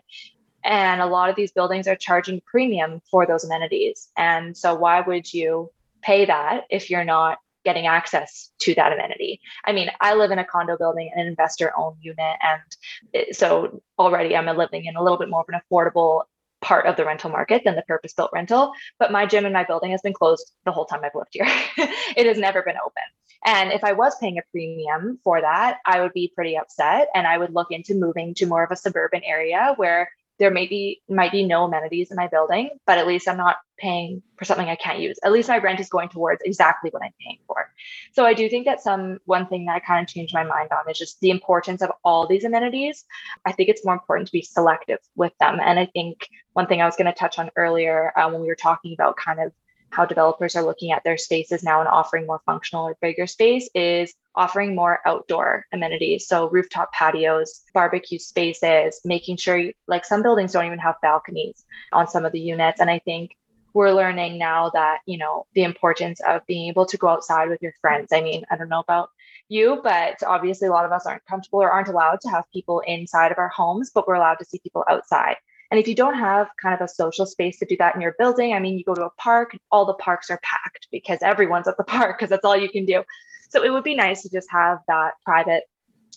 And 0.63 1.01
a 1.01 1.07
lot 1.07 1.31
of 1.31 1.37
these 1.37 1.53
buildings 1.53 1.87
are 1.87 1.97
charging 1.97 2.43
premium 2.45 3.01
for 3.11 3.25
those 3.25 3.45
amenities. 3.45 4.09
And 4.19 4.57
so, 4.57 4.75
why 4.75 5.01
would 5.01 5.33
you 5.33 5.71
pay 6.07 6.25
that 6.25 6.65
if 6.71 6.89
you're 6.89 7.05
not 7.05 7.39
getting 7.65 7.89
access 7.89 8.51
to 8.61 8.75
that 8.77 8.93
amenity. 8.93 9.41
I 9.65 9.73
mean, 9.73 9.91
I 10.01 10.15
live 10.15 10.31
in 10.31 10.39
a 10.39 10.45
condo 10.45 10.79
building, 10.79 11.11
an 11.15 11.27
investor 11.27 11.73
owned 11.77 11.97
unit. 12.01 12.37
And 12.41 13.35
so 13.35 13.83
already 13.99 14.37
I'm 14.37 14.47
living 14.57 14.85
in 14.85 14.95
a 14.95 15.03
little 15.03 15.19
bit 15.19 15.29
more 15.29 15.41
of 15.41 15.49
an 15.49 15.61
affordable 15.61 16.23
part 16.61 16.87
of 16.87 16.97
the 16.97 17.05
rental 17.05 17.29
market 17.29 17.63
than 17.65 17.75
the 17.75 17.83
purpose 17.83 18.15
built 18.15 18.31
rental. 18.33 18.73
But 19.01 19.11
my 19.11 19.27
gym 19.27 19.47
in 19.47 19.53
my 19.53 19.65
building 19.65 19.91
has 19.91 20.01
been 20.01 20.13
closed 20.13 20.53
the 20.65 20.71
whole 20.71 20.87
time 20.87 21.01
I've 21.05 21.15
lived 21.15 21.31
here. 21.33 21.47
it 22.17 22.27
has 22.27 22.39
never 22.39 22.63
been 22.63 22.77
open. 22.77 23.03
And 23.45 23.73
if 23.73 23.83
I 23.83 23.93
was 23.93 24.15
paying 24.21 24.39
a 24.39 24.43
premium 24.53 25.19
for 25.25 25.41
that, 25.41 25.79
I 25.85 26.01
would 26.01 26.13
be 26.13 26.33
pretty 26.35 26.57
upset 26.57 27.09
and 27.15 27.27
I 27.27 27.37
would 27.37 27.53
look 27.53 27.71
into 27.71 27.95
moving 27.95 28.33
to 28.35 28.47
more 28.47 28.65
of 28.65 28.71
a 28.71 28.77
suburban 28.77 29.23
area 29.25 29.75
where 29.77 30.11
there 30.39 30.51
may 30.51 30.67
be 30.67 31.03
might 31.09 31.33
be 31.33 31.45
no 31.45 31.65
amenities 31.65 32.11
in 32.11 32.17
my 32.17 32.29
building, 32.29 32.71
but 32.87 32.99
at 32.99 33.07
least 33.07 33.29
I'm 33.29 33.37
not 33.37 33.57
paying 33.79 34.23
for 34.37 34.45
something 34.45 34.69
I 34.69 34.77
can't 34.77 35.01
use. 35.01 35.19
At 35.25 35.33
least 35.33 35.49
my 35.49 35.59
rent 35.59 35.81
is 35.81 35.89
going 35.89 36.09
towards 36.09 36.43
exactly 36.45 36.91
what 36.91 37.03
I'm 37.03 37.13
paying 37.21 37.39
for. 37.47 37.71
So 38.13 38.25
I 38.25 38.35
do 38.35 38.49
think 38.49 38.67
that 38.67 38.83
some 38.83 39.19
one 39.25 39.47
thing 39.47 39.67
that 39.67 39.77
I 39.77 39.81
kind 39.81 40.03
of 40.03 40.13
changed 40.13 40.35
my 40.35 40.45
mind 40.45 40.71
on 40.73 40.91
is 40.91 40.99
just 40.99 41.21
the 41.21 41.31
importance 41.31 41.83
of 41.83 41.91
all 42.05 42.27
these 42.27 42.45
amenities. 42.45 43.05
I 43.45 43.53
think 43.53 43.69
it's 43.69 43.85
more 43.85 43.95
important 43.95 44.29
to 44.29 44.33
be 44.33 44.43
selective 44.43 44.99
with 45.15 45.33
them. 45.39 45.59
And 45.63 45.79
I 45.79 45.87
think 45.87 46.29
one 46.53 46.67
thing 46.67 46.81
I 46.81 46.87
was 46.87 46.97
going 46.97 47.13
to 47.13 47.19
touch 47.19 47.39
on 47.39 47.51
earlier 47.57 48.13
uh, 48.17 48.31
when 48.31 48.41
we 48.41 48.49
were 48.49 48.57
talking 48.57 48.95
about 48.95 49.17
kind 49.17 49.41
of 49.41 49.53
how 49.97 50.05
developers 50.05 50.55
are 50.55 50.63
looking 50.63 50.93
at 50.93 51.03
their 51.05 51.17
spaces 51.17 51.65
now 51.65 51.81
and 51.81 51.89
offering 51.89 52.27
more 52.27 52.43
functional 52.45 52.85
or 52.85 52.99
bigger 53.01 53.27
space 53.27 53.71
is 53.75 54.13
offering 54.35 54.75
more 54.75 55.01
outdoor 55.07 55.65
amenities. 55.73 56.29
So 56.29 56.51
rooftop 56.51 56.93
patios, 56.93 57.63
barbecue 57.73 58.19
spaces, 58.19 59.01
making 59.07 59.39
sure 59.39 59.57
you, 59.57 59.73
like 59.89 60.05
some 60.05 60.23
buildings 60.23 60.53
don't 60.53 60.67
even 60.67 60.79
have 60.81 60.97
balconies 61.01 61.65
on 61.93 62.09
some 62.09 62.27
of 62.27 62.33
the 62.33 62.41
units. 62.41 62.79
And 62.79 62.91
I 62.91 62.99
think 62.99 63.31
we're 63.73 63.93
learning 63.93 64.39
now 64.39 64.71
that, 64.75 64.99
you 65.07 65.17
know, 65.17 65.47
the 65.55 65.63
importance 65.63 66.21
of 66.21 66.43
being 66.47 66.69
able 66.69 66.85
to 66.87 66.99
go 66.99 67.09
outside 67.09 67.49
with 67.49 67.63
your 67.63 67.73
friends. 67.81 68.09
I 68.13 68.21
mean, 68.21 68.45
I 68.51 68.57
don't 68.57 68.69
know 68.69 68.81
about 68.81 69.09
you, 69.49 69.81
but 69.83 70.23
obviously 70.27 70.69
a 70.69 70.73
lot 70.73 70.85
of 70.85 70.93
us 70.93 71.07
aren't 71.07 71.25
comfortable 71.25 71.63
or 71.63 71.71
aren't 71.71 71.89
allowed 71.89 72.21
to 72.21 72.29
have 72.29 72.45
people 72.53 72.81
inside 72.87 73.33
of 73.33 73.39
our 73.39 73.49
homes, 73.49 73.93
but 73.95 74.07
we're 74.07 74.15
allowed 74.15 74.41
to 74.41 74.45
see 74.45 74.59
people 74.59 74.85
outside. 74.91 75.37
And 75.71 75.81
if 75.81 75.89
you 75.89 75.95
don't 75.95 76.15
have 76.15 76.49
kind 76.61 76.75
of 76.75 76.81
a 76.81 76.89
social 76.89 77.27
space 77.27 77.59
to 77.59 77.67
do 77.67 77.77
that 77.79 77.95
in 77.95 78.01
your 78.01 78.15
building, 78.19 78.53
I 78.53 78.61
mean, 78.61 78.79
you 78.79 78.85
go 78.85 78.95
to 78.95 79.07
a 79.07 79.11
park, 79.19 79.57
all 79.71 79.85
the 79.85 79.95
parks 79.95 80.31
are 80.31 80.41
packed 80.43 80.89
because 80.93 81.19
everyone's 81.23 81.69
at 81.69 81.77
the 81.77 81.85
park 81.97 82.19
because 82.19 82.31
that's 82.31 82.45
all 82.45 82.57
you 82.57 82.69
can 82.69 82.87
do. 82.87 83.03
So 83.51 83.65
it 83.65 83.71
would 83.71 83.85
be 83.85 83.95
nice 83.95 84.23
to 84.23 84.31
just 84.31 84.51
have 84.51 84.79
that 84.89 85.15
private, 85.25 85.65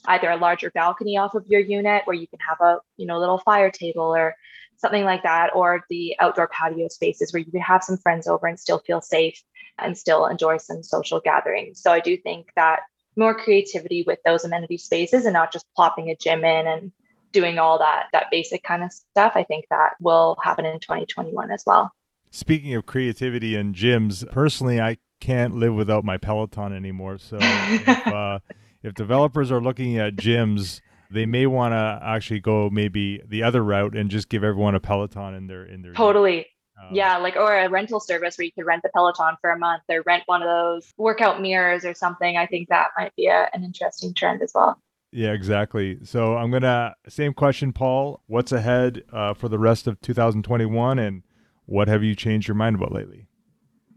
either 0.05 0.29
a 0.29 0.37
larger 0.37 0.71
balcony 0.71 1.17
off 1.17 1.35
of 1.35 1.45
your 1.47 1.61
unit 1.61 2.03
where 2.05 2.15
you 2.15 2.27
can 2.27 2.39
have 2.47 2.59
a, 2.61 2.79
you 2.97 3.05
know, 3.05 3.19
little 3.19 3.39
fire 3.39 3.71
table 3.71 4.15
or 4.15 4.35
something 4.77 5.03
like 5.03 5.23
that, 5.23 5.51
or 5.53 5.83
the 5.89 6.15
outdoor 6.19 6.47
patio 6.47 6.87
spaces 6.87 7.33
where 7.33 7.41
you 7.41 7.51
can 7.51 7.61
have 7.61 7.83
some 7.83 7.97
friends 7.97 8.27
over 8.27 8.47
and 8.47 8.59
still 8.59 8.79
feel 8.79 9.01
safe 9.01 9.41
and 9.77 9.97
still 9.97 10.25
enjoy 10.25 10.57
some 10.57 10.83
social 10.83 11.19
gatherings. 11.19 11.81
So 11.81 11.91
I 11.91 11.99
do 11.99 12.17
think 12.17 12.47
that 12.55 12.81
more 13.15 13.35
creativity 13.35 14.03
with 14.07 14.19
those 14.23 14.45
amenity 14.45 14.77
spaces 14.77 15.25
and 15.25 15.33
not 15.33 15.51
just 15.51 15.65
plopping 15.75 16.09
a 16.09 16.15
gym 16.15 16.43
in 16.43 16.67
and 16.67 16.91
doing 17.31 17.57
all 17.57 17.77
that 17.79 18.07
that 18.13 18.25
basic 18.31 18.63
kind 18.63 18.83
of 18.83 18.91
stuff 18.91 19.33
i 19.35 19.43
think 19.43 19.65
that 19.69 19.91
will 19.99 20.37
happen 20.43 20.65
in 20.65 20.79
2021 20.79 21.51
as 21.51 21.63
well 21.65 21.91
speaking 22.31 22.73
of 22.73 22.85
creativity 22.85 23.55
and 23.55 23.75
gyms 23.75 24.29
personally 24.31 24.79
i 24.79 24.97
can't 25.19 25.55
live 25.55 25.73
without 25.73 26.03
my 26.03 26.17
peloton 26.17 26.73
anymore 26.73 27.17
so 27.17 27.37
if, 27.41 27.87
uh, 28.07 28.39
if 28.83 28.93
developers 28.93 29.51
are 29.51 29.61
looking 29.61 29.97
at 29.97 30.15
gyms 30.15 30.81
they 31.11 31.25
may 31.25 31.45
want 31.45 31.73
to 31.73 31.99
actually 32.03 32.39
go 32.39 32.69
maybe 32.69 33.21
the 33.27 33.43
other 33.43 33.63
route 33.63 33.95
and 33.95 34.09
just 34.09 34.29
give 34.29 34.43
everyone 34.43 34.75
a 34.75 34.79
peloton 34.79 35.33
in 35.33 35.47
their 35.47 35.65
in 35.65 35.81
their 35.81 35.93
totally 35.93 36.47
um, 36.81 36.95
yeah, 36.95 37.17
like 37.17 37.35
or 37.35 37.57
a 37.57 37.69
rental 37.69 37.99
service 37.99 38.37
where 38.37 38.45
you 38.45 38.51
could 38.51 38.65
rent 38.65 38.83
the 38.83 38.89
Peloton 38.89 39.35
for 39.41 39.51
a 39.51 39.57
month 39.57 39.83
or 39.89 40.01
rent 40.05 40.23
one 40.27 40.41
of 40.41 40.47
those 40.47 40.93
workout 40.97 41.41
mirrors 41.41 41.83
or 41.83 41.93
something. 41.93 42.37
I 42.37 42.45
think 42.45 42.69
that 42.69 42.89
might 42.97 43.15
be 43.15 43.27
a, 43.27 43.49
an 43.53 43.63
interesting 43.63 44.13
trend 44.13 44.41
as 44.41 44.51
well. 44.55 44.79
Yeah, 45.11 45.31
exactly. 45.31 45.99
So 46.03 46.37
I'm 46.37 46.51
gonna 46.51 46.95
same 47.07 47.33
question, 47.33 47.73
Paul. 47.73 48.21
What's 48.27 48.51
ahead 48.51 49.03
uh, 49.11 49.33
for 49.33 49.49
the 49.49 49.57
rest 49.57 49.87
of 49.87 49.99
2021, 50.01 50.99
and 50.99 51.23
what 51.65 51.87
have 51.87 52.03
you 52.03 52.15
changed 52.15 52.47
your 52.47 52.55
mind 52.55 52.75
about 52.75 52.91
lately? 52.91 53.27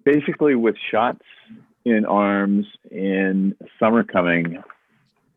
Basically, 0.05 0.55
with 0.55 0.77
shots 0.91 1.23
in 1.85 2.05
arms 2.07 2.67
in 2.91 3.55
summer 3.79 4.05
coming, 4.05 4.63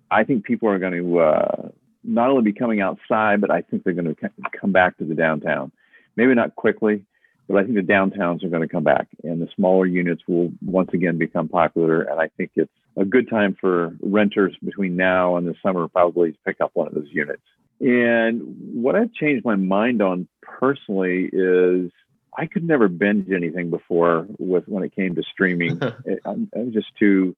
I 0.10 0.24
think 0.24 0.46
people 0.46 0.70
are 0.70 0.80
going 0.80 0.94
to 0.94 1.20
uh, 1.20 1.70
not 2.04 2.30
only 2.30 2.44
be 2.44 2.54
coming 2.54 2.82
outside, 2.82 3.42
but 3.42 3.52
I 3.52 3.62
think 3.62 3.84
they're 3.84 3.94
going 3.94 4.16
to 4.16 4.30
come 4.60 4.72
back 4.72 4.98
to 5.00 5.06
the 5.06 5.16
downtown. 5.16 5.72
Maybe 6.16 6.34
not 6.34 6.56
quickly, 6.56 7.06
but 7.48 7.58
I 7.58 7.64
think 7.64 7.76
the 7.76 7.82
downtowns 7.82 8.44
are 8.44 8.50
going 8.50 8.62
to 8.62 8.68
come 8.68 8.84
back, 8.84 9.08
and 9.24 9.42
the 9.42 9.50
smaller 9.56 9.86
units 9.86 10.24
will 10.28 10.52
once 10.66 10.92
again 10.94 11.18
become 11.18 11.50
popular. 11.50 12.04
And 12.04 12.20
I 12.20 12.30
think 12.38 12.52
it's 12.56 12.72
a 12.98 13.06
good 13.06 13.30
time 13.30 13.56
for 13.60 13.96
renters 14.02 14.56
between 14.64 14.96
now 14.96 15.38
and 15.38 15.48
the 15.48 15.56
summer 15.62 15.88
probably 15.88 16.32
to 16.32 16.38
pick 16.46 16.62
up 16.62 16.72
one 16.74 16.88
of 16.88 16.94
those 16.94 17.10
units. 17.12 17.42
And 17.80 18.42
what 18.74 18.96
I've 18.96 19.14
changed 19.14 19.44
my 19.44 19.56
mind 19.56 20.02
on 20.02 20.28
personally 20.42 21.30
is 21.32 21.92
I 22.38 22.46
could 22.46 22.64
never 22.64 22.88
binge 22.88 23.30
anything 23.32 23.70
before 23.70 24.28
with 24.38 24.66
when 24.68 24.84
it 24.84 24.96
came 24.96 25.16
to 25.16 25.24
streaming. 25.24 25.82
I'm, 26.26 26.50
I'm, 26.56 26.72
just 26.72 26.88
too 26.98 27.36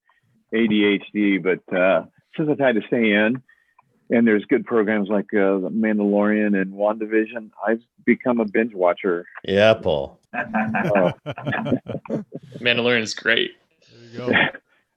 ADHD, 0.53 1.41
but 1.41 1.61
uh, 1.75 2.05
since 2.35 2.49
I've 2.51 2.59
had 2.59 2.75
to 2.75 2.81
stay 2.87 3.11
in, 3.11 3.41
and 4.09 4.25
there's 4.25 4.45
good 4.45 4.65
programs 4.65 5.09
like 5.09 5.33
uh, 5.33 5.59
The 5.59 5.69
Mandalorian 5.69 6.59
and 6.59 6.73
WandaVision, 6.73 7.51
I've 7.67 7.81
become 8.05 8.39
a 8.39 8.45
binge 8.45 8.73
watcher. 8.73 9.25
Yeah, 9.43 9.73
Paul. 9.73 10.19
Mandalorian 12.59 13.01
is 13.01 13.13
great. 13.13 13.51
There 14.13 14.27
you 14.27 14.31
go. 14.31 14.31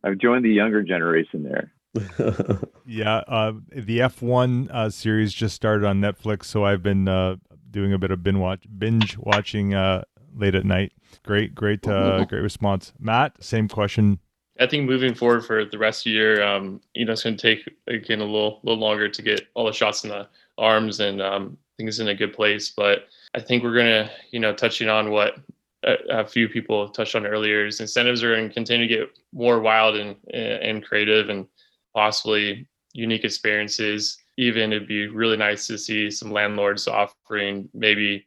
I've 0.05 0.19
joined 0.19 0.45
the 0.45 0.51
younger 0.51 0.83
generation 0.83 1.43
there. 1.43 1.73
yeah, 2.87 3.17
uh, 3.27 3.53
the 3.73 3.99
F1 3.99 4.71
uh, 4.71 4.91
series 4.91 5.33
just 5.33 5.57
started 5.57 5.87
on 5.87 6.01
Netflix, 6.01 6.45
so 6.45 6.65
I've 6.65 6.83
been 6.83 7.09
uh, 7.09 7.37
doing 7.71 7.93
a 7.93 7.99
bit 7.99 8.11
of 8.11 8.23
binge, 8.23 8.39
watch, 8.39 8.65
binge 8.79 9.17
watching 9.19 9.75
uh, 9.75 10.05
late 10.35 10.55
at 10.55 10.65
night. 10.65 10.93
Great, 11.25 11.55
great, 11.55 11.87
uh, 11.87 12.25
great 12.25 12.43
response. 12.43 12.93
Matt, 12.99 13.43
same 13.43 13.69
question. 13.69 14.21
I 14.61 14.67
think 14.67 14.89
moving 14.89 15.15
forward 15.15 15.45
for 15.45 15.65
the 15.65 15.79
rest 15.79 16.01
of 16.01 16.05
the 16.05 16.11
year, 16.11 16.43
um, 16.43 16.81
you 16.95 17.05
know, 17.05 17.13
it's 17.13 17.23
going 17.23 17.37
to 17.37 17.43
take 17.43 17.69
again 17.87 18.21
a 18.21 18.25
little, 18.25 18.61
little 18.63 18.81
longer 18.81 19.09
to 19.09 19.23
get 19.23 19.49
all 19.55 19.67
the 19.67 19.73
shots 19.73 20.05
in 20.05 20.11
the 20.11 20.29
arms, 20.59 21.01
and 21.01 21.23
um, 21.23 21.57
I 21.57 21.73
think 21.77 21.89
it's 21.89 21.99
in 21.99 22.09
a 22.09 22.15
good 22.15 22.35
place. 22.35 22.71
But 22.71 23.09
I 23.35 23.41
think 23.41 23.63
we're 23.63 23.75
going 23.75 23.87
to, 23.87 24.11
you 24.31 24.39
know, 24.39 24.55
touching 24.55 24.89
on 24.89 25.11
what 25.11 25.37
a, 25.85 26.27
few 26.27 26.49
people 26.49 26.89
touched 26.89 27.15
on 27.15 27.27
earlier 27.27 27.67
is 27.67 27.81
incentives 27.81 28.23
are 28.23 28.35
going 28.35 28.49
to 28.49 28.55
continue 28.55 28.87
to 28.87 28.95
get 28.95 29.09
more 29.33 29.61
wild 29.61 29.97
and 29.97 30.17
and 30.33 30.85
creative 30.85 31.29
and 31.29 31.47
possibly 31.95 32.67
unique 32.93 33.25
experiences. 33.25 34.19
Even 34.37 34.73
it'd 34.73 34.89
be 34.89 35.07
really 35.07 35.37
nice 35.37 35.67
to 35.67 35.79
see 35.79 36.11
some 36.11 36.33
landlords 36.33 36.89
offering 36.89 37.69
maybe 37.75 38.27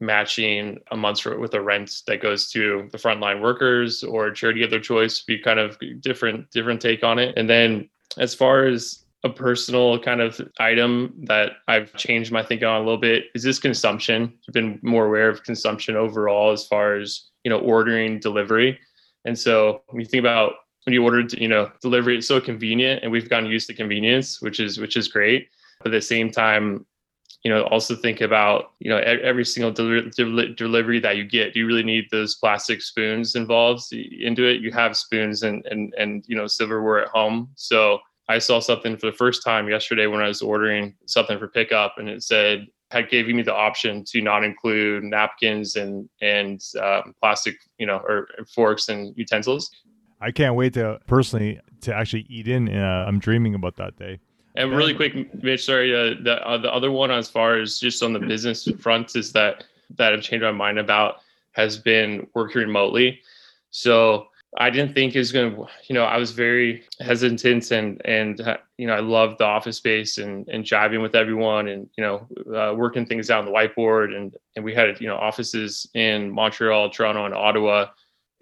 matching 0.00 0.78
a 0.90 0.96
month's 0.96 1.24
rent 1.24 1.40
with 1.40 1.54
a 1.54 1.60
rent 1.60 2.02
that 2.06 2.20
goes 2.20 2.50
to 2.50 2.88
the 2.92 2.98
frontline 2.98 3.40
workers 3.40 4.02
or 4.02 4.30
charity 4.30 4.62
of 4.62 4.70
their 4.70 4.80
choice 4.80 5.22
be 5.22 5.38
kind 5.38 5.58
of 5.58 5.78
different 6.00 6.50
different 6.50 6.80
take 6.80 7.04
on 7.04 7.18
it 7.18 7.32
and 7.36 7.48
then 7.48 7.88
as 8.18 8.34
far 8.34 8.66
as 8.66 9.03
a 9.24 9.30
personal 9.30 9.98
kind 9.98 10.20
of 10.20 10.40
item 10.60 11.14
that 11.24 11.52
I've 11.66 11.92
changed 11.94 12.30
my 12.30 12.42
thinking 12.42 12.68
on 12.68 12.76
a 12.82 12.84
little 12.84 12.98
bit 12.98 13.24
is 13.34 13.42
this 13.42 13.58
consumption. 13.58 14.32
I've 14.46 14.52
been 14.52 14.78
more 14.82 15.06
aware 15.06 15.30
of 15.30 15.42
consumption 15.42 15.96
overall 15.96 16.52
as 16.52 16.66
far 16.66 16.96
as, 16.96 17.30
you 17.42 17.50
know, 17.50 17.58
ordering 17.58 18.20
delivery. 18.20 18.78
And 19.24 19.38
so 19.38 19.82
when 19.88 20.00
you 20.00 20.06
think 20.06 20.20
about 20.20 20.52
when 20.84 20.92
you 20.92 21.02
order, 21.02 21.22
you 21.38 21.48
know, 21.48 21.72
delivery, 21.80 22.18
it's 22.18 22.28
so 22.28 22.38
convenient 22.38 23.02
and 23.02 23.10
we've 23.10 23.30
gotten 23.30 23.48
used 23.48 23.66
to 23.68 23.74
convenience, 23.74 24.42
which 24.42 24.60
is, 24.60 24.78
which 24.78 24.96
is 24.98 25.08
great. 25.08 25.48
But 25.78 25.94
at 25.94 25.96
the 25.96 26.02
same 26.02 26.30
time, 26.30 26.84
you 27.42 27.50
know, 27.50 27.62
also 27.64 27.96
think 27.96 28.20
about, 28.20 28.72
you 28.80 28.90
know, 28.90 28.98
every 28.98 29.46
single 29.46 29.70
del- 29.70 30.10
del- 30.10 30.54
delivery 30.54 31.00
that 31.00 31.16
you 31.16 31.24
get, 31.24 31.54
do 31.54 31.60
you 31.60 31.66
really 31.66 31.82
need 31.82 32.04
those 32.10 32.34
plastic 32.34 32.82
spoons 32.82 33.34
involved 33.34 33.90
into 33.92 34.44
it? 34.44 34.60
You 34.60 34.70
have 34.72 34.96
spoons 34.96 35.42
and, 35.42 35.64
and, 35.66 35.94
and, 35.98 36.24
you 36.26 36.36
know, 36.36 36.46
silverware 36.46 37.02
at 37.02 37.08
home. 37.08 37.48
So 37.54 38.00
I 38.28 38.38
saw 38.38 38.60
something 38.60 38.96
for 38.96 39.06
the 39.06 39.16
first 39.16 39.42
time 39.42 39.68
yesterday 39.68 40.06
when 40.06 40.20
I 40.20 40.28
was 40.28 40.40
ordering 40.40 40.94
something 41.06 41.38
for 41.38 41.48
pickup, 41.48 41.94
and 41.98 42.08
it 42.08 42.22
said 42.22 42.66
had 42.90 43.10
gave 43.10 43.26
me 43.26 43.42
the 43.42 43.54
option 43.54 44.04
to 44.04 44.20
not 44.20 44.44
include 44.44 45.04
napkins 45.04 45.76
and 45.76 46.08
and 46.20 46.60
um, 46.80 47.14
plastic, 47.20 47.56
you 47.78 47.86
know, 47.86 47.96
or 47.96 48.28
forks 48.54 48.88
and 48.88 49.14
utensils. 49.16 49.70
I 50.20 50.30
can't 50.30 50.54
wait 50.54 50.74
to 50.74 50.98
personally 51.06 51.60
to 51.82 51.94
actually 51.94 52.26
eat 52.28 52.48
in. 52.48 52.74
Uh, 52.74 53.04
I'm 53.06 53.18
dreaming 53.18 53.54
about 53.54 53.76
that 53.76 53.96
day. 53.96 54.20
And 54.56 54.70
really 54.70 54.94
quick, 54.94 55.42
Mitch, 55.42 55.64
sorry, 55.64 55.92
uh, 55.94 56.14
the 56.22 56.40
uh, 56.46 56.58
the 56.58 56.72
other 56.72 56.92
one 56.92 57.10
as 57.10 57.28
far 57.28 57.58
as 57.58 57.78
just 57.78 58.02
on 58.02 58.12
the 58.12 58.20
business 58.20 58.68
front 58.78 59.16
is 59.16 59.32
that 59.32 59.64
that 59.96 60.12
I've 60.12 60.22
changed 60.22 60.44
my 60.44 60.52
mind 60.52 60.78
about 60.78 61.16
has 61.52 61.76
been 61.76 62.26
working 62.34 62.62
remotely. 62.62 63.20
So 63.70 64.28
I 64.56 64.70
didn't 64.70 64.94
think 64.94 65.14
it 65.14 65.18
was 65.18 65.32
going 65.32 65.54
to, 65.54 65.66
you 65.88 65.94
know, 65.94 66.04
I 66.04 66.16
was 66.16 66.30
very 66.30 66.84
hesitant 67.00 67.72
and, 67.72 68.00
and, 68.04 68.40
uh, 68.40 68.58
you 68.78 68.86
know, 68.86 68.94
I 68.94 69.00
loved 69.00 69.38
the 69.38 69.44
office 69.44 69.78
space 69.78 70.18
and, 70.18 70.48
and 70.48 70.64
jiving 70.64 71.02
with 71.02 71.16
everyone 71.16 71.68
and, 71.68 71.88
you 71.98 72.04
know, 72.04 72.28
uh, 72.56 72.72
working 72.74 73.04
things 73.04 73.30
out 73.30 73.40
on 73.40 73.46
the 73.46 73.50
whiteboard. 73.50 74.16
And, 74.16 74.36
and 74.54 74.64
we 74.64 74.72
had, 74.72 75.00
you 75.00 75.08
know, 75.08 75.16
offices 75.16 75.88
in 75.94 76.30
Montreal, 76.30 76.90
Toronto, 76.90 77.24
and 77.24 77.34
Ottawa. 77.34 77.86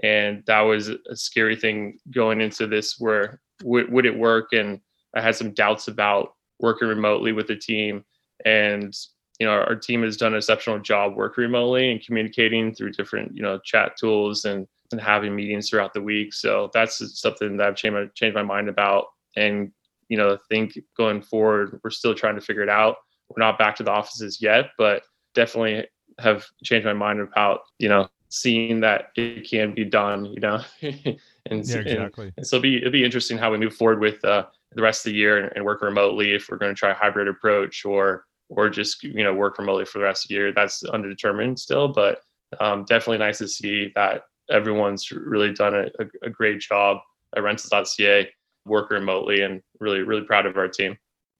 And 0.02 0.42
that 0.46 0.60
was 0.60 0.88
a 0.88 1.16
scary 1.16 1.56
thing 1.56 1.98
going 2.10 2.42
into 2.42 2.66
this 2.66 2.96
where 2.98 3.40
w- 3.60 3.90
would 3.90 4.04
it 4.04 4.18
work? 4.18 4.52
And 4.52 4.80
I 5.14 5.22
had 5.22 5.36
some 5.36 5.52
doubts 5.54 5.88
about 5.88 6.34
working 6.60 6.88
remotely 6.88 7.32
with 7.32 7.46
the 7.46 7.56
team. 7.56 8.04
And, 8.44 8.94
you 9.38 9.46
know, 9.46 9.52
our, 9.52 9.64
our 9.64 9.76
team 9.76 10.02
has 10.02 10.18
done 10.18 10.32
an 10.32 10.38
exceptional 10.38 10.78
job 10.78 11.16
working 11.16 11.42
remotely 11.42 11.90
and 11.90 12.04
communicating 12.04 12.74
through 12.74 12.92
different, 12.92 13.34
you 13.34 13.42
know, 13.42 13.58
chat 13.64 13.96
tools 13.96 14.44
and, 14.44 14.66
and 14.92 15.00
having 15.00 15.34
meetings 15.34 15.68
throughout 15.68 15.94
the 15.94 16.02
week. 16.02 16.32
So 16.32 16.70
that's 16.72 17.20
something 17.20 17.56
that 17.56 17.66
I've 17.66 17.76
changed 17.76 17.94
my, 17.94 18.06
changed 18.14 18.34
my 18.34 18.42
mind 18.42 18.68
about. 18.68 19.06
And, 19.36 19.72
you 20.08 20.16
know, 20.16 20.34
I 20.34 20.36
think 20.48 20.78
going 20.96 21.22
forward, 21.22 21.80
we're 21.82 21.90
still 21.90 22.14
trying 22.14 22.34
to 22.34 22.40
figure 22.40 22.62
it 22.62 22.68
out. 22.68 22.96
We're 23.28 23.44
not 23.44 23.58
back 23.58 23.76
to 23.76 23.82
the 23.82 23.90
offices 23.90 24.40
yet, 24.40 24.70
but 24.76 25.02
definitely 25.34 25.86
have 26.18 26.44
changed 26.62 26.86
my 26.86 26.92
mind 26.92 27.20
about, 27.20 27.60
you 27.78 27.88
know, 27.88 28.08
seeing 28.28 28.80
that 28.80 29.08
it 29.16 29.48
can 29.48 29.74
be 29.74 29.84
done, 29.84 30.26
you 30.26 30.40
know, 30.40 30.60
and, 30.82 30.98
yeah, 31.04 31.78
exactly. 31.78 32.26
And, 32.26 32.34
and, 32.36 32.46
so 32.46 32.56
it'll 32.56 32.62
be, 32.62 32.76
it'll 32.78 32.90
be 32.90 33.04
interesting 33.04 33.38
how 33.38 33.50
we 33.50 33.58
move 33.58 33.74
forward 33.74 34.00
with 34.00 34.24
uh, 34.24 34.46
the 34.74 34.82
rest 34.82 35.06
of 35.06 35.12
the 35.12 35.18
year 35.18 35.38
and, 35.38 35.52
and 35.54 35.64
work 35.64 35.82
remotely 35.82 36.32
if 36.32 36.48
we're 36.48 36.56
going 36.56 36.74
to 36.74 36.78
try 36.78 36.90
a 36.90 36.94
hybrid 36.94 37.28
approach 37.28 37.84
or, 37.84 38.24
or 38.48 38.70
just, 38.70 39.02
you 39.02 39.22
know, 39.22 39.34
work 39.34 39.58
remotely 39.58 39.84
for 39.84 39.98
the 39.98 40.04
rest 40.04 40.24
of 40.24 40.28
the 40.28 40.34
year. 40.34 40.52
That's 40.52 40.82
undetermined 40.84 41.58
still, 41.58 41.88
but 41.88 42.20
um, 42.60 42.84
definitely 42.84 43.18
nice 43.18 43.38
to 43.38 43.48
see 43.48 43.92
that 43.94 44.22
everyone's 44.50 45.10
really 45.10 45.52
done 45.52 45.74
a, 45.74 45.86
a, 46.22 46.30
great 46.30 46.60
job 46.60 46.98
at 47.36 47.42
rentals.ca, 47.42 48.28
work 48.66 48.90
remotely, 48.90 49.42
and 49.42 49.62
really, 49.80 50.02
really 50.02 50.22
proud 50.22 50.46
of 50.46 50.56
our 50.56 50.68
team. 50.68 50.96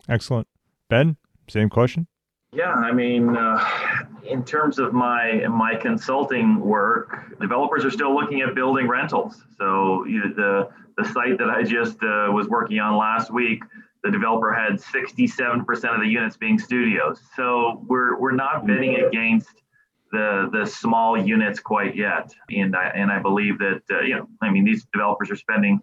Excellent. 0.09 0.47
Ben, 0.89 1.17
same 1.49 1.69
question. 1.69 2.07
Yeah, 2.55 2.73
I 2.73 2.93
mean, 2.93 3.35
uh, 3.35 3.65
in 4.29 4.45
terms 4.45 4.79
of 4.79 4.93
my 4.93 5.47
my 5.49 5.75
consulting 5.75 6.61
work, 6.61 7.39
developers 7.41 7.83
are 7.85 7.91
still 7.91 8.15
looking 8.15 8.43
at 8.43 8.55
building 8.55 8.87
rentals. 8.87 9.43
So 9.57 10.05
you 10.05 10.21
know, 10.21 10.35
the 10.35 10.69
the 11.03 11.09
site 11.13 11.39
that 11.39 11.49
I 11.49 11.63
just 11.63 11.97
uh, 12.03 12.29
was 12.31 12.49
working 12.49 12.79
on 12.79 12.99
last 12.99 13.33
week, 13.33 13.63
the 14.03 14.11
developer 14.11 14.53
had 14.53 14.75
67% 14.75 15.95
of 15.95 16.01
the 16.01 16.07
units 16.07 16.37
being 16.37 16.59
studios. 16.59 17.23
So 17.37 17.83
we're 17.87 18.19
we're 18.19 18.33
not 18.33 18.67
bidding 18.67 18.97
against 18.97 19.62
the 20.13 20.49
the 20.53 20.67
small 20.67 21.19
units 21.19 21.59
quite 21.59 21.97
yet. 21.97 22.33
And 22.51 22.77
I 22.77 22.93
and 22.95 23.11
I 23.11 23.19
believe 23.19 23.59
that 23.59 23.83
uh, 23.91 24.01
you 24.03 24.17
know, 24.17 24.29
I 24.41 24.51
mean, 24.51 24.65
these 24.65 24.87
developers 24.93 25.31
are 25.31 25.37
spending 25.37 25.81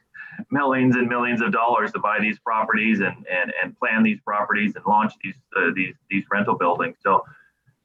millions 0.51 0.95
and 0.95 1.09
millions 1.09 1.41
of 1.41 1.51
dollars 1.51 1.91
to 1.91 1.99
buy 1.99 2.19
these 2.21 2.39
properties 2.39 2.99
and 2.99 3.25
and, 3.27 3.51
and 3.61 3.77
plan 3.77 4.03
these 4.03 4.19
properties 4.25 4.75
and 4.75 4.85
launch 4.87 5.13
these 5.23 5.35
uh, 5.57 5.71
these 5.75 5.95
these 6.09 6.23
rental 6.31 6.57
buildings. 6.57 6.95
So 7.01 7.23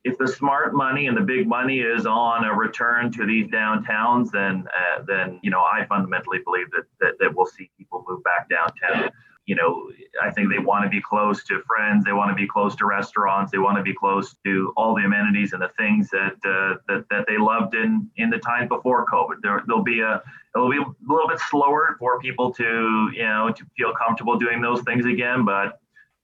if 0.05 0.19
the 0.19 0.29
smart 0.29 0.75
money 0.75 1.07
and 1.07 1.17
the 1.17 1.23
big 1.23 1.49
money 1.49 1.81
is 1.81 2.05
on 2.05 2.45
a 2.45 2.53
return 2.53 3.11
to 3.13 3.27
these 3.27 3.47
downtowns, 3.49 4.31
then 4.31 4.67
uh, 4.69 5.03
then 5.07 5.41
you 5.43 5.51
know 5.51 5.61
I 5.61 5.87
fundamentally 5.87 6.39
believe 6.45 6.71
that, 6.73 6.85
that 7.01 7.15
that 7.21 7.35
we'll 7.35 7.47
see 7.47 7.71
people 7.79 8.05
move 8.07 8.23
back 8.23 8.49
downtown 8.49 9.11
you 9.47 9.55
know, 9.55 9.91
I 10.23 10.31
think 10.31 10.51
they 10.51 10.59
want 10.59 10.85
to 10.85 10.89
be 10.89 11.03
close 11.03 11.45
to 11.45 11.63
friends. 11.67 12.05
They 12.05 12.13
want 12.13 12.31
to 12.31 12.35
be 12.35 12.47
close 12.47 12.75
to 12.77 12.87
restaurants. 12.87 13.53
They 13.53 13.59
want 13.59 13.77
to 13.77 13.83
be 13.83 13.93
close 13.93 14.35
to 14.45 14.73
all 14.77 14.95
the 14.95 15.03
amenities 15.03 15.53
and 15.53 15.61
the 15.61 15.71
things 15.77 16.09
that 16.11 16.37
uh, 16.45 16.79
that, 16.89 17.05
that 17.11 17.27
they 17.27 17.37
loved 17.37 17.75
in 17.75 18.11
in 18.17 18.31
the 18.31 18.39
time 18.39 18.69
before 18.69 19.05
COVID. 19.07 19.43
There, 19.43 19.63
there'll 19.67 19.83
be 19.83 20.01
a 20.01 20.23
it'll 20.55 20.71
be 20.71 20.79
a 20.79 20.85
little 21.07 21.29
bit 21.29 21.41
slower 21.51 21.97
for 21.99 22.19
people 22.21 22.53
to 22.55 23.11
you 23.15 23.25
know 23.25 23.53
to 23.55 23.65
feel 23.77 23.93
comfortable 23.95 24.39
doing 24.39 24.63
those 24.63 24.81
things 24.83 25.05
again, 25.05 25.45
but 25.45 25.79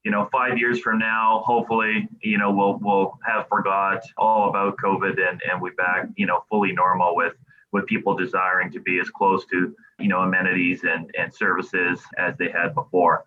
you 0.05 0.11
know, 0.11 0.29
five 0.33 0.57
years 0.57 0.81
from 0.81 0.99
now, 0.99 1.43
hopefully, 1.45 2.09
you 2.23 2.39
know, 2.39 2.51
we'll 2.51 2.79
we'll 2.81 3.19
have 3.27 3.47
forgot 3.49 4.03
all 4.17 4.49
about 4.49 4.77
COVID 4.83 5.19
and 5.29 5.41
and 5.51 5.61
we 5.61 5.71
back, 5.73 6.07
you 6.17 6.27
know, 6.27 6.45
fully 6.49 6.73
normal 6.73 7.15
with 7.15 7.35
with 7.73 7.87
people 7.87 8.17
desiring 8.17 8.71
to 8.73 8.81
be 8.81 8.99
as 9.01 9.09
close 9.11 9.45
to 9.47 9.75
you 9.99 10.09
know 10.09 10.21
amenities 10.21 10.85
and, 10.85 11.11
and 11.19 11.33
services 11.33 12.01
as 12.19 12.37
they 12.39 12.51
had 12.51 12.75
before. 12.75 13.25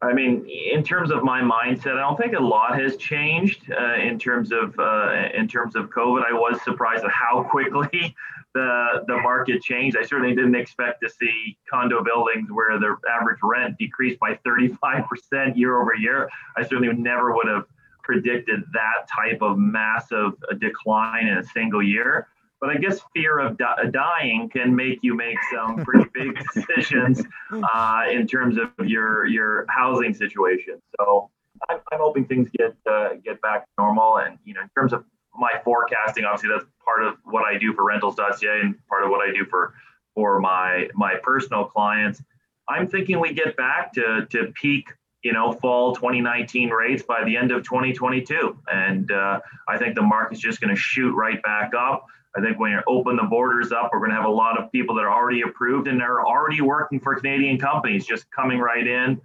I 0.00 0.12
mean, 0.12 0.46
in 0.48 0.84
terms 0.84 1.10
of 1.10 1.24
my 1.24 1.40
mindset, 1.40 1.96
I 1.96 2.02
don't 2.02 2.16
think 2.16 2.34
a 2.34 2.40
lot 2.40 2.78
has 2.78 2.96
changed 2.96 3.70
uh, 3.72 3.94
in 3.94 4.16
terms 4.18 4.52
of 4.52 4.78
uh, 4.78 5.28
in 5.34 5.48
terms 5.48 5.74
of 5.74 5.90
COVID. 5.90 6.24
I 6.24 6.32
was 6.32 6.62
surprised 6.62 7.04
at 7.04 7.10
how 7.10 7.42
quickly 7.50 8.14
the 8.54 9.04
the 9.08 9.16
market 9.16 9.60
changed. 9.62 9.96
I 9.96 10.04
certainly 10.04 10.36
didn't 10.36 10.54
expect 10.54 11.02
to 11.02 11.10
see 11.10 11.58
condo 11.68 12.04
buildings 12.04 12.48
where 12.50 12.78
the 12.78 12.96
average 13.10 13.38
rent 13.42 13.76
decreased 13.78 14.20
by 14.20 14.38
35% 14.46 15.56
year 15.56 15.80
over 15.80 15.94
year. 15.94 16.30
I 16.56 16.62
certainly 16.62 16.94
never 16.94 17.34
would 17.34 17.48
have 17.48 17.64
predicted 18.04 18.62
that 18.72 19.08
type 19.12 19.42
of 19.42 19.58
massive 19.58 20.32
decline 20.58 21.26
in 21.26 21.38
a 21.38 21.44
single 21.44 21.82
year. 21.82 22.28
But 22.60 22.70
I 22.70 22.76
guess 22.76 23.00
fear 23.14 23.38
of 23.38 23.56
di- 23.56 23.90
dying 23.92 24.48
can 24.48 24.74
make 24.74 24.98
you 25.02 25.14
make 25.14 25.36
some 25.54 25.84
pretty 25.84 26.08
big 26.12 26.38
decisions 26.54 27.22
uh, 27.52 28.04
in 28.10 28.26
terms 28.26 28.56
of 28.58 28.86
your 28.86 29.26
your 29.26 29.66
housing 29.68 30.14
situation. 30.14 30.80
So 30.98 31.30
I'm, 31.68 31.78
I'm 31.92 31.98
hoping 32.00 32.24
things 32.24 32.48
get 32.58 32.76
uh, 32.90 33.10
get 33.24 33.40
back 33.40 33.64
to 33.64 33.70
normal. 33.78 34.18
And 34.18 34.38
you 34.44 34.54
know, 34.54 34.62
in 34.62 34.68
terms 34.76 34.92
of 34.92 35.04
my 35.34 35.52
forecasting, 35.64 36.24
obviously 36.24 36.50
that's 36.50 36.68
part 36.84 37.04
of 37.04 37.16
what 37.24 37.44
I 37.44 37.58
do 37.58 37.72
for 37.74 37.84
Rentals.ca 37.84 38.60
and 38.60 38.74
part 38.88 39.04
of 39.04 39.10
what 39.10 39.26
I 39.26 39.32
do 39.32 39.44
for 39.44 39.74
for 40.14 40.40
my 40.40 40.88
my 40.94 41.14
personal 41.22 41.64
clients. 41.64 42.20
I'm 42.68 42.88
thinking 42.88 43.20
we 43.20 43.32
get 43.32 43.56
back 43.56 43.92
to 43.94 44.26
to 44.30 44.52
peak 44.52 44.88
you 45.22 45.32
know, 45.32 45.52
fall 45.52 45.94
2019 45.94 46.70
rates 46.70 47.02
by 47.02 47.24
the 47.24 47.36
end 47.36 47.50
of 47.50 47.64
2022. 47.64 48.58
And 48.70 49.10
uh, 49.10 49.40
I 49.66 49.76
think 49.78 49.94
the 49.94 50.02
market's 50.02 50.40
just 50.40 50.60
going 50.60 50.74
to 50.74 50.80
shoot 50.80 51.12
right 51.12 51.42
back 51.42 51.72
up. 51.74 52.06
I 52.38 52.40
think 52.40 52.60
when 52.60 52.70
you 52.70 52.80
open 52.86 53.16
the 53.16 53.24
borders 53.24 53.72
up, 53.72 53.90
we're 53.92 53.98
going 53.98 54.10
to 54.10 54.16
have 54.16 54.24
a 54.24 54.30
lot 54.30 54.62
of 54.62 54.70
people 54.70 54.94
that 54.94 55.02
are 55.02 55.12
already 55.12 55.42
approved 55.42 55.88
and 55.88 56.00
are 56.00 56.24
already 56.24 56.60
working 56.60 57.00
for 57.00 57.16
Canadian 57.16 57.58
companies 57.58 58.06
just 58.06 58.30
coming 58.30 58.58
right 58.58 58.86
in 58.86 59.20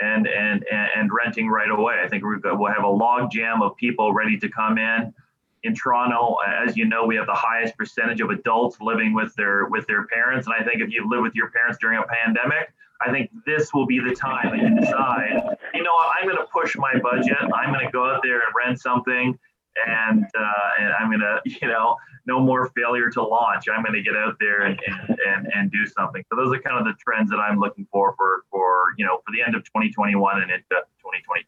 and 0.00 0.26
and 0.26 0.64
and 0.68 1.10
renting 1.12 1.48
right 1.48 1.70
away. 1.70 1.94
I 2.02 2.08
think 2.08 2.24
we 2.24 2.36
will 2.36 2.72
have 2.72 2.84
a 2.84 2.88
log 2.88 3.30
jam 3.30 3.62
of 3.62 3.76
people 3.76 4.12
ready 4.12 4.36
to 4.38 4.48
come 4.48 4.78
in. 4.78 5.14
In 5.62 5.74
Toronto, 5.74 6.36
as 6.46 6.76
you 6.76 6.84
know, 6.84 7.06
we 7.06 7.16
have 7.16 7.26
the 7.26 7.34
highest 7.34 7.76
percentage 7.76 8.20
of 8.20 8.30
adults 8.30 8.78
living 8.80 9.14
with 9.14 9.34
their 9.36 9.66
with 9.66 9.86
their 9.86 10.06
parents, 10.08 10.46
and 10.46 10.54
I 10.54 10.64
think 10.64 10.82
if 10.82 10.90
you 10.90 11.08
live 11.08 11.22
with 11.22 11.34
your 11.34 11.50
parents 11.50 11.78
during 11.80 11.98
a 11.98 12.04
pandemic, 12.04 12.72
I 13.00 13.10
think 13.10 13.30
this 13.46 13.72
will 13.72 13.86
be 13.86 14.00
the 14.00 14.14
time 14.14 14.50
that 14.50 14.60
you 14.60 14.80
decide, 14.80 15.56
you 15.72 15.82
know 15.82 15.96
I'm 15.96 16.26
going 16.26 16.36
to 16.36 16.46
push 16.52 16.76
my 16.76 16.98
budget. 16.98 17.38
I'm 17.54 17.72
going 17.72 17.86
to 17.86 17.92
go 17.92 18.08
out 18.08 18.20
there 18.22 18.36
and 18.36 18.54
rent 18.56 18.80
something 18.80 19.38
and, 19.86 20.24
uh, 20.24 20.70
and 20.80 20.92
I'm 20.94 21.10
gonna, 21.10 21.40
you 21.44 21.68
know, 21.68 21.96
no 22.26 22.40
more 22.40 22.70
failure 22.76 23.10
to 23.10 23.22
launch. 23.22 23.68
I'm 23.68 23.84
gonna 23.84 24.02
get 24.02 24.16
out 24.16 24.36
there 24.40 24.62
and, 24.62 24.80
and, 24.86 25.18
and, 25.26 25.52
and 25.54 25.70
do 25.70 25.86
something. 25.86 26.24
So 26.30 26.36
those 26.36 26.54
are 26.54 26.60
kind 26.60 26.78
of 26.78 26.84
the 26.84 26.94
trends 27.00 27.30
that 27.30 27.38
I'm 27.38 27.58
looking 27.58 27.86
for 27.92 28.14
for 28.16 28.44
for 28.50 28.94
you 28.96 29.04
know 29.04 29.18
for 29.24 29.32
the 29.32 29.42
end 29.42 29.54
of 29.54 29.64
2021 29.64 30.42
and 30.42 30.50
into 30.50 30.64
2022. 30.68 31.46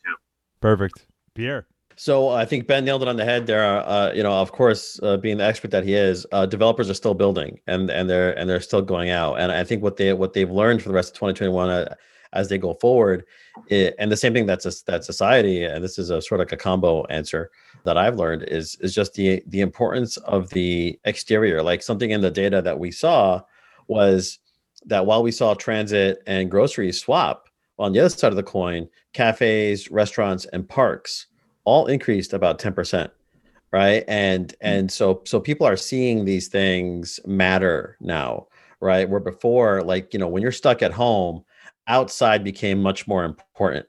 Perfect, 0.61 1.07
Pierre. 1.35 1.67
So 1.99 2.29
I 2.29 2.45
think 2.45 2.69
Ben 2.69 2.85
nailed 2.85 3.03
it 3.03 3.09
on 3.09 3.17
the 3.17 3.25
head. 3.25 3.49
There 3.49 3.61
are, 3.61 3.85
uh, 3.85 4.13
you 4.13 4.23
know, 4.23 4.31
of 4.31 4.53
course, 4.53 5.01
uh, 5.03 5.17
being 5.17 5.39
the 5.39 5.45
expert 5.45 5.73
that 5.73 5.83
he 5.83 5.95
is, 5.95 6.25
uh, 6.31 6.47
developers 6.47 6.89
are 6.89 6.95
still 6.95 7.15
building 7.15 7.59
and 7.67 7.91
and 7.91 8.09
they're 8.09 8.39
and 8.39 8.49
they're 8.49 8.61
still 8.61 8.83
going 8.83 9.11
out. 9.11 9.41
And 9.41 9.51
I 9.51 9.65
think 9.65 9.83
what 9.83 9.97
they 9.97 10.13
what 10.13 10.33
they've 10.33 10.51
learned 10.51 10.81
for 10.81 10.91
the 10.91 10.95
rest 10.95 11.11
of 11.11 11.15
2021 11.15 11.69
uh, 11.69 11.95
as 12.33 12.49
they 12.49 12.59
go 12.59 12.75
forward, 12.75 13.25
it, 13.69 13.97
and 13.99 14.13
the 14.13 14.17
same 14.17 14.33
thing 14.33 14.47
that's 14.47 14.65
a, 14.65 14.73
that 14.87 15.05
society, 15.05 15.65
and 15.65 15.83
this 15.83 15.99
is 15.99 16.11
a 16.11 16.23
sort 16.23 16.41
of 16.41 16.47
like 16.47 16.53
a 16.53 16.57
combo 16.57 17.05
answer 17.07 17.51
that 17.85 17.97
I've 17.97 18.17
learned 18.17 18.45
is 18.45 18.77
is 18.81 18.95
just 18.95 19.15
the 19.15 19.43
the 19.47 19.61
importance 19.61 20.17
of 20.19 20.51
the 20.51 20.99
exterior. 21.05 21.63
Like 21.63 21.83
something 21.83 22.11
in 22.11 22.21
the 22.21 22.31
data 22.31 22.63
that 22.63 22.79
we 22.79 22.91
saw 22.91 23.43
was 23.87 24.39
that 24.87 25.07
while 25.07 25.23
we 25.23 25.33
saw 25.33 25.55
transit 25.55 26.23
and 26.27 26.51
groceries 26.51 27.01
swap 27.01 27.49
on 27.79 27.93
the 27.93 28.01
other 28.01 28.09
side 28.09 28.33
of 28.33 28.37
the 28.37 28.43
coin, 28.43 28.89
cafes, 29.13 29.91
restaurants, 29.91 30.45
and 30.47 30.69
parks 30.69 31.27
all 31.65 31.87
increased 31.87 32.33
about 32.33 32.59
10% 32.59 33.11
right 33.73 34.05
and 34.09 34.53
hmm. 34.53 34.67
and 34.67 34.93
so 34.93 35.23
so 35.25 35.39
people 35.41 35.67
are 35.67 35.77
seeing 35.77 36.25
these 36.25 36.49
things 36.49 37.21
matter 37.27 37.97
now 38.01 38.47
right 38.81 39.09
where 39.09 39.21
before 39.21 39.83
like 39.83 40.13
you 40.13 40.19
know 40.19 40.29
when 40.29 40.43
you're 40.43 40.53
stuck 40.53 40.83
at 40.83 40.93
home 40.93 41.45
outside 41.87 42.43
became 42.45 42.81
much 42.81 43.07
more 43.07 43.25
important 43.25 43.87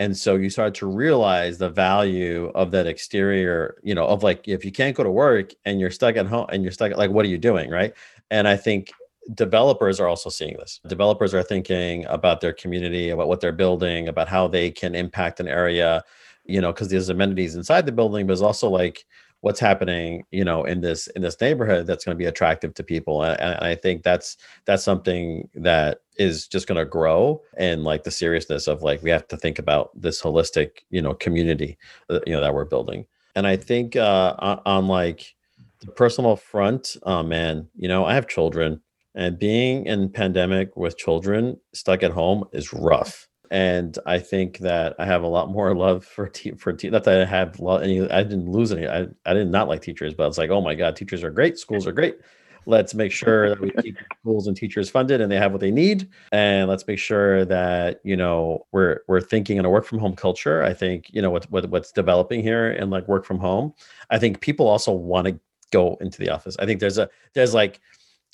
and 0.00 0.16
so 0.16 0.34
you 0.34 0.48
start 0.48 0.74
to 0.74 0.86
realize 0.86 1.58
the 1.58 1.68
value 1.68 2.50
of 2.54 2.70
that 2.70 2.86
exterior 2.86 3.76
you 3.82 3.94
know 3.94 4.06
of 4.06 4.22
like 4.22 4.48
if 4.48 4.64
you 4.64 4.72
can't 4.72 4.96
go 4.96 5.04
to 5.04 5.10
work 5.10 5.52
and 5.66 5.78
you're 5.78 5.90
stuck 5.90 6.16
at 6.16 6.26
home 6.26 6.46
and 6.48 6.62
you're 6.62 6.72
stuck 6.72 6.96
like 6.96 7.10
what 7.10 7.24
are 7.24 7.28
you 7.28 7.38
doing 7.38 7.70
right? 7.70 7.92
And 8.30 8.48
i 8.48 8.56
think 8.56 8.90
developers 9.34 10.00
are 10.00 10.08
also 10.08 10.30
seeing 10.30 10.56
this. 10.56 10.80
Developers 10.88 11.34
are 11.34 11.42
thinking 11.42 12.06
about 12.06 12.40
their 12.40 12.54
community 12.54 13.10
about 13.10 13.28
what 13.28 13.40
they're 13.40 13.52
building 13.52 14.08
about 14.08 14.28
how 14.28 14.48
they 14.48 14.70
can 14.70 14.94
impact 14.94 15.38
an 15.38 15.46
area 15.46 16.02
you 16.46 16.60
know, 16.60 16.72
because 16.72 16.88
there's 16.88 17.08
amenities 17.08 17.54
inside 17.54 17.86
the 17.86 17.92
building, 17.92 18.26
but 18.26 18.32
it's 18.32 18.42
also 18.42 18.68
like 18.68 19.06
what's 19.42 19.60
happening, 19.60 20.24
you 20.30 20.44
know, 20.44 20.64
in 20.64 20.80
this 20.80 21.06
in 21.08 21.22
this 21.22 21.40
neighborhood 21.40 21.86
that's 21.86 22.04
going 22.04 22.14
to 22.14 22.18
be 22.18 22.26
attractive 22.26 22.74
to 22.74 22.82
people. 22.82 23.22
And, 23.22 23.40
and, 23.40 23.58
I 23.60 23.74
think 23.74 24.02
that's 24.02 24.36
that's 24.66 24.84
something 24.84 25.48
that 25.54 26.00
is 26.16 26.46
just 26.46 26.66
going 26.66 26.78
to 26.78 26.84
grow 26.84 27.42
and 27.56 27.84
like 27.84 28.04
the 28.04 28.10
seriousness 28.10 28.66
of 28.66 28.82
like 28.82 29.02
we 29.02 29.10
have 29.10 29.26
to 29.28 29.36
think 29.36 29.58
about 29.58 29.90
this 29.94 30.20
holistic, 30.20 30.80
you 30.90 31.00
know, 31.00 31.14
community, 31.14 31.78
uh, 32.10 32.20
you 32.26 32.34
know, 32.34 32.40
that 32.40 32.54
we're 32.54 32.64
building. 32.64 33.06
And 33.34 33.46
I 33.46 33.56
think 33.56 33.96
uh, 33.96 34.34
on, 34.38 34.60
on 34.66 34.88
like 34.88 35.34
the 35.80 35.92
personal 35.92 36.36
front, 36.36 36.96
oh 37.04 37.22
man, 37.22 37.68
you 37.74 37.88
know, 37.88 38.04
I 38.04 38.14
have 38.14 38.28
children 38.28 38.82
and 39.14 39.38
being 39.38 39.86
in 39.86 40.10
pandemic 40.10 40.76
with 40.76 40.98
children 40.98 41.58
stuck 41.72 42.02
at 42.02 42.12
home 42.12 42.44
is 42.52 42.72
rough 42.72 43.28
and 43.50 43.98
I 44.06 44.18
think 44.20 44.58
that 44.58 44.94
I 44.98 45.06
have 45.06 45.22
a 45.22 45.28
lot 45.28 45.50
more 45.50 45.74
love 45.86 46.04
for 46.04 46.28
te- 46.28 46.52
for 46.52 46.72
te- 46.72 46.90
not 46.90 47.04
that 47.04 47.20
I 47.20 47.24
have 47.24 47.60
any 47.60 48.08
I 48.10 48.22
didn't 48.22 48.50
lose 48.50 48.72
any 48.72 48.86
I, 48.86 49.08
I 49.26 49.34
did 49.34 49.48
not 49.48 49.68
like 49.68 49.82
teachers 49.82 50.14
but 50.14 50.26
it's 50.28 50.38
like 50.38 50.50
oh 50.50 50.60
my 50.60 50.74
god 50.74 50.96
teachers 50.96 51.22
are 51.24 51.30
great 51.30 51.58
schools 51.58 51.86
are 51.86 51.92
great. 51.92 52.18
Let's 52.66 52.94
make 52.94 53.10
sure 53.10 53.48
that 53.48 53.60
we 53.60 53.70
keep 53.82 53.96
schools 54.20 54.46
and 54.46 54.54
teachers 54.54 54.90
funded 54.90 55.22
and 55.22 55.32
they 55.32 55.38
have 55.38 55.50
what 55.50 55.62
they 55.62 55.70
need 55.70 56.08
and 56.30 56.68
let's 56.68 56.86
make 56.86 56.98
sure 56.98 57.44
that 57.46 58.00
you 58.04 58.16
know 58.16 58.66
we're 58.70 59.00
we're 59.08 59.22
thinking 59.22 59.56
in 59.56 59.64
a 59.64 59.70
work 59.70 59.86
from 59.86 59.98
home 59.98 60.14
culture. 60.14 60.62
I 60.62 60.74
think 60.74 61.06
you 61.10 61.22
know 61.22 61.30
what, 61.30 61.50
what 61.50 61.68
what's 61.70 61.90
developing 61.90 62.42
here 62.42 62.70
and 62.70 62.90
like 62.90 63.08
work 63.08 63.24
from 63.24 63.38
home 63.38 63.74
I 64.10 64.18
think 64.18 64.40
people 64.40 64.68
also 64.68 64.92
want 64.92 65.26
to 65.26 65.40
go 65.72 65.96
into 66.00 66.18
the 66.18 66.28
office. 66.30 66.56
I 66.58 66.66
think 66.66 66.80
there's 66.80 66.98
a 66.98 67.08
there's 67.34 67.54
like 67.54 67.80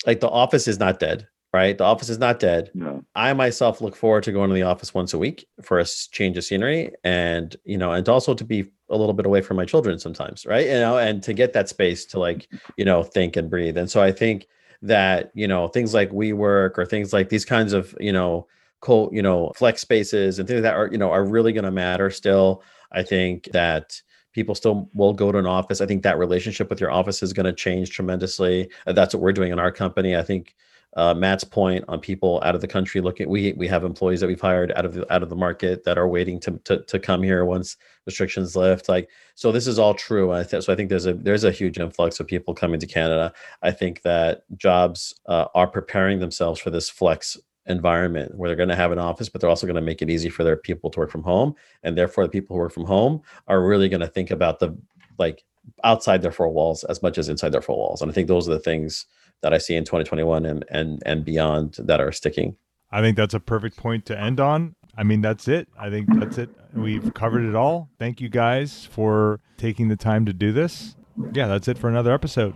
like 0.05 0.19
the 0.19 0.29
office 0.29 0.67
is 0.67 0.79
not 0.79 0.99
dead 0.99 1.27
right? 1.53 1.77
The 1.77 1.83
office 1.83 2.09
is 2.09 2.19
not 2.19 2.39
dead. 2.39 2.71
No. 2.73 3.03
I 3.15 3.33
myself 3.33 3.81
look 3.81 3.95
forward 3.95 4.23
to 4.23 4.31
going 4.31 4.49
to 4.49 4.53
the 4.53 4.63
office 4.63 4.93
once 4.93 5.13
a 5.13 5.17
week 5.17 5.45
for 5.63 5.79
a 5.79 5.85
change 6.11 6.37
of 6.37 6.43
scenery 6.43 6.91
and, 7.03 7.55
you 7.63 7.77
know, 7.77 7.93
and 7.93 8.07
also 8.07 8.33
to 8.33 8.43
be 8.43 8.71
a 8.89 8.97
little 8.97 9.13
bit 9.13 9.25
away 9.25 9.41
from 9.41 9.57
my 9.57 9.65
children 9.65 9.99
sometimes, 9.99 10.45
right? 10.45 10.67
You 10.67 10.73
know, 10.73 10.97
and 10.97 11.23
to 11.23 11.33
get 11.33 11.53
that 11.53 11.69
space 11.69 12.05
to 12.07 12.19
like, 12.19 12.49
you 12.77 12.85
know, 12.85 13.03
think 13.03 13.35
and 13.35 13.49
breathe. 13.49 13.77
And 13.77 13.89
so 13.89 14.01
I 14.01 14.11
think 14.11 14.47
that, 14.81 15.31
you 15.33 15.47
know, 15.47 15.67
things 15.67 15.93
like 15.93 16.11
WeWork 16.11 16.77
or 16.77 16.85
things 16.85 17.13
like 17.13 17.29
these 17.29 17.45
kinds 17.45 17.73
of, 17.73 17.95
you 17.99 18.11
know, 18.11 18.47
cool, 18.81 19.09
you 19.11 19.21
know, 19.21 19.51
flex 19.55 19.81
spaces 19.81 20.39
and 20.39 20.47
things 20.47 20.61
that 20.61 20.75
are, 20.75 20.89
you 20.91 20.97
know, 20.97 21.11
are 21.11 21.25
really 21.25 21.53
going 21.53 21.63
to 21.63 21.71
matter 21.71 22.09
still. 22.09 22.61
I 22.91 23.03
think 23.03 23.45
that 23.53 24.01
people 24.33 24.53
still 24.53 24.89
will 24.93 25.13
go 25.13 25.31
to 25.31 25.39
an 25.39 25.47
office. 25.47 25.81
I 25.81 25.87
think 25.87 26.03
that 26.03 26.19
relationship 26.19 26.69
with 26.69 26.79
your 26.79 26.91
office 26.91 27.23
is 27.23 27.33
going 27.33 27.47
to 27.47 27.53
change 27.53 27.89
tremendously. 27.89 28.69
That's 28.85 29.13
what 29.15 29.23
we're 29.23 29.33
doing 29.33 29.51
in 29.51 29.59
our 29.59 29.71
company. 29.71 30.15
I 30.15 30.21
think 30.21 30.53
uh, 30.95 31.13
Matt's 31.13 31.43
point 31.43 31.85
on 31.87 31.99
people 31.99 32.41
out 32.43 32.55
of 32.55 32.61
the 32.61 32.67
country 32.67 33.01
looking. 33.01 33.29
We 33.29 33.53
we 33.53 33.67
have 33.67 33.83
employees 33.83 34.21
that 34.21 34.27
we've 34.27 34.41
hired 34.41 34.71
out 34.73 34.85
of 34.85 34.93
the 34.93 35.13
out 35.13 35.21
of 35.21 35.29
the 35.29 35.35
market 35.35 35.83
that 35.83 35.97
are 35.97 36.07
waiting 36.07 36.39
to 36.41 36.59
to, 36.63 36.81
to 36.83 36.99
come 36.99 37.21
here 37.21 37.45
once 37.45 37.77
restrictions 38.05 38.55
lift. 38.55 38.89
Like 38.89 39.09
so, 39.35 39.51
this 39.51 39.67
is 39.67 39.77
all 39.77 39.93
true. 39.93 40.31
I 40.31 40.43
th- 40.43 40.63
so 40.63 40.73
I 40.73 40.75
think 40.75 40.89
there's 40.89 41.05
a 41.05 41.13
there's 41.13 41.43
a 41.43 41.51
huge 41.51 41.77
influx 41.77 42.19
of 42.19 42.27
people 42.27 42.53
coming 42.53 42.79
to 42.79 42.87
Canada. 42.87 43.33
I 43.61 43.71
think 43.71 44.01
that 44.03 44.43
jobs 44.57 45.13
uh, 45.27 45.45
are 45.53 45.67
preparing 45.67 46.19
themselves 46.19 46.59
for 46.59 46.69
this 46.69 46.89
flex 46.89 47.37
environment 47.67 48.35
where 48.35 48.49
they're 48.49 48.55
going 48.55 48.69
to 48.69 48.75
have 48.75 48.93
an 48.93 48.99
office, 48.99 49.27
but 49.27 49.41
they're 49.41 49.49
also 49.49 49.67
going 49.67 49.75
to 49.75 49.81
make 49.81 50.01
it 50.01 50.09
easy 50.09 50.29
for 50.29 50.43
their 50.43 50.55
people 50.55 50.89
to 50.89 50.99
work 50.99 51.11
from 51.11 51.23
home, 51.23 51.53
and 51.83 51.97
therefore 51.97 52.23
the 52.23 52.29
people 52.31 52.55
who 52.55 52.61
work 52.61 52.73
from 52.73 52.85
home 52.85 53.21
are 53.47 53.61
really 53.61 53.89
going 53.89 53.99
to 53.99 54.07
think 54.07 54.31
about 54.31 54.59
the 54.59 54.75
like 55.19 55.43
outside 55.83 56.21
their 56.21 56.31
four 56.31 56.49
walls 56.49 56.83
as 56.85 57.03
much 57.03 57.17
as 57.17 57.29
inside 57.29 57.51
their 57.51 57.61
four 57.61 57.77
walls. 57.77 58.01
And 58.01 58.09
I 58.09 58.13
think 58.13 58.27
those 58.27 58.47
are 58.47 58.53
the 58.53 58.59
things 58.59 59.05
that 59.41 59.53
I 59.53 59.57
see 59.57 59.75
in 59.75 59.83
2021 59.83 60.45
and 60.45 60.65
and 60.69 61.01
and 61.05 61.25
beyond 61.25 61.77
that 61.79 62.01
are 62.01 62.11
sticking. 62.11 62.55
I 62.91 63.01
think 63.01 63.17
that's 63.17 63.33
a 63.33 63.39
perfect 63.39 63.77
point 63.77 64.05
to 64.05 64.19
end 64.19 64.39
on. 64.39 64.75
I 64.97 65.03
mean, 65.03 65.21
that's 65.21 65.47
it. 65.47 65.67
I 65.79 65.89
think 65.89 66.07
that's 66.19 66.37
it. 66.37 66.49
We've 66.73 67.13
covered 67.13 67.45
it 67.45 67.55
all. 67.55 67.89
Thank 67.99 68.21
you 68.21 68.29
guys 68.29 68.85
for 68.85 69.39
taking 69.57 69.89
the 69.89 69.95
time 69.95 70.25
to 70.25 70.33
do 70.33 70.51
this. 70.51 70.95
Yeah, 71.33 71.47
that's 71.47 71.67
it 71.67 71.77
for 71.77 71.89
another 71.89 72.13
episode. 72.13 72.55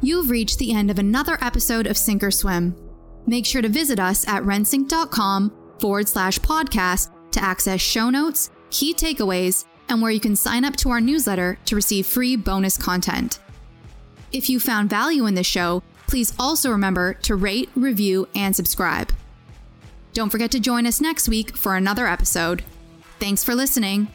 You've 0.00 0.30
reached 0.30 0.58
the 0.58 0.72
end 0.72 0.90
of 0.90 0.98
another 0.98 1.38
episode 1.40 1.86
of 1.86 1.96
Sink 1.96 2.22
or 2.22 2.30
Swim. 2.30 2.76
Make 3.26 3.46
sure 3.46 3.62
to 3.62 3.68
visit 3.68 4.00
us 4.00 4.26
at 4.28 4.42
rentsync.com 4.42 5.52
forward 5.78 6.08
slash 6.08 6.38
podcast 6.40 7.10
to 7.32 7.42
access 7.42 7.80
show 7.80 8.10
notes, 8.10 8.50
key 8.70 8.94
takeaways, 8.94 9.64
and 9.88 10.00
where 10.02 10.10
you 10.10 10.20
can 10.20 10.36
sign 10.36 10.64
up 10.64 10.76
to 10.76 10.90
our 10.90 11.00
newsletter 11.00 11.58
to 11.66 11.76
receive 11.76 12.06
free 12.06 12.36
bonus 12.36 12.76
content. 12.76 13.40
If 14.34 14.50
you 14.50 14.58
found 14.58 14.90
value 14.90 15.26
in 15.26 15.36
this 15.36 15.46
show, 15.46 15.84
please 16.08 16.34
also 16.40 16.68
remember 16.68 17.14
to 17.22 17.36
rate, 17.36 17.70
review, 17.76 18.28
and 18.34 18.54
subscribe. 18.54 19.12
Don't 20.12 20.28
forget 20.28 20.50
to 20.50 20.58
join 20.58 20.86
us 20.88 21.00
next 21.00 21.28
week 21.28 21.56
for 21.56 21.76
another 21.76 22.08
episode. 22.08 22.64
Thanks 23.20 23.44
for 23.44 23.54
listening. 23.54 24.08